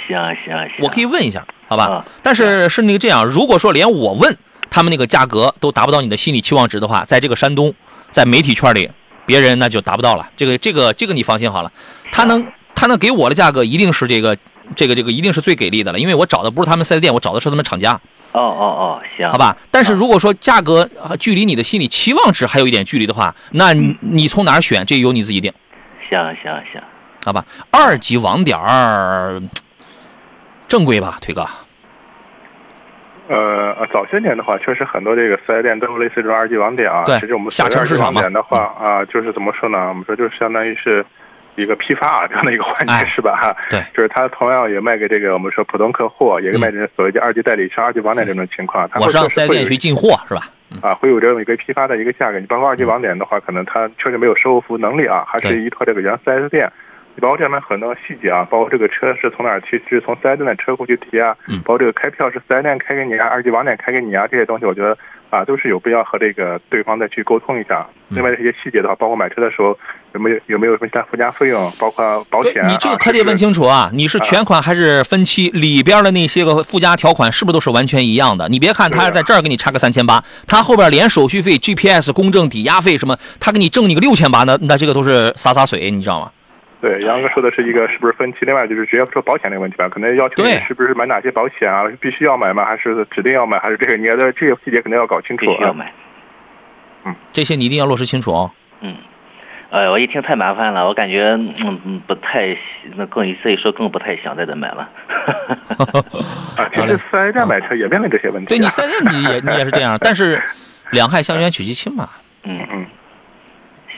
[0.08, 1.84] 行行行，我可以问一下，好吧？
[1.86, 4.38] 啊、但是是那个这样，如果说连我问
[4.70, 7.74] 他们那个价格都达不到你的心理期望值的话，在这个山东，
[8.12, 8.90] 在媒体圈里，
[9.26, 10.30] 别人那就达不到了。
[10.38, 11.72] 这个这个这个你放心好了，
[12.12, 12.48] 他能。
[12.76, 14.38] 他能给我的价格一定是这个，
[14.74, 18.00] 这个这个一定是最给力的了，因为我找的不是他们四 S 店，我找的是他们厂家。
[18.32, 19.58] 哦哦哦，行，好吧。
[19.72, 20.88] 但是如果说价格
[21.20, 25.52] 距离你的心理期望值还有一点距离的话，那你你从哪儿选，这由你自己定。
[26.08, 26.82] 行行行，
[27.26, 27.44] 好吧。
[27.72, 29.42] 二级网点儿
[30.68, 31.46] 正规吧，腿哥。
[33.28, 37.04] 呃，早些年的话，确实很多这个四 S 店都有类似这种二级网点啊。
[37.06, 38.22] 对，其实我们下沉市场嘛。
[38.22, 39.88] 点的话啊，就是怎么说呢？
[39.90, 41.06] 我们说就是相当于是。
[41.62, 43.36] 一个批发啊，这样的一个环节、哎、是吧？
[43.36, 48.90] 哈，对，就是他同样也卖给这个我们说普通客户，也卖给所谓的二级代理商、二级网点这种情况。
[48.96, 50.42] 我上四 S 店去进货是吧？
[50.82, 52.40] 啊，会有这么一个批发的一个价格。
[52.40, 56.72] 你包括二级网点的话，可能他确实没有售后服务能力啊，还是依托这个原四 S 店。
[57.16, 64.96] 你包括这里面很多细节啊，包括这个车是从哪儿提，是从四 S 店的车库去提啊，嗯、包括这个开票是四 S 店开给你啊，二级网点开给你啊，这些东西我觉得
[65.30, 67.86] 啊都是有必要和这个对方再去沟通一下。
[68.10, 69.78] 嗯、另外这些细节的话，包括买车的时候
[70.14, 72.68] 有没有有没有什么其他附加费用，包括保险、啊。
[72.68, 73.90] 你这个可得问清楚啊！
[73.94, 75.50] 你是全款还是分期？
[75.52, 78.50] 里边的那些个附加条款是不是都是完全一样的？
[78.50, 86.32] 你别看他在这儿给你差个三千八，他后边连手续费、GPS、公证、抵押费什么，他给你挣你个六千八，那那这个都是洒洒水，你知道吗？
[86.82, 88.38] 对，杨哥说的是一个是不是分期？
[88.42, 91.84] 另外就是直接说保险那个问题吧，可能要求你是不是买哪些保险啊？
[92.00, 92.64] 必须要买吗？
[92.64, 93.60] 还是指定要买？
[93.60, 95.92] 还是这个你的这些细节肯定要搞清楚必须要买。
[97.04, 98.50] 嗯，这些你一定要落实清楚哦。
[98.80, 98.96] 嗯，
[99.72, 102.58] 哎，我一听太麻烦了，我感觉嗯嗯不太，
[102.96, 104.90] 那更所以说更不太想在这买了。
[106.58, 108.50] 啊，其实四 S 店买车也面临这些问题、啊。
[108.50, 110.42] 对你四 S 店你也你也是这样，但是
[110.92, 112.10] 两害相权取其轻嘛。
[112.46, 112.86] 嗯嗯，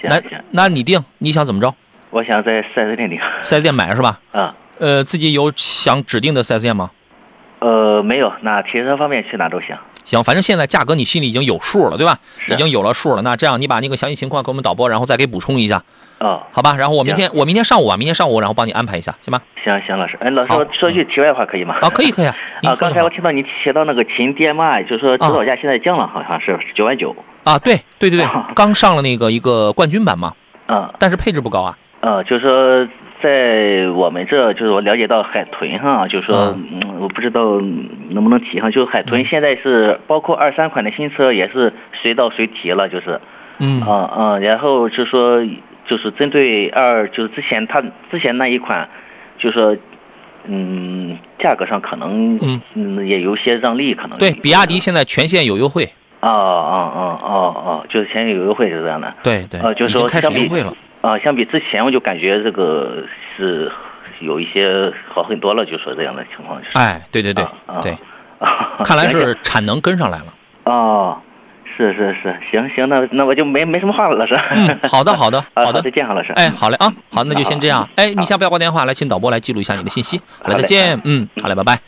[0.03, 1.73] 那行行，那你定你想怎么着？
[2.09, 3.17] 我想在四 S 店定。
[3.41, 4.19] 四 S 店买是吧？
[4.33, 6.91] 啊，呃，自己有想指定的四 S 店吗？
[7.59, 9.77] 呃，没有，那提车方面去哪都行。
[10.03, 12.19] 行，反正现在价格你心里已经有数了，对吧？
[12.45, 13.21] 是已经有了数了。
[13.21, 15.83] 那这样，你把那个详细情况给我们导播，然后再给补充一下，
[16.19, 16.75] 哦，好吧？
[16.77, 19.41] 然后我明天我明天上午啊，明天上午然后帮你安排一下，行吧？
[19.63, 21.75] 行行，老师，哎，老师，好我说句题外话可以吗？
[21.81, 22.35] 啊，可以可以啊。
[22.79, 27.15] 刚才我听到你提到那个秦 DMI，就是说指导价现在降了，好像是九万九。
[27.43, 30.33] 啊，对对对对啊， 刚上了那个一个冠军版嘛，
[30.67, 31.77] 嗯但是配置不高啊。
[32.01, 32.87] 呃，就是说
[33.21, 37.59] 在我们这，就是我了解到海豚哈，就是说，嗯嗯，我不知道
[38.09, 41.71] 能不能提上，就是海豚现在是包括二三款的新车也是
[42.01, 43.19] 随到随提了，就是，
[43.59, 45.41] 嗯嗯嗯，然后就说
[45.85, 48.89] 就是针对二，就是之前它之前那一款，
[49.37, 49.77] 就是说。
[50.43, 55.87] 嗯，价格上可能嗯嗯也有些让利，可能对，比亚迪现在全线有优惠。
[56.21, 57.29] 哦哦哦哦
[57.63, 59.13] 哦，就是前有优惠是这样的。
[59.21, 60.49] 对对，呃，就是已经开始说相比
[61.01, 63.03] 啊、相比之前我就感觉这个
[63.35, 63.71] 是
[64.19, 66.77] 有一些好很多了，就说这样的情况是。
[66.77, 67.43] 哎，对对对
[67.81, 67.91] 对，
[68.37, 70.25] 啊， 看来是产能跟上来了。
[70.65, 71.19] 哦，
[71.75, 74.39] 是是是，行行，那那我就没没什么话了，老师。
[74.51, 75.89] 嗯，好的好的 啊好的再。
[75.89, 76.31] 见哈，老师。
[76.33, 77.87] 哎，好嘞啊，好，那就先这样。
[77.95, 80.21] 哎，你先不要挂电话，来，请导播来记录一下你的信息。
[80.39, 81.01] 好嘞再见。
[81.03, 81.79] 嗯，好嘞，拜拜。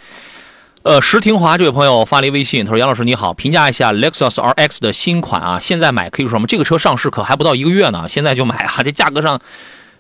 [0.84, 6.46] 呃，石廷华这位朋友发了一微信，他说：“杨老师你好，评价一下 Lexus RX 的新款啊，现在买可以说什么？
[6.46, 9.40] 这个车上市可还不到一个月呢，现在就买啊，这价格上，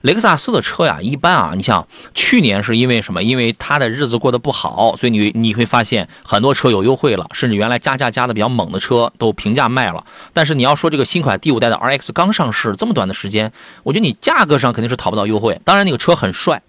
[0.01, 3.23] 雷克萨斯的车呀，一般啊，你像去年是因为什么？
[3.23, 10.03] 因为它的日子过得不好，所以你你会发现很多车有优惠了，甚至原来加价加的比较猛的车都平价卖了。
[10.33, 13.53] 但是你要说这个新款第五代的 RX 刚上市这么短的时间，
[13.83, 15.61] 我觉得你价格上肯定是讨不到优惠。
[15.63, 16.61] 当然那个车很帅，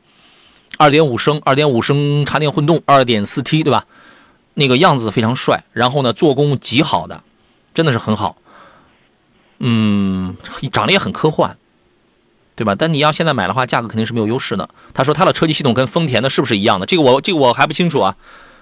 [0.79, 3.85] 二点五升，二点五升插电混动，二点四 T 对吧？
[4.55, 7.23] 那个样子非常帅，然后呢，做工极好的，
[7.75, 8.37] 真的是很好。
[9.59, 10.37] 嗯，
[10.73, 11.57] 长得也很科幻，
[12.57, 12.75] 对吧？
[12.75, 14.69] 但你要现在买的话，价格肯定是没有优势的。
[14.93, 16.87] 他说他的车机系统跟丰田的是不是一样的？
[16.87, 18.17] 这个我这个我还不清楚啊。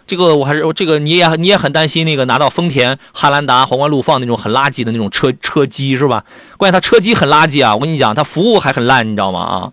[0.04, 6.24] 这个我还是这个你也你也很担心那个拿到丰田汉兰达皇冠陆放那种很垃圾的那种车车机是吧？
[6.56, 7.74] 关键它车机很垃圾啊！
[7.74, 9.40] 我跟你讲，它服务还很烂，你知道吗？
[9.40, 9.72] 啊，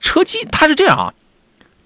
[0.00, 1.12] 车机它是这样啊，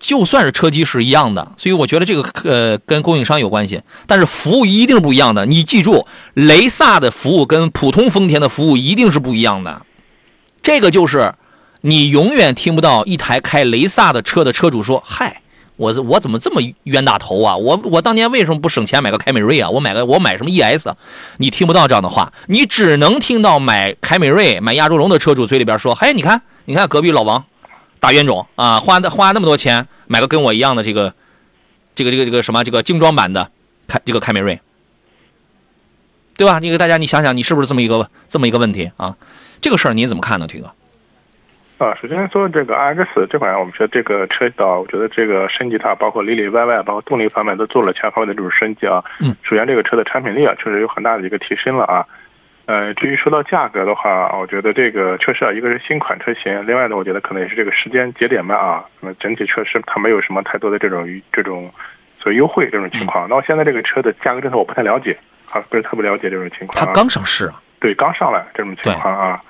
[0.02, 5.46] 就算是车机是一样的，所以我觉得这个呃跟供应商有关系，但是服务一定是不一样的。
[5.46, 9.82] 你记住，雷萨的服务跟普通丰田的服务一定是不一样的。
[10.60, 11.32] 这个就是
[11.82, 15.40] 你永远听不到一台开雷萨的车的车主说：“嗨，
[15.76, 17.56] 我我怎么这么冤大头啊？
[17.56, 19.70] 我我当年为什么不省钱买个凯美瑞啊？
[19.70, 20.88] 我买个我买什么 ES？
[21.36, 27.44] 你听不到这样的话，你只能听到买凯美瑞、买亚洲龙的车主嘴里边说：“嘿，你看，你看隔壁老王，
[28.02, 31.14] 大冤种啊，花的花那么多钱买个跟我一样的这个
[31.94, 33.48] 这个这个这个什么这个精装版的
[33.86, 34.60] 凯这个凯美瑞，
[36.36, 36.58] 对吧？
[36.58, 39.16] 你给大家你想想，你是不是这么一个这么一个问题啊？
[39.60, 40.66] 这个事儿您怎么看呢，腿哥？
[41.78, 49.00] 啊，首先说这个 RX 这款，我们说这个车道，我觉得这个升级它包括里里外外，包括动力方面都做了全方位的这种升级啊。
[49.20, 52.04] 嗯，首先这个车的产品力啊，确实有很大的一个提升了啊。
[52.66, 61.68] 呃，至于说到价格的话，我觉得这个车市啊，一个是新款车型，另外呢，我觉得可能也是这个时间节点吧啊，那么整体确实它没有什么太多的这种这种
[62.18, 63.28] 所谓优惠这种情况。
[63.28, 65.18] 那我现在这个车的价格政策我不太了解
[65.50, 66.92] 啊，不是特别了解这种情况、它啊。
[66.94, 69.42] 刚上市啊，对，刚上来这种情况啊。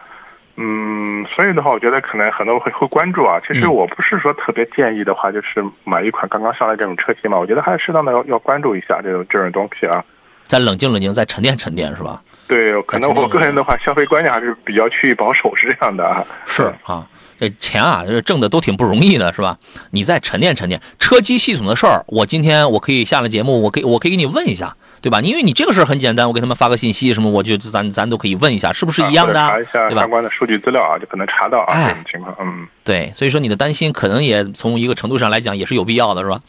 [0.56, 3.38] 嗯，所以的话，我觉得可能很多人会会关注啊。
[3.46, 7.38] 其实嗯我不是说特别建议的话，就是买一款刚刚上来这种车型嘛。
[7.38, 10.02] 我觉得还是适当的要要关注一下这种这种东西啊。
[10.44, 12.20] 再冷静冷静，再沉淀沉淀，是吧？
[12.46, 16.24] 对，可能我个人的话，消费观念还是比较趋于保守，是这样的啊。
[16.44, 17.06] 是啊，
[17.40, 19.58] 这钱啊，这挣的都挺不容易的，是吧？
[19.90, 25.20] 你再沉淀沉淀，车机系统的事儿，我今天我可以下了节目，我可以我可以给你问一下，对吧？
[25.20, 30.10] 因为你这个事儿很简单，我给他们发个信息什么，我就咱咱都可以问一下，是不是一样的、啊查一下对吧相？
[30.10, 32.36] 关的数据资料啊，就可能查到啊、哎这种情况。
[32.40, 36.40] 嗯，对，所以说你的担心可能也从一个程度上来讲也是有必要的，是吧？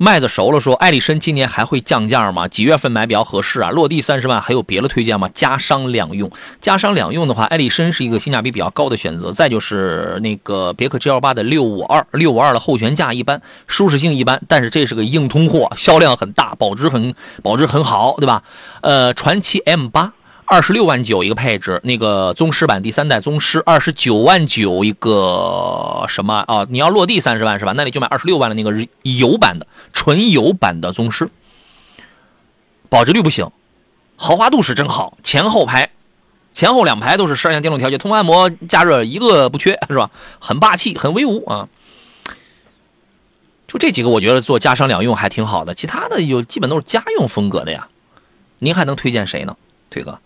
[0.00, 2.46] 麦子熟了说，艾力绅今年还会降价吗？
[2.46, 3.70] 几月份买比较合适啊？
[3.70, 5.28] 落地三十万，还有别的推荐吗？
[5.34, 6.30] 家商两用，
[6.60, 9.32] 家商两用的话，艾力绅是一个性价比比较高的选择。
[9.32, 17.12] 再就是那个别克 GL 八的六五二，六五二的后悬架一般，舒适性一般，但是这是个硬通货，销量很大，保值很
[17.42, 18.44] 保值很好，对吧？
[18.82, 20.12] 呃，传祺 M 八。
[20.50, 26.66] 二十六万九一个配置，那个宗师版第三代宗师二十九万九一个什么啊？
[26.70, 27.74] 你要落地三十万是吧？
[27.76, 31.28] 那你就买二十六万的那个油版的纯油版的宗师，
[32.88, 33.50] 保值率不行，
[34.16, 35.90] 豪华度是真好，前后排
[36.54, 40.10] 前后两排都是十二项电动调节，通风按摩、加热一个不缺，是吧？
[40.40, 41.68] 很霸气，很威武啊！
[43.66, 47.88] 就这几个，我觉得做家商两用还挺好的，其他的有基本都是家用风格的呀。
[48.60, 49.54] 您还能推荐谁呢，
[49.90, 50.18] 腿哥？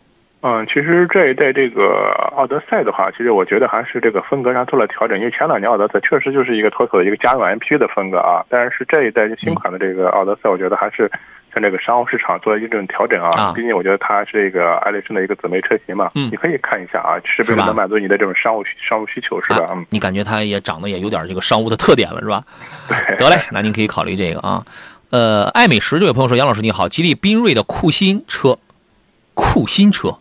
[0.45, 11.09] 嗯，其实这一代这个奥德赛的话，其实我觉得还是这个风格上做了调整，因为前两年奥德赛确实就是一个妥妥的一个家用 MPV 的风格啊，但是这一代新款的这个奥德赛，我觉得还是
[11.55, 13.53] 像这个商务市场做了一种调整啊。
[13.55, 19.69] 毕竟我觉得它是一个爱丽绅的一个姊妹车型嘛，嗯，你可以看一下啊，是不是能满足你的这种商务商务需求，是吧？
[19.71, 22.43] 嗯，你感觉它也长得也有点这个商务的特点了，是吧？
[22.89, 24.65] 对，得嘞，那您可以考虑这个啊。
[25.11, 28.59] 呃，爱美食这位朋友说：“杨老师你好，吉利缤瑞的酷新车，
[29.35, 30.17] 酷新车。”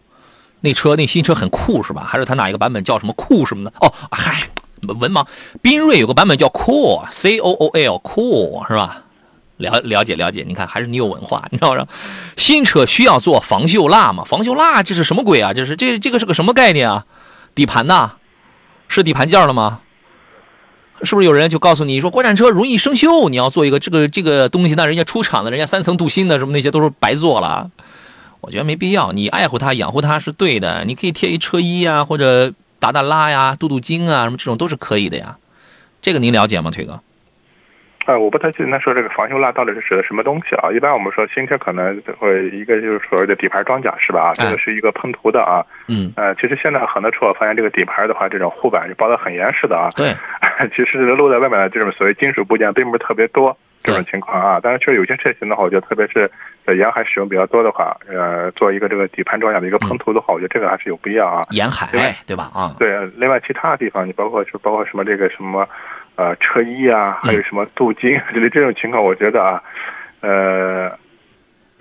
[0.62, 2.06] 那车那新车很酷是吧？
[2.08, 3.74] 还是它哪一个版本叫什么酷什么的？
[3.82, 4.50] 哦，嗨，
[4.88, 5.26] 文盲，
[5.62, 9.04] 缤瑞有个版本叫 Cool，C O O L，Cool 是吧？
[9.58, 11.86] 了了解了解，你看还是你有文化，你知道吗？
[12.36, 14.24] 新车需要做防锈蜡吗？
[14.24, 15.54] 防锈蜡这是什么鬼啊？
[15.54, 17.06] 这是这这个是个什么概念啊？
[17.54, 18.14] 底盘呐？
[18.88, 19.82] 是底盘件了吗？
[21.04, 24.76] 是不是有人就告诉你说国产车容易生锈，你要做一个这个这个东西？
[24.76, 27.70] 那人家出厂的，人家三层镀锌的什么那些都是白做了。
[28.42, 30.84] 我觉得没必要，你爱护它、养护它是对的。
[30.86, 35.38] 你可以贴一车衣啊，或者打打蜡呀、镀镀金啊，什么这种都是可以的呀。
[36.02, 37.00] 这个您了解吗，腿哥？
[38.06, 40.72] 啊，我不太清楚他说这个防锈蜡到底是指的什么东西啊？
[40.74, 44.34] 一般我们说新车可能会一个就是所谓的底盘装甲是吧？
[44.34, 45.64] 这个是一个喷涂的啊。
[45.88, 46.12] 嗯。
[46.16, 49.88] 呃，其实现在很多车我发现这个底盘的话，这种护板是包的很严实的啊。
[49.96, 50.16] 对。
[50.76, 53.56] 其实露在外面的这种所谓金属部件并不是特别多。
[53.82, 56.30] 这种情况啊，但是确实有些车型的话，我觉得特别是
[56.66, 61.46] 在沿海使用比较多的话，呃，做一个这个底盘装甲的一个喷涂的话，我觉得这个还是有必要啊。
[61.50, 61.88] 沿海
[62.28, 62.50] 对吧？
[62.54, 63.06] 啊，对。
[63.16, 65.68] 另外其他的地方，你包括就包括什么这个什么，
[66.16, 69.62] 呃，车衣啊，还有什么镀金 之类这种情况，我觉得啊，
[70.22, 71.01] 呃。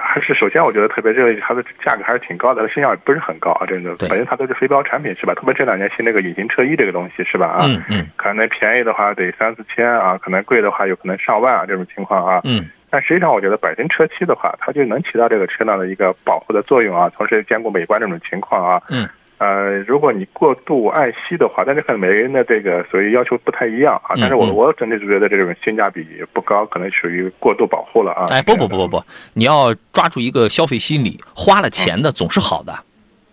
[0.03, 3.95] 还是首先，我觉得特别这个它的价格还是挺高的，它性价比不是很高啊，这个。
[4.09, 5.35] 反正它都是非标产品是吧？
[5.35, 7.47] 特别这两年新那个隐形车衣这个东西是吧？
[7.47, 8.07] 啊，嗯嗯。
[8.17, 12.41] 可能便宜的话得三四千啊，可能贵的话有可能上万啊这种情况啊。
[12.45, 12.69] 嗯。
[12.91, 18.83] 但实际上，我觉得本身车漆的话，它就能起到这个车辆的一个保护的作用啊，同时兼顾美观这种情况啊。
[18.89, 19.09] 嗯。
[19.41, 24.15] 呃，如果你过度爱惜的话，但是可能每个人的这个所以要求不太一样啊。
[24.17, 28.27] 但是我我整体是觉得这种性价比不高，可能属于过度保护了啊。
[28.29, 29.03] 哎，不不不不不，
[29.33, 32.75] 你要抓住一个消费心理，花了钱的总是好的。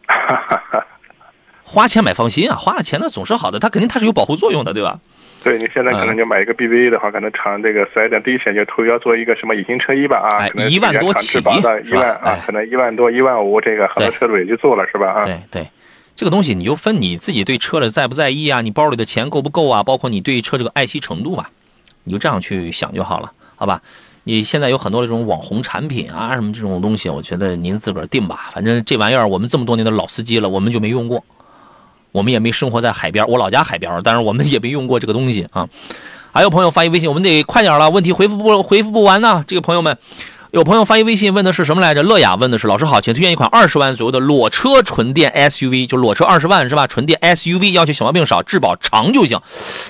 [1.65, 4.97] 花钱买放心啊，花了钱的总是好的，它肯定它是有保护作用的，对吧？
[5.43, 15.11] 对你现在可能就买一个 BBA 的话，可能厂这个四 S 店第一选就头要做一个什么隐形车衣吧啊，可能一万多起，一万啊，可能一万多一万五，这个很多车主也就做了是吧？
[15.11, 15.67] 啊，对对。
[16.17, 21.51] 这个东西你就分你自己对车的在不在意啊，你包里的钱够不够啊，包括你对车这个爱惜程度吧，
[22.05, 23.79] 你就这样去想就好了，好吧？
[24.23, 28.49] 你现在有很多这种网红产品啊，什么这种东西，我觉得您自个儿定吧。
[28.51, 31.23] 反正这玩意儿我们这么多年的老司机了，我们就没用过，
[32.11, 35.69] 我们也没生活在海边，我老家海边，但是我们也没用过这个东西啊。
[36.31, 39.95] 还有朋友发一微信，我们得快点了，问题回复不回复不完呢，这个朋友们。
[40.57, 42.01] 有朋友发一微信问的是什么来着？
[42.01, 46.87] 乐雅问的是老师好，请推荐一款二十万左右的裸车纯电 SUV，就裸车二十万是吧？
[46.87, 49.39] 纯电 SUV 要求小毛病少，质保长就行。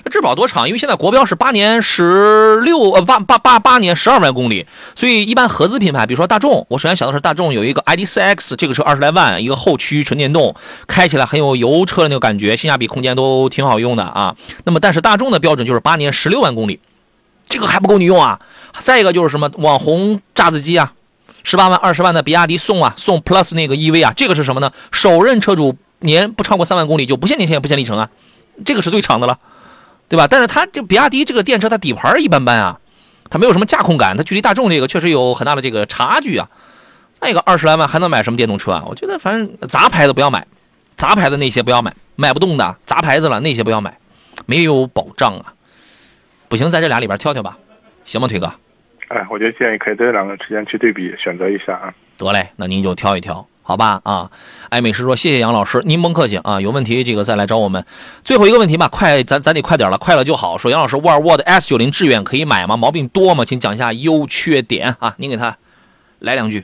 [0.03, 0.67] 那质保多长？
[0.67, 10.53] 因为现在国标是八年十六呃八八八八年十二万公里，所以一般合资品牌，比如说大众，我首先想到是大众有一个 ID.4X，这个车二十来万，一个后驱纯电动，
[10.85, 14.35] 开起来很有油车的那个感觉，性价比空间都挺好用的啊。
[14.65, 16.81] 那么但是大众的标准就是八年十六万公里。
[17.49, 18.39] 这个还不够你用啊！
[18.79, 20.93] 再一个就是什么网红榨汁机啊，
[21.43, 24.71] 十八万、二十万的比亚迪宋啊，宋 Plus 那个 EV 啊，这个是什么呢？
[24.91, 28.09] 首任车主年不超过三万公里就不限年限不限里程啊，
[28.65, 29.39] 这个是最长的了，
[30.09, 30.27] 对吧？
[30.27, 32.79] 但是它这比亚迪这个电车它底盘一般般啊，
[33.29, 36.49] 它没有什么驾控感，它距离大众这个确实有很大的这个差距啊。
[37.19, 38.83] 再一个二十来万还能买什么电动车啊？
[38.85, 40.45] 我觉得反正杂牌子不要买，
[40.97, 43.97] 杂牌子那些不要买，买不动的杂牌子了那些不要买，
[44.45, 45.53] 没有保障啊。
[46.49, 47.57] 不行，在这俩里边挑挑吧，
[48.05, 48.51] 行吗，腿哥？
[49.09, 51.93] 哎，我觉得建议可以这两个之间去对比，选择一下啊。
[52.17, 54.01] 得嘞，那您就挑一挑，好吧？
[54.03, 54.31] 啊，
[54.69, 57.85] 爱美师说谢谢杨老师，您甭客气啊，有问题这个再来找我们。
[58.21, 60.57] 最后一个问题吧，快，咱咱得快点了，快了就好。
[60.57, 62.75] 说杨老师，沃尔沃的 S 九零致远可以买吗？
[62.75, 63.45] 毛病多吗？
[63.45, 65.57] 请讲一下优缺点啊，您给他
[66.19, 66.63] 来两句。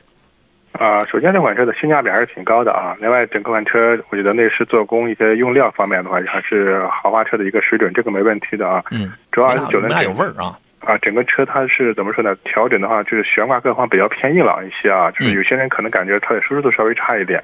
[0.78, 2.96] 啊，首先这款车的性价比还是挺高的啊。
[3.00, 8.82] 另外，整个款车我觉得内饰做工、一些用料方面的话，还是豪华车的一个水准，这个没问题的啊。
[8.90, 10.58] 嗯，主要 S 九零有味儿啊。
[10.80, 12.34] 啊，整个车它是怎么说呢？
[12.44, 15.10] 调整的话，就是悬挂各方比较偏硬朗一些啊。
[15.12, 17.42] 就是有些人可能感觉它的舒适度稍微差一点。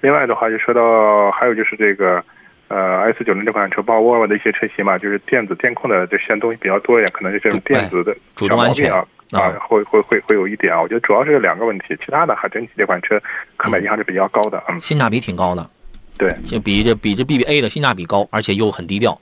[0.00, 2.22] 另外的话，就说到还有就是这个，
[2.66, 9.06] 呃，S 九零这款车，包括沃尔沃的一些车型嘛，就是电子电控的这些东西比较多一点，可能是这种电子的小毛病啊。
[9.32, 13.20] 啊，会会会会有一点啊，我觉得主要是两个问题，其他的还整体这款车
[13.56, 15.68] 可买性还是比较高的，嗯，性价比挺高的，
[16.18, 19.18] 对，就比这比这 BBA 的性价比高，而且又很低调，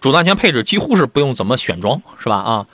[0.00, 2.36] 主动安全配置几乎是不用怎么选装，是吧？
[2.36, 2.66] 啊，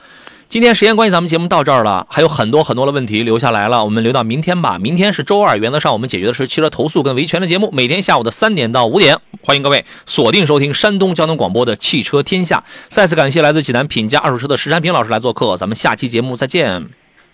[0.49, 4.79] 今天时间关系，咱们节目到这儿了，还有很多很多的问题留下来了，我们留到明天吧。
[4.79, 12.63] 明天是周二，原则上我们解决的是汽车投诉跟维权的节目，每天下午的三点到五点，欢迎各位锁定收听山东交通广播的汽车天下。
[12.89, 16.87] 再次感谢来自济南品家二手车的石山平老师来做客，咱们下期节目再见。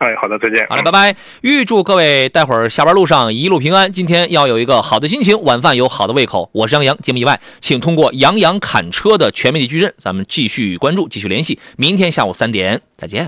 [0.02, 0.66] 哎，好的，再见。
[0.68, 1.16] 好嘞，拜拜！
[1.42, 3.92] 预祝各位待会儿下班路上一路平安。
[3.92, 6.50] 今天要有一个好的心情，晚饭有好的胃口。
[6.52, 11.60] 我是杨洋，节目以外，请通过杨洋侃车的全媒体矩阵，咱们继续关注，继续联系。
[11.76, 13.20] 明天下午三点再见。